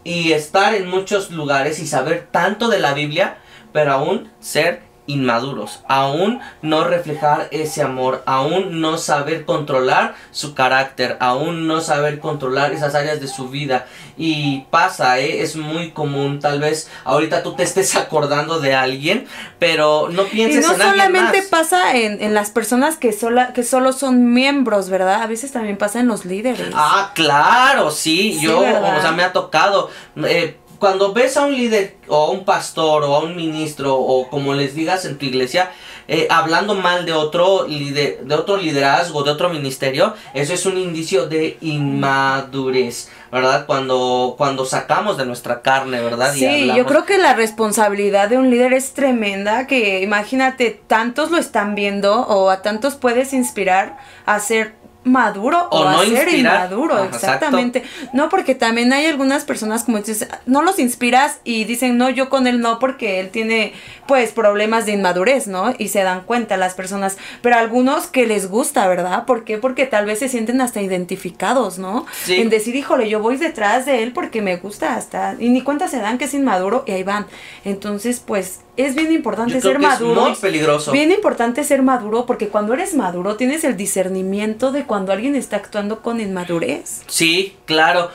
y 0.03 0.33
estar 0.33 0.75
en 0.75 0.87
muchos 0.87 1.31
lugares 1.31 1.79
y 1.79 1.87
saber 1.87 2.27
tanto 2.31 2.69
de 2.69 2.79
la 2.79 2.93
Biblia, 2.93 3.37
pero 3.73 3.93
aún 3.93 4.31
ser 4.39 4.81
inmaduros, 5.07 5.81
aún 5.87 6.39
no 6.61 6.83
reflejar 6.83 7.47
ese 7.51 7.81
amor, 7.81 8.23
aún 8.25 8.81
no 8.81 8.97
saber 8.97 9.45
controlar 9.45 10.15
su 10.31 10.53
carácter, 10.53 11.17
aún 11.19 11.67
no 11.67 11.81
saber 11.81 12.19
controlar 12.19 12.71
esas 12.71 12.95
áreas 12.95 13.19
de 13.19 13.27
su 13.27 13.49
vida. 13.49 13.87
Y 14.17 14.65
pasa, 14.69 15.19
¿eh? 15.19 15.41
es 15.41 15.55
muy 15.55 15.91
común, 15.91 16.39
tal 16.39 16.59
vez 16.59 16.89
ahorita 17.03 17.43
tú 17.43 17.55
te 17.55 17.63
estés 17.63 17.95
acordando 17.95 18.59
de 18.59 18.75
alguien, 18.75 19.27
pero 19.59 20.09
no 20.09 20.25
pienses 20.25 20.65
y 20.65 20.67
no 20.67 20.77
solamente 20.77 21.41
pasa 21.43 21.97
en, 21.97 22.33
las 22.33 22.51
personas 22.51 22.97
que, 22.97 23.11
sola, 23.11 23.53
que 23.53 23.63
solo 23.63 23.93
son 23.93 24.33
miembros, 24.33 24.89
¿verdad? 24.89 25.23
A 25.23 25.27
veces 25.27 25.51
también 25.51 25.77
pasa 25.77 25.99
en 25.99 26.07
los 26.07 26.25
líderes. 26.25 26.69
Ah, 26.73 27.11
claro, 27.15 27.91
sí, 27.91 28.39
yo, 28.39 28.59
o 28.59 29.01
sea, 29.01 29.11
me 29.11 29.23
ha 29.23 29.33
tocado. 29.33 29.89
Eh, 30.23 30.57
cuando 30.81 31.13
ves 31.13 31.37
a 31.37 31.45
un 31.45 31.55
líder 31.55 31.95
o 32.07 32.15
a 32.15 32.31
un 32.31 32.43
pastor 32.43 33.03
o 33.03 33.15
a 33.15 33.19
un 33.19 33.35
ministro 33.35 33.95
o 33.95 34.27
como 34.29 34.55
les 34.55 34.73
digas 34.73 35.05
en 35.05 35.19
tu 35.19 35.27
iglesia, 35.27 35.69
eh, 36.07 36.25
hablando 36.31 36.73
mal 36.73 37.05
de 37.05 37.13
otro, 37.13 37.65
de 37.65 38.35
otro 38.35 38.57
liderazgo, 38.57 39.21
de 39.21 39.29
otro 39.29 39.49
ministerio, 39.49 40.15
eso 40.33 40.55
es 40.55 40.65
un 40.65 40.79
indicio 40.79 41.27
de 41.27 41.59
inmadurez, 41.61 43.09
¿verdad? 43.31 43.67
Cuando, 43.67 44.33
cuando 44.39 44.65
sacamos 44.65 45.17
de 45.17 45.27
nuestra 45.27 45.61
carne, 45.61 46.01
¿verdad? 46.01 46.33
Sí, 46.33 46.71
yo 46.75 46.87
creo 46.87 47.05
que 47.05 47.19
la 47.19 47.35
responsabilidad 47.35 48.29
de 48.29 48.39
un 48.39 48.49
líder 48.49 48.73
es 48.73 48.93
tremenda, 48.93 49.67
que 49.67 50.01
imagínate, 50.01 50.81
tantos 50.87 51.29
lo 51.29 51.37
están 51.37 51.75
viendo 51.75 52.21
o 52.21 52.49
a 52.49 52.63
tantos 52.63 52.95
puedes 52.95 53.33
inspirar 53.33 53.99
a 54.25 54.39
ser 54.39 54.80
maduro 55.03 55.67
o, 55.71 55.83
a 55.83 56.05
ser 56.05 56.29
inmaduro, 56.29 57.03
exactamente. 57.03 57.83
No, 58.13 58.29
porque 58.29 58.53
también 58.53 58.93
hay 58.93 59.07
algunas 59.07 59.45
personas 59.45 59.83
como 59.83 59.97
dices, 59.97 60.27
no 60.45 60.61
los 60.61 60.77
inspiras 60.77 61.39
y 61.43 61.63
dicen, 61.63 61.97
no, 61.97 62.09
yo 62.09 62.29
con 62.29 62.45
él 62.45 62.61
no, 62.61 62.77
porque 62.77 63.19
él 63.19 63.29
tiene 63.29 63.73
pues 64.07 64.31
problemas 64.31 64.85
de 64.85 64.93
inmadurez, 64.93 65.47
¿no? 65.47 65.73
Y 65.77 65.87
se 65.87 66.03
dan 66.03 66.21
cuenta 66.21 66.57
las 66.57 66.75
personas, 66.75 67.17
pero 67.41 67.55
algunos 67.55 68.07
que 68.07 68.27
les 68.27 68.47
gusta, 68.47 68.87
¿verdad? 68.87 69.25
¿Por 69.25 69.43
qué? 69.43 69.57
Porque 69.57 69.85
tal 69.85 70.05
vez 70.05 70.19
se 70.19 70.29
sienten 70.29 70.61
hasta 70.61 70.81
identificados, 70.81 71.79
¿no? 71.79 72.05
En 72.27 72.49
decir, 72.49 72.75
híjole, 72.75 73.09
yo 73.09 73.19
voy 73.19 73.37
detrás 73.37 73.85
de 73.85 74.03
él 74.03 74.13
porque 74.13 74.41
me 74.41 74.57
gusta 74.57 74.95
hasta, 74.95 75.35
y 75.39 75.49
ni 75.49 75.61
cuenta 75.61 75.87
se 75.87 75.97
dan 75.97 76.17
que 76.17 76.25
es 76.25 76.33
inmaduro 76.33 76.83
y 76.85 76.91
ahí 76.91 77.03
van. 77.03 77.25
Entonces, 77.65 78.21
pues 78.25 78.59
es 78.77 78.95
bien 78.95 79.11
importante 79.11 79.59
ser 79.61 79.79
maduro. 79.79 80.21
Es 80.21 80.27
muy 80.29 80.35
peligroso. 80.37 80.91
Bien 80.91 81.11
importante 81.11 81.63
ser 81.63 81.81
maduro 81.81 82.25
porque 82.25 82.47
cuando 82.47 82.73
eres 82.73 82.93
maduro 82.93 83.35
tienes 83.35 83.63
el 83.63 83.75
discernimiento 83.77 84.71
de 84.71 84.85
cuando 84.85 85.11
alguien 85.11 85.35
está 85.35 85.57
actuando 85.57 86.01
con 86.01 86.19
inmadurez. 86.19 87.01
Sí, 87.07 87.55
claro. 87.65 88.09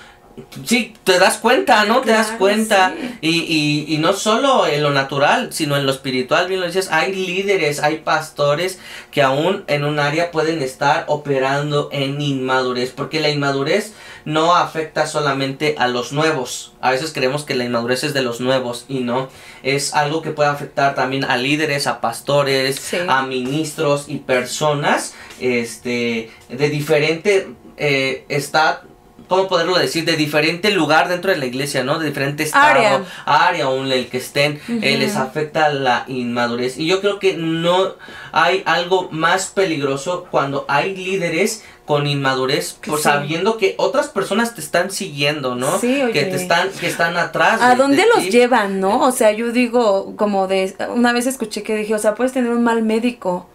Sí, 0.64 0.94
te 1.04 1.18
das 1.18 1.38
cuenta, 1.38 1.86
¿no? 1.86 2.02
te 2.02 2.10
das 2.10 2.32
cuenta. 2.32 2.94
Y, 3.22 3.30
y, 3.30 3.86
y, 3.88 3.98
no 3.98 4.12
solo 4.12 4.66
en 4.66 4.82
lo 4.82 4.90
natural, 4.90 5.50
sino 5.52 5.76
en 5.76 5.86
lo 5.86 5.92
espiritual, 5.92 6.46
bien 6.46 6.60
lo 6.60 6.66
dices, 6.66 6.90
hay 6.92 7.14
líderes, 7.14 7.82
hay 7.82 7.98
pastores 7.98 8.78
que 9.10 9.22
aún 9.22 9.64
en 9.66 9.84
un 9.84 9.98
área 9.98 10.30
pueden 10.30 10.60
estar 10.60 11.04
operando 11.08 11.88
en 11.90 12.20
inmadurez, 12.20 12.92
porque 12.94 13.20
la 13.20 13.30
inmadurez 13.30 13.94
no 14.26 14.56
afecta 14.56 15.06
solamente 15.06 15.76
a 15.78 15.88
los 15.88 16.12
nuevos. 16.12 16.74
A 16.82 16.90
veces 16.90 17.12
creemos 17.14 17.44
que 17.44 17.54
la 17.54 17.64
inmadurez 17.64 18.04
es 18.04 18.12
de 18.12 18.22
los 18.22 18.40
nuevos 18.40 18.84
y 18.88 19.00
no, 19.00 19.30
es 19.62 19.94
algo 19.94 20.20
que 20.20 20.32
puede 20.32 20.50
afectar 20.50 20.94
también 20.94 21.24
a 21.24 21.38
líderes, 21.38 21.86
a 21.86 22.02
pastores, 22.02 22.94
a 23.08 23.22
ministros 23.22 24.06
y 24.08 24.18
personas 24.18 25.14
este, 25.40 26.30
de 26.50 26.68
diferente 26.68 27.48
eh, 27.78 28.24
¿cómo 29.28 29.48
poderlo 29.48 29.76
decir? 29.78 30.04
De 30.04 30.16
diferente 30.16 30.70
lugar 30.70 31.08
dentro 31.08 31.30
de 31.30 31.36
la 31.36 31.46
iglesia, 31.46 31.84
¿no? 31.84 31.98
De 31.98 32.06
diferente 32.06 32.42
estado, 32.42 32.66
área, 32.66 33.04
área 33.24 33.70
en 33.70 33.92
el 33.92 34.08
que 34.08 34.18
estén, 34.18 34.60
eh, 34.68 34.96
les 34.96 35.16
afecta 35.16 35.68
la 35.68 36.04
inmadurez. 36.08 36.78
Y 36.78 36.86
yo 36.86 37.00
creo 37.00 37.18
que 37.18 37.36
no 37.36 37.94
hay 38.32 38.62
algo 38.66 39.08
más 39.10 39.46
peligroso 39.46 40.26
cuando 40.30 40.64
hay 40.68 40.94
líderes 40.94 41.64
con 41.86 42.06
inmadurez, 42.06 42.78
por 42.84 42.98
sabiendo 42.98 43.58
que 43.58 43.74
otras 43.78 44.08
personas 44.08 44.54
te 44.54 44.60
están 44.60 44.90
siguiendo, 44.90 45.54
¿no? 45.54 45.78
Sí, 45.78 46.02
Que 46.12 46.24
te 46.24 46.34
están, 46.34 46.68
que 46.70 46.88
están 46.88 47.16
atrás. 47.16 47.62
¿A 47.62 47.76
dónde 47.76 48.04
los 48.12 48.28
llevan, 48.28 48.80
no? 48.80 49.02
O 49.02 49.12
sea, 49.12 49.30
yo 49.30 49.52
digo, 49.52 50.16
como 50.16 50.48
de, 50.48 50.74
una 50.92 51.12
vez 51.12 51.26
escuché 51.26 51.62
que 51.62 51.76
dije, 51.76 51.94
o 51.94 51.98
sea, 51.98 52.16
puedes 52.16 52.32
tener 52.32 52.50
un 52.50 52.64
mal 52.64 52.82
médico, 52.82 53.48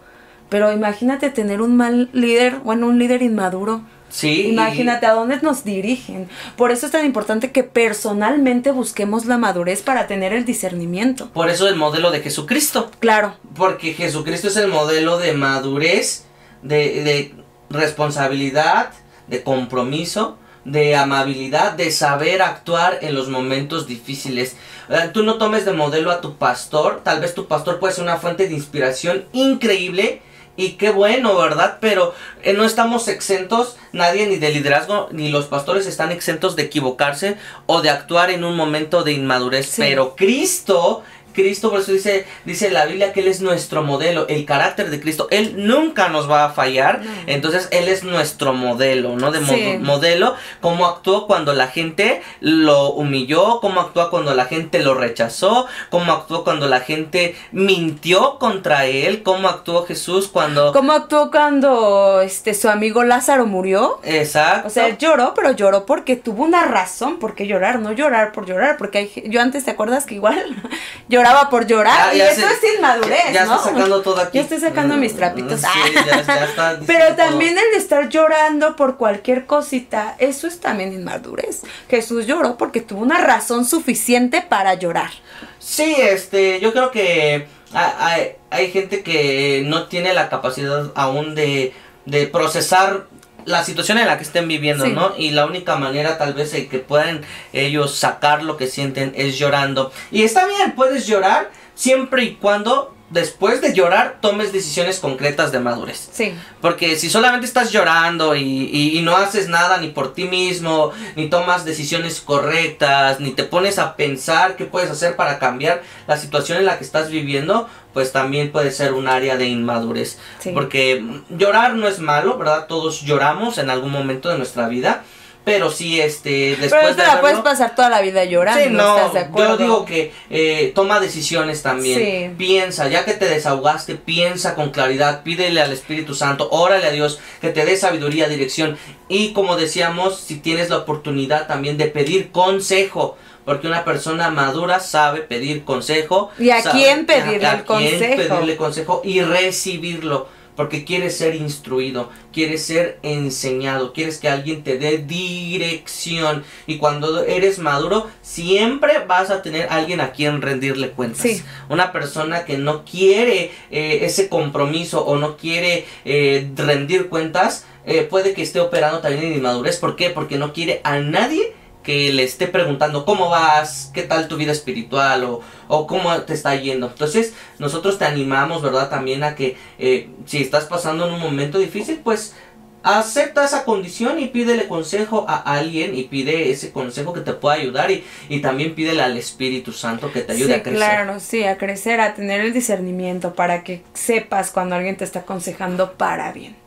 pero 0.48 0.72
imagínate 0.72 1.28
tener 1.28 1.60
un 1.60 1.76
mal 1.76 2.08
líder, 2.14 2.56
bueno, 2.60 2.86
un 2.86 2.98
líder 2.98 3.22
inmaduro. 3.22 3.82
Sí. 4.12 4.48
Imagínate 4.48 5.06
a 5.06 5.14
dónde 5.14 5.40
nos 5.40 5.64
dirigen. 5.64 6.28
Por 6.56 6.70
eso 6.70 6.84
es 6.84 6.92
tan 6.92 7.06
importante 7.06 7.50
que 7.50 7.64
personalmente 7.64 8.70
busquemos 8.70 9.24
la 9.24 9.38
madurez 9.38 9.80
para 9.80 10.06
tener 10.06 10.34
el 10.34 10.44
discernimiento. 10.44 11.30
Por 11.30 11.48
eso 11.48 11.66
el 11.66 11.76
modelo 11.76 12.10
de 12.10 12.20
Jesucristo. 12.20 12.90
Claro. 13.00 13.34
Porque 13.54 13.94
Jesucristo 13.94 14.48
es 14.48 14.56
el 14.56 14.68
modelo 14.68 15.16
de 15.18 15.32
madurez, 15.32 16.24
de, 16.62 17.02
de 17.02 17.34
responsabilidad, 17.70 18.90
de 19.28 19.42
compromiso, 19.42 20.36
de 20.66 20.94
amabilidad, 20.94 21.72
de 21.72 21.90
saber 21.90 22.42
actuar 22.42 22.98
en 23.00 23.14
los 23.14 23.28
momentos 23.28 23.86
difíciles. 23.86 24.56
Eh, 24.90 25.10
tú 25.12 25.22
no 25.22 25.38
tomes 25.38 25.64
de 25.64 25.72
modelo 25.72 26.10
a 26.10 26.20
tu 26.20 26.36
pastor, 26.36 27.00
tal 27.02 27.20
vez 27.20 27.34
tu 27.34 27.48
pastor 27.48 27.80
puede 27.80 27.94
ser 27.94 28.04
una 28.04 28.18
fuente 28.18 28.46
de 28.46 28.54
inspiración 28.54 29.24
increíble 29.32 30.20
y 30.56 30.72
qué 30.72 30.90
bueno, 30.90 31.36
¿verdad? 31.36 31.78
Pero 31.80 32.14
eh, 32.42 32.52
no 32.52 32.64
estamos 32.64 33.08
exentos, 33.08 33.76
nadie 33.92 34.26
ni 34.26 34.36
de 34.36 34.50
liderazgo 34.50 35.08
ni 35.10 35.30
los 35.30 35.46
pastores 35.46 35.86
están 35.86 36.12
exentos 36.12 36.56
de 36.56 36.64
equivocarse 36.64 37.36
o 37.66 37.80
de 37.80 37.90
actuar 37.90 38.30
en 38.30 38.44
un 38.44 38.56
momento 38.56 39.02
de 39.02 39.12
inmadurez. 39.12 39.74
Pero 39.78 40.14
Cristo 40.14 41.02
Cristo, 41.32 41.70
por 41.70 41.80
eso 41.80 41.92
dice, 41.92 42.26
dice 42.44 42.70
la 42.70 42.86
Biblia 42.86 43.12
que 43.12 43.20
Él 43.20 43.28
es 43.28 43.40
nuestro 43.40 43.82
modelo, 43.82 44.26
el 44.28 44.44
carácter 44.44 44.90
de 44.90 45.00
Cristo, 45.00 45.28
Él 45.30 45.54
nunca 45.66 46.08
nos 46.08 46.30
va 46.30 46.44
a 46.44 46.50
fallar, 46.50 47.02
entonces 47.26 47.68
Él 47.70 47.88
es 47.88 48.04
nuestro 48.04 48.52
modelo, 48.54 49.16
¿no? 49.16 49.30
De 49.30 49.78
modelo, 49.78 50.34
cómo 50.60 50.86
actuó 50.86 51.26
cuando 51.26 51.52
la 51.52 51.68
gente 51.68 52.22
lo 52.40 52.90
humilló, 52.90 53.60
cómo 53.60 53.80
actuó 53.80 54.10
cuando 54.10 54.34
la 54.34 54.46
gente 54.46 54.78
lo 54.80 54.94
rechazó, 54.94 55.66
cómo 55.90 56.12
actuó 56.12 56.44
cuando 56.44 56.68
la 56.68 56.80
gente 56.80 57.34
mintió 57.50 58.38
contra 58.38 58.86
Él, 58.86 59.22
cómo 59.22 59.48
actuó 59.48 59.84
Jesús 59.84 60.28
cuando... 60.28 60.72
Cómo 60.72 60.92
actuó 60.92 61.30
cuando 61.30 62.20
este, 62.20 62.54
su 62.54 62.68
amigo 62.68 63.04
Lázaro 63.04 63.46
murió. 63.46 64.00
Exacto. 64.04 64.68
O 64.68 64.70
sea, 64.70 64.96
lloró, 64.98 65.34
pero 65.34 65.52
lloró 65.52 65.86
porque 65.86 66.16
tuvo 66.16 66.44
una 66.44 66.64
razón 66.64 67.18
por 67.18 67.34
qué 67.34 67.46
llorar, 67.46 67.80
no 67.80 67.92
llorar 67.92 68.32
por 68.32 68.46
llorar, 68.46 68.76
porque 68.76 68.98
hay, 68.98 69.22
yo 69.26 69.40
antes, 69.40 69.64
¿te 69.64 69.70
acuerdas 69.70 70.06
que 70.06 70.14
igual 70.14 70.56
yo 71.08 71.21
lloraba 71.22 71.48
por 71.50 71.66
llorar. 71.66 72.14
y 72.14 72.20
eso 72.20 72.46
es 72.46 72.74
inmadurez, 72.76 73.32
ya 73.32 73.44
¿no? 73.44 73.56
estoy 73.56 73.72
sacando 73.72 74.02
todo 74.02 74.20
aquí. 74.20 74.38
Ya 74.38 74.42
estoy 74.42 74.58
sacando 74.58 74.96
mis 74.96 75.14
trapitos. 75.16 75.60
Sí, 75.60 75.66
ya, 75.94 76.22
ya 76.22 76.44
está 76.44 76.78
Pero 76.86 77.14
también 77.14 77.56
el 77.58 77.78
estar 77.78 78.08
llorando 78.08 78.76
por 78.76 78.96
cualquier 78.96 79.46
cosita, 79.46 80.16
eso 80.18 80.46
es 80.46 80.60
también 80.60 80.92
inmadurez. 80.92 81.62
Jesús 81.88 82.26
lloró 82.26 82.56
porque 82.56 82.80
tuvo 82.80 83.02
una 83.02 83.18
razón 83.18 83.64
suficiente 83.64 84.42
para 84.42 84.74
llorar. 84.74 85.10
Sí, 85.58 85.94
este, 85.98 86.60
yo 86.60 86.72
creo 86.72 86.90
que 86.90 87.46
hay, 87.72 88.32
hay 88.50 88.70
gente 88.70 89.02
que 89.02 89.62
no 89.64 89.86
tiene 89.86 90.12
la 90.12 90.28
capacidad 90.28 90.90
aún 90.94 91.34
de, 91.34 91.72
de 92.04 92.26
procesar 92.26 93.06
la 93.44 93.64
situación 93.64 93.98
en 93.98 94.06
la 94.06 94.16
que 94.16 94.24
estén 94.24 94.48
viviendo, 94.48 94.86
¿no? 94.86 95.14
Y 95.16 95.30
la 95.30 95.46
única 95.46 95.76
manera 95.76 96.18
tal 96.18 96.34
vez 96.34 96.52
de 96.52 96.68
que 96.68 96.78
puedan 96.78 97.22
ellos 97.52 97.94
sacar 97.94 98.42
lo 98.42 98.56
que 98.56 98.66
sienten 98.66 99.12
es 99.16 99.38
llorando. 99.38 99.92
Y 100.10 100.22
está 100.22 100.46
bien, 100.46 100.72
puedes 100.74 101.06
llorar 101.06 101.50
siempre 101.74 102.24
y 102.24 102.34
cuando 102.34 102.94
después 103.12 103.60
de 103.60 103.74
llorar 103.74 104.18
tomes 104.20 104.52
decisiones 104.52 104.98
concretas 104.98 105.52
de 105.52 105.60
madurez. 105.60 106.08
Sí. 106.12 106.34
Porque 106.60 106.96
si 106.96 107.10
solamente 107.10 107.46
estás 107.46 107.70
llorando 107.70 108.34
y, 108.34 108.42
y, 108.42 108.98
y, 108.98 109.02
no 109.02 109.16
haces 109.16 109.48
nada 109.48 109.78
ni 109.78 109.88
por 109.88 110.14
ti 110.14 110.24
mismo, 110.24 110.92
ni 111.14 111.28
tomas 111.28 111.64
decisiones 111.64 112.20
correctas, 112.20 113.20
ni 113.20 113.32
te 113.32 113.44
pones 113.44 113.78
a 113.78 113.96
pensar 113.96 114.56
qué 114.56 114.64
puedes 114.64 114.90
hacer 114.90 115.14
para 115.14 115.38
cambiar 115.38 115.82
la 116.06 116.16
situación 116.16 116.58
en 116.58 116.64
la 116.64 116.78
que 116.78 116.84
estás 116.84 117.10
viviendo, 117.10 117.68
pues 117.92 118.12
también 118.12 118.50
puede 118.50 118.70
ser 118.70 118.94
un 118.94 119.06
área 119.06 119.36
de 119.36 119.46
inmadurez. 119.46 120.18
Sí. 120.38 120.50
Porque 120.54 121.04
llorar 121.28 121.74
no 121.74 121.88
es 121.88 121.98
malo, 121.98 122.38
¿verdad? 122.38 122.66
Todos 122.66 123.02
lloramos 123.02 123.58
en 123.58 123.68
algún 123.68 123.92
momento 123.92 124.30
de 124.30 124.38
nuestra 124.38 124.68
vida. 124.68 125.04
Pero 125.44 125.70
sí, 125.70 126.00
este, 126.00 126.50
después 126.50 126.70
Pero 126.70 126.82
no 126.90 126.94
te 126.94 127.02
de 127.02 127.08
la 127.08 127.20
puedes 127.20 127.38
pasar 127.40 127.74
toda 127.74 127.90
la 127.90 128.00
vida 128.00 128.24
llorando, 128.24 128.62
Sí, 128.62 128.70
no, 128.70 128.96
¿estás 128.96 129.12
de 129.12 129.18
acuerdo? 129.20 129.58
yo 129.58 129.64
digo 129.64 129.84
que 129.84 130.12
eh, 130.30 130.70
toma 130.74 131.00
decisiones 131.00 131.62
también. 131.62 131.98
Sí. 131.98 132.34
Piensa, 132.38 132.88
ya 132.88 133.04
que 133.04 133.14
te 133.14 133.28
desahogaste, 133.28 133.96
piensa 133.96 134.54
con 134.54 134.70
claridad, 134.70 135.22
pídele 135.24 135.60
al 135.60 135.72
Espíritu 135.72 136.14
Santo, 136.14 136.48
órale 136.50 136.86
a 136.86 136.90
Dios 136.92 137.18
que 137.40 137.48
te 137.48 137.64
dé 137.64 137.76
sabiduría, 137.76 138.28
dirección. 138.28 138.78
Y 139.08 139.32
como 139.32 139.56
decíamos, 139.56 140.20
si 140.20 140.36
tienes 140.36 140.70
la 140.70 140.78
oportunidad 140.78 141.48
también 141.48 141.76
de 141.76 141.86
pedir 141.86 142.30
consejo. 142.30 143.16
Porque 143.44 143.66
una 143.66 143.84
persona 143.84 144.30
madura 144.30 144.78
sabe 144.78 145.22
pedir 145.22 145.64
consejo. 145.64 146.30
¿Y 146.38 146.50
a 146.50 146.62
sabe 146.62 146.78
quién 146.78 147.06
pedirle 147.06 147.46
a 147.46 147.54
el 147.54 147.64
quién 147.64 147.90
consejo? 147.98 148.16
pedirle 148.16 148.56
consejo 148.56 149.02
y 149.04 149.20
recibirlo. 149.20 150.28
Porque 150.56 150.84
quieres 150.84 151.16
ser 151.16 151.34
instruido, 151.34 152.10
quieres 152.32 152.64
ser 152.64 152.98
enseñado, 153.02 153.92
quieres 153.92 154.18
que 154.18 154.28
alguien 154.28 154.62
te 154.62 154.78
dé 154.78 154.98
dirección. 154.98 156.44
Y 156.66 156.78
cuando 156.78 157.24
eres 157.24 157.58
maduro, 157.58 158.08
siempre 158.20 159.04
vas 159.06 159.30
a 159.30 159.42
tener 159.42 159.68
alguien 159.70 160.00
a 160.00 160.12
quien 160.12 160.42
rendirle 160.42 160.90
cuentas. 160.90 161.22
Sí. 161.22 161.42
Una 161.68 161.92
persona 161.92 162.44
que 162.44 162.58
no 162.58 162.84
quiere 162.84 163.50
eh, 163.70 164.00
ese 164.02 164.28
compromiso 164.28 165.04
o 165.04 165.16
no 165.16 165.36
quiere 165.36 165.86
eh, 166.04 166.50
rendir 166.56 167.08
cuentas, 167.08 167.66
eh, 167.84 168.02
puede 168.02 168.32
que 168.32 168.42
esté 168.42 168.60
operando 168.60 169.00
también 169.00 169.24
en 169.24 169.34
inmadurez. 169.34 169.78
¿Por 169.78 169.96
qué? 169.96 170.10
Porque 170.10 170.36
no 170.36 170.52
quiere 170.52 170.80
a 170.84 170.98
nadie 170.98 171.54
que 171.82 172.12
le 172.12 172.22
esté 172.22 172.46
preguntando 172.46 173.04
cómo 173.04 173.28
vas, 173.28 173.90
qué 173.92 174.02
tal 174.02 174.28
tu 174.28 174.36
vida 174.36 174.52
espiritual 174.52 175.24
o, 175.24 175.40
o 175.68 175.86
cómo 175.86 176.16
te 176.22 176.34
está 176.34 176.54
yendo. 176.54 176.86
Entonces, 176.86 177.34
nosotros 177.58 177.98
te 177.98 178.04
animamos, 178.04 178.62
¿verdad? 178.62 178.88
También 178.88 179.24
a 179.24 179.34
que 179.34 179.56
eh, 179.78 180.10
si 180.26 180.38
estás 180.38 180.64
pasando 180.64 181.06
en 181.06 181.14
un 181.14 181.20
momento 181.20 181.58
difícil, 181.58 182.00
pues 182.02 182.34
acepta 182.82 183.44
esa 183.44 183.64
condición 183.64 184.18
y 184.18 184.28
pídele 184.28 184.66
consejo 184.66 185.24
a 185.28 185.36
alguien 185.36 185.94
y 185.94 186.04
pide 186.04 186.50
ese 186.50 186.72
consejo 186.72 187.12
que 187.12 187.20
te 187.20 187.32
pueda 187.32 187.54
ayudar 187.54 187.90
y, 187.90 188.04
y 188.28 188.40
también 188.40 188.74
pídele 188.74 189.02
al 189.02 189.16
Espíritu 189.16 189.72
Santo 189.72 190.12
que 190.12 190.22
te 190.22 190.32
ayude 190.32 190.46
sí, 190.46 190.52
a 190.52 190.62
crecer. 190.62 190.76
claro, 190.76 191.20
sí, 191.20 191.44
a 191.44 191.58
crecer, 191.58 192.00
a 192.00 192.14
tener 192.14 192.40
el 192.40 192.52
discernimiento 192.52 193.34
para 193.34 193.62
que 193.62 193.82
sepas 193.94 194.50
cuando 194.50 194.74
alguien 194.74 194.96
te 194.96 195.04
está 195.04 195.20
aconsejando 195.20 195.92
para 195.92 196.32
bien. 196.32 196.61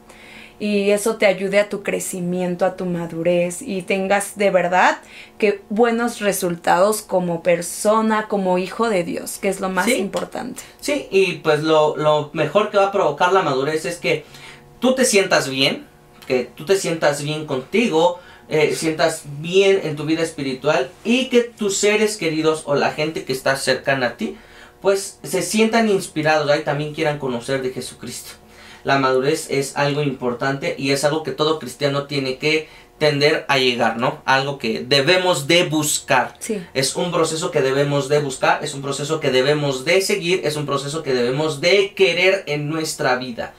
Y 0.60 0.92
eso 0.92 1.18
te 1.18 1.26
ayude 1.26 1.60
a 1.60 1.68
tu 1.68 1.84
crecimiento, 1.84 2.66
a 2.66 2.78
tu 2.78 2.86
madurez 2.86 3.62
y 3.62 3.82
tengas 3.82 4.38
de 4.38 4.52
verdad 4.52 5.00
que 5.38 5.62
buenos 5.70 6.22
resultados 6.22 7.02
como 7.02 7.44
persona, 7.44 8.28
como 8.30 8.58
hijo 8.58 8.88
de 8.90 9.04
Dios, 9.04 9.38
que 9.38 9.50
es 9.50 9.60
lo 9.60 9.70
más 9.70 9.86
Sí. 9.86 9.96
importante. 9.96 10.62
Sí, 10.80 11.08
y 11.12 11.34
pues 11.40 11.62
lo, 11.62 11.98
lo 11.98 12.30
mejor 12.34 12.72
que 12.72 12.78
va 12.78 12.88
a 12.88 12.92
provocar 12.94 13.34
la 13.34 13.42
madurez 13.42 13.84
es 13.86 13.98
que 13.98 14.24
tú 14.80 14.96
te 14.96 15.04
sientas 15.04 15.50
bien, 15.50 15.86
que 16.26 16.46
tú 16.56 16.66
te 16.66 16.78
sientas 16.78 17.22
bien 17.22 17.46
contigo, 17.46 18.20
eh, 18.48 18.76
sientas 18.76 19.24
bien 19.40 19.82
en 19.84 19.96
tu 19.96 20.06
vida 20.06 20.22
espiritual 20.22 20.90
y 21.04 21.30
que 21.30 21.42
tus 21.42 21.78
seres 21.78 22.16
queridos 22.16 22.64
o 22.66 22.76
la 22.76 22.92
gente 22.92 23.26
que 23.26 23.34
está 23.34 23.56
cercana 23.58 24.08
a 24.08 24.18
ti, 24.18 24.38
pues 24.82 25.20
se 25.24 25.42
sientan 25.42 25.90
inspirados 25.90 26.56
y 26.58 26.62
también 26.64 26.94
quieran 26.94 27.18
conocer 27.20 27.62
de 27.62 27.72
Jesucristo. 27.72 28.32
La 28.86 29.00
madurez 29.00 29.48
es 29.50 29.76
algo 29.76 30.04
importante 30.04 30.76
y 30.78 30.92
es 30.92 31.04
algo 31.04 31.24
que 31.24 31.32
todo 31.32 31.58
cristiano 31.58 32.06
tiene 32.06 32.38
que 32.38 32.70
tender 33.00 33.44
a 33.50 33.58
llegar, 33.58 33.98
¿no? 33.98 34.22
Algo 34.26 34.60
que 34.60 34.86
debemos 34.88 35.48
de 35.48 35.64
buscar. 35.64 36.36
Sí. 36.40 36.64
Es 36.76 36.96
un 36.96 37.12
proceso 37.12 37.50
que 37.50 37.62
debemos 37.62 38.10
de 38.10 38.20
buscar, 38.20 38.64
es 38.64 38.76
un 38.76 38.84
proceso 38.84 39.20
que 39.20 39.32
debemos 39.32 39.86
de 39.86 40.02
seguir, 40.02 40.42
es 40.46 40.56
un 40.56 40.68
proceso 40.68 41.02
que 41.02 41.16
debemos 41.16 41.62
de 41.62 41.96
querer 41.96 42.44
en 42.46 42.70
nuestra 42.70 43.16
vida. 43.18 43.54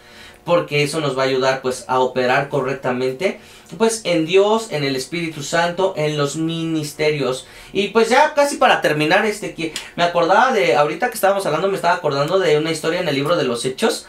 Porque 0.44 0.84
eso 0.84 1.00
nos 1.00 1.18
va 1.18 1.24
a 1.24 1.26
ayudar 1.26 1.60
pues 1.60 1.84
a 1.88 1.98
operar 1.98 2.48
correctamente 2.48 3.40
pues 3.78 4.02
en 4.04 4.26
Dios, 4.26 4.68
en 4.70 4.84
el 4.84 4.94
Espíritu 4.94 5.42
Santo, 5.42 5.92
en 5.96 6.16
los 6.16 6.36
ministerios. 6.36 7.48
Y 7.72 7.88
pues 7.88 8.08
ya 8.08 8.32
casi 8.34 8.56
para 8.56 8.80
terminar 8.80 9.26
este 9.26 9.54
que 9.54 9.74
me 9.96 10.04
acordaba 10.04 10.52
de 10.52 10.76
ahorita 10.76 11.08
que 11.08 11.14
estábamos 11.14 11.44
hablando 11.46 11.68
me 11.68 11.74
estaba 11.74 11.94
acordando 11.94 12.38
de 12.38 12.58
una 12.58 12.70
historia 12.70 13.00
en 13.00 13.08
el 13.08 13.16
libro 13.16 13.36
de 13.36 13.42
los 13.42 13.64
Hechos 13.64 14.06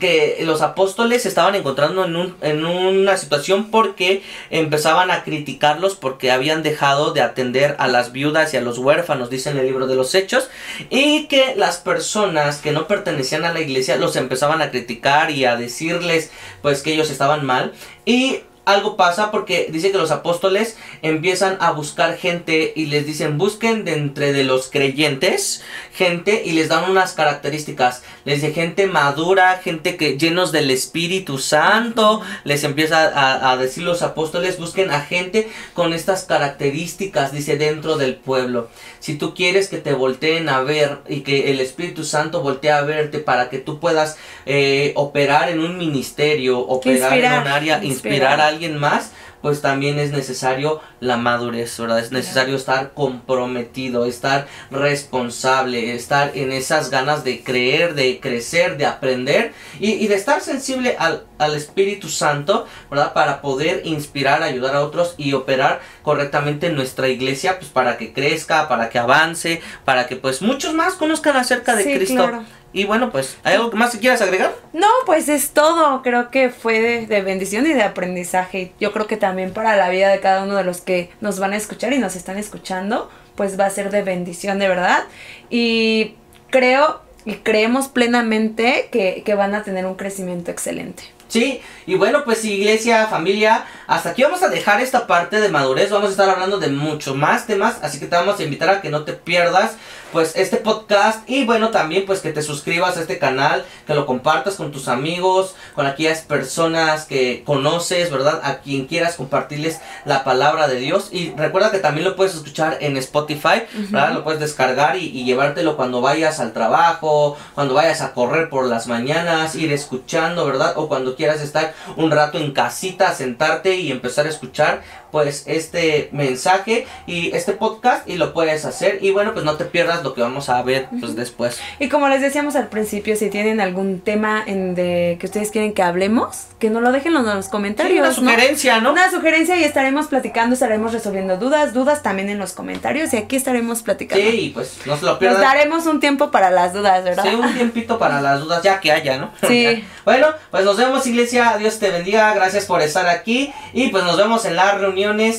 que 0.00 0.38
los 0.42 0.62
apóstoles 0.62 1.22
se 1.22 1.28
estaban 1.28 1.54
encontrando 1.54 2.04
en, 2.04 2.16
un, 2.16 2.36
en 2.40 2.64
una 2.64 3.16
situación 3.16 3.70
porque 3.70 4.22
empezaban 4.50 5.10
a 5.10 5.24
criticarlos 5.24 5.94
porque 5.94 6.30
habían 6.30 6.62
dejado 6.62 7.12
de 7.12 7.20
atender 7.20 7.76
a 7.78 7.88
las 7.88 8.12
viudas 8.12 8.54
y 8.54 8.56
a 8.56 8.60
los 8.60 8.78
huérfanos, 8.78 9.30
dice 9.30 9.50
en 9.50 9.58
el 9.58 9.66
libro 9.66 9.86
de 9.86 9.94
los 9.94 10.14
hechos, 10.14 10.48
y 10.90 11.26
que 11.26 11.54
las 11.56 11.78
personas 11.78 12.58
que 12.58 12.72
no 12.72 12.86
pertenecían 12.86 13.44
a 13.44 13.52
la 13.52 13.60
iglesia 13.60 13.96
los 13.96 14.16
empezaban 14.16 14.62
a 14.62 14.70
criticar 14.70 15.30
y 15.30 15.44
a 15.44 15.56
decirles 15.56 16.30
pues 16.62 16.82
que 16.82 16.92
ellos 16.92 17.10
estaban 17.10 17.44
mal 17.44 17.72
y 18.04 18.40
algo 18.64 18.96
pasa 18.96 19.30
porque 19.30 19.68
dice 19.70 19.92
que 19.92 19.98
los 19.98 20.10
apóstoles 20.10 20.76
empiezan 21.02 21.56
a 21.60 21.72
buscar 21.72 22.16
gente 22.16 22.72
y 22.74 22.86
les 22.86 23.06
dicen 23.06 23.38
busquen 23.38 23.84
de 23.84 23.94
entre 23.94 24.32
de 24.32 24.44
los 24.44 24.68
creyentes 24.68 25.62
gente 25.92 26.42
y 26.44 26.52
les 26.52 26.68
dan 26.68 26.90
unas 26.90 27.12
características. 27.12 28.02
Les 28.24 28.40
dice 28.40 28.52
gente 28.52 28.86
madura 28.86 29.60
gente 29.62 29.96
que 29.96 30.18
llenos 30.18 30.52
del 30.52 30.70
Espíritu 30.70 31.38
Santo. 31.38 32.22
Les 32.44 32.64
empieza 32.64 33.08
a, 33.08 33.50
a 33.52 33.56
decir 33.56 33.84
los 33.84 34.02
apóstoles 34.02 34.58
busquen 34.58 34.90
a 34.90 35.00
gente 35.00 35.48
con 35.74 35.92
estas 35.92 36.24
características 36.24 37.32
dice 37.32 37.56
dentro 37.56 37.96
del 37.96 38.16
pueblo. 38.16 38.68
Si 39.00 39.16
tú 39.16 39.34
quieres 39.34 39.68
que 39.68 39.78
te 39.78 39.92
volteen 39.92 40.48
a 40.48 40.62
ver 40.62 40.98
y 41.08 41.20
que 41.20 41.50
el 41.50 41.60
Espíritu 41.60 42.04
Santo 42.04 42.40
voltee 42.40 42.72
a 42.72 42.82
verte 42.82 43.18
para 43.18 43.50
que 43.50 43.58
tú 43.58 43.78
puedas 43.78 44.16
eh, 44.46 44.92
operar 44.96 45.50
en 45.50 45.60
un 45.60 45.78
ministerio 45.78 46.58
operar 46.60 47.12
Inspirar, 47.12 47.34
en 47.34 47.42
un 47.42 47.48
área 47.48 47.84
inspirar. 47.84 47.84
inspirar. 47.84 48.40
a 48.40 48.52
alguien 48.54 48.78
más, 48.78 49.12
pues 49.42 49.60
también 49.60 49.98
es 49.98 50.10
necesario 50.10 50.80
la 51.00 51.18
madurez, 51.18 51.78
¿verdad? 51.78 51.98
Es 51.98 52.12
necesario 52.12 52.56
estar 52.56 52.92
comprometido, 52.94 54.06
estar 54.06 54.46
responsable, 54.70 55.94
estar 55.94 56.32
en 56.34 56.50
esas 56.52 56.88
ganas 56.90 57.24
de 57.24 57.42
creer, 57.42 57.94
de 57.94 58.20
crecer, 58.20 58.76
de 58.78 58.86
aprender 58.86 59.52
y, 59.78 59.92
y 59.92 60.06
de 60.06 60.14
estar 60.14 60.40
sensible 60.40 60.96
al, 60.98 61.24
al 61.38 61.54
Espíritu 61.54 62.08
Santo, 62.08 62.66
¿verdad? 62.90 63.12
Para 63.12 63.42
poder 63.42 63.82
inspirar, 63.84 64.42
ayudar 64.42 64.74
a 64.76 64.82
otros 64.82 65.14
y 65.18 65.34
operar 65.34 65.80
correctamente 66.02 66.68
en 66.68 66.74
nuestra 66.74 67.08
iglesia, 67.08 67.58
pues 67.58 67.70
para 67.70 67.98
que 67.98 68.12
crezca, 68.14 68.66
para 68.68 68.88
que 68.88 68.98
avance, 68.98 69.60
para 69.84 70.06
que 70.06 70.16
pues 70.16 70.40
muchos 70.40 70.72
más 70.74 70.94
conozcan 70.94 71.36
acerca 71.36 71.76
de 71.76 71.84
Sí, 71.84 71.94
Cristo. 71.94 72.14
claro. 72.14 72.44
Y 72.74 72.84
bueno, 72.84 73.12
pues, 73.12 73.38
¿hay 73.44 73.54
algo 73.54 73.70
más 73.72 73.92
que 73.92 74.00
quieras 74.00 74.20
agregar? 74.20 74.52
No, 74.72 74.88
pues 75.06 75.28
es 75.28 75.50
todo. 75.50 76.02
Creo 76.02 76.30
que 76.30 76.50
fue 76.50 76.80
de, 76.80 77.06
de 77.06 77.22
bendición 77.22 77.66
y 77.66 77.72
de 77.72 77.84
aprendizaje. 77.84 78.72
Yo 78.80 78.92
creo 78.92 79.06
que 79.06 79.16
también 79.16 79.52
para 79.52 79.76
la 79.76 79.88
vida 79.88 80.10
de 80.10 80.18
cada 80.18 80.42
uno 80.42 80.56
de 80.56 80.64
los 80.64 80.80
que 80.80 81.08
nos 81.20 81.38
van 81.38 81.52
a 81.52 81.56
escuchar 81.56 81.92
y 81.92 81.98
nos 81.98 82.16
están 82.16 82.36
escuchando, 82.36 83.08
pues 83.36 83.58
va 83.58 83.66
a 83.66 83.70
ser 83.70 83.90
de 83.90 84.02
bendición 84.02 84.58
de 84.58 84.66
verdad. 84.66 85.04
Y 85.50 86.16
creo 86.50 87.00
y 87.24 87.36
creemos 87.36 87.86
plenamente 87.88 88.88
que, 88.90 89.22
que 89.24 89.34
van 89.36 89.54
a 89.54 89.62
tener 89.62 89.86
un 89.86 89.94
crecimiento 89.94 90.50
excelente. 90.50 91.04
Sí, 91.28 91.60
y 91.86 91.94
bueno, 91.94 92.24
pues 92.24 92.44
iglesia, 92.44 93.06
familia, 93.06 93.64
hasta 93.86 94.10
aquí 94.10 94.22
vamos 94.22 94.42
a 94.42 94.48
dejar 94.48 94.80
esta 94.80 95.06
parte 95.06 95.40
de 95.40 95.48
madurez, 95.48 95.90
vamos 95.90 96.08
a 96.08 96.12
estar 96.12 96.28
hablando 96.28 96.58
de 96.58 96.68
mucho 96.68 97.14
más 97.14 97.46
temas, 97.46 97.78
así 97.82 97.98
que 97.98 98.06
te 98.06 98.14
vamos 98.14 98.38
a 98.38 98.42
invitar 98.44 98.68
a 98.68 98.80
que 98.80 98.90
no 98.90 99.04
te 99.04 99.14
pierdas 99.14 99.76
pues 100.14 100.36
este 100.36 100.58
podcast 100.58 101.28
y 101.28 101.44
bueno, 101.44 101.70
también 101.70 102.06
pues 102.06 102.20
que 102.20 102.32
te 102.32 102.40
suscribas 102.40 102.96
a 102.96 103.00
este 103.00 103.18
canal, 103.18 103.64
que 103.84 103.94
lo 103.94 104.06
compartas 104.06 104.54
con 104.54 104.70
tus 104.70 104.86
amigos, 104.86 105.56
con 105.74 105.86
aquellas 105.86 106.20
personas 106.20 107.04
que 107.04 107.42
conoces, 107.44 108.12
¿verdad? 108.12 108.40
A 108.44 108.60
quien 108.60 108.86
quieras 108.86 109.16
compartirles 109.16 109.80
la 110.04 110.22
palabra 110.22 110.68
de 110.68 110.76
Dios 110.76 111.08
y 111.10 111.34
recuerda 111.36 111.72
que 111.72 111.80
también 111.80 112.04
lo 112.04 112.14
puedes 112.14 112.36
escuchar 112.36 112.78
en 112.80 112.96
Spotify, 112.96 113.64
¿verdad? 113.90 114.14
Lo 114.14 114.22
puedes 114.22 114.38
descargar 114.38 114.96
y, 114.96 115.06
y 115.06 115.24
llevártelo 115.24 115.76
cuando 115.76 116.00
vayas 116.00 116.38
al 116.38 116.52
trabajo, 116.52 117.36
cuando 117.56 117.74
vayas 117.74 118.00
a 118.00 118.14
correr 118.14 118.48
por 118.48 118.66
las 118.66 118.86
mañanas, 118.86 119.56
ir 119.56 119.72
escuchando, 119.72 120.46
¿verdad? 120.46 120.74
O 120.76 120.86
cuando 120.86 121.16
quieras 121.16 121.40
estar 121.40 121.74
un 121.96 122.12
rato 122.12 122.38
en 122.38 122.52
casita, 122.52 123.12
sentarte 123.12 123.74
y 123.74 123.90
empezar 123.90 124.26
a 124.26 124.28
escuchar, 124.28 124.82
pues 125.14 125.44
este 125.46 126.08
mensaje 126.10 126.88
y 127.06 127.30
este 127.36 127.52
podcast 127.52 128.08
y 128.08 128.16
lo 128.16 128.34
puedes 128.34 128.64
hacer 128.64 128.98
y 129.00 129.12
bueno 129.12 129.32
pues 129.32 129.44
no 129.44 129.54
te 129.54 129.64
pierdas 129.64 130.02
lo 130.02 130.12
que 130.12 130.22
vamos 130.22 130.48
a 130.48 130.60
ver 130.62 130.88
pues 130.98 131.14
después. 131.14 131.60
Y 131.78 131.88
como 131.88 132.08
les 132.08 132.20
decíamos 132.20 132.56
al 132.56 132.66
principio, 132.66 133.14
si 133.14 133.30
tienen 133.30 133.60
algún 133.60 134.00
tema 134.00 134.42
en 134.44 134.74
de 134.74 135.16
que 135.20 135.26
ustedes 135.26 135.52
quieren 135.52 135.72
que 135.72 135.82
hablemos, 135.84 136.46
que 136.58 136.68
nos 136.68 136.82
lo 136.82 136.90
dejen 136.90 137.14
en 137.14 137.22
los 137.22 137.48
comentarios. 137.48 138.18
una 138.18 138.32
sugerencia, 138.32 138.80
¿no? 138.80 138.90
Una 138.90 139.08
sugerencia 139.08 139.56
y 139.56 139.62
estaremos 139.62 140.08
platicando, 140.08 140.54
estaremos 140.54 140.92
resolviendo 140.92 141.36
dudas, 141.36 141.72
dudas 141.72 142.02
también 142.02 142.28
en 142.28 142.40
los 142.40 142.52
comentarios 142.52 143.14
y 143.14 143.16
aquí 143.16 143.36
estaremos 143.36 143.82
platicando. 143.82 144.28
Sí, 144.28 144.50
pues 144.52 144.80
no 144.84 144.96
se 144.96 145.04
lo 145.04 145.16
pierdan. 145.20 145.40
Nos 145.40 145.48
daremos 145.48 145.86
un 145.86 146.00
tiempo 146.00 146.32
para 146.32 146.50
las 146.50 146.72
dudas, 146.72 147.04
¿verdad? 147.04 147.22
Sí, 147.22 147.36
un 147.36 147.54
tiempito 147.54 148.00
para 148.00 148.20
las 148.20 148.40
dudas 148.40 148.64
ya 148.64 148.80
que 148.80 148.90
haya, 148.90 149.16
¿no? 149.16 149.30
Sí. 149.46 149.84
bueno, 150.04 150.26
pues 150.50 150.64
nos 150.64 150.76
vemos 150.76 151.06
iglesia, 151.06 151.56
Dios 151.56 151.78
te 151.78 151.90
bendiga, 151.90 152.34
gracias 152.34 152.64
por 152.64 152.82
estar 152.82 153.06
aquí 153.06 153.52
y 153.72 153.90
pues 153.90 154.02
nos 154.02 154.16
vemos 154.16 154.44
en 154.44 154.56
las 154.56 154.80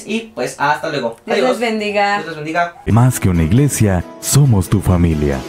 y 0.05 0.31
pues 0.35 0.55
hasta 0.59 0.89
luego. 0.89 1.15
Dios 1.25 1.37
les 1.37 1.59
bendiga. 1.59 2.17
Dios 2.17 2.27
les 2.27 2.35
bendiga. 2.35 2.81
Más 2.85 3.19
que 3.19 3.29
una 3.29 3.43
iglesia, 3.43 4.03
somos 4.19 4.69
tu 4.69 4.79
familia. 4.79 5.39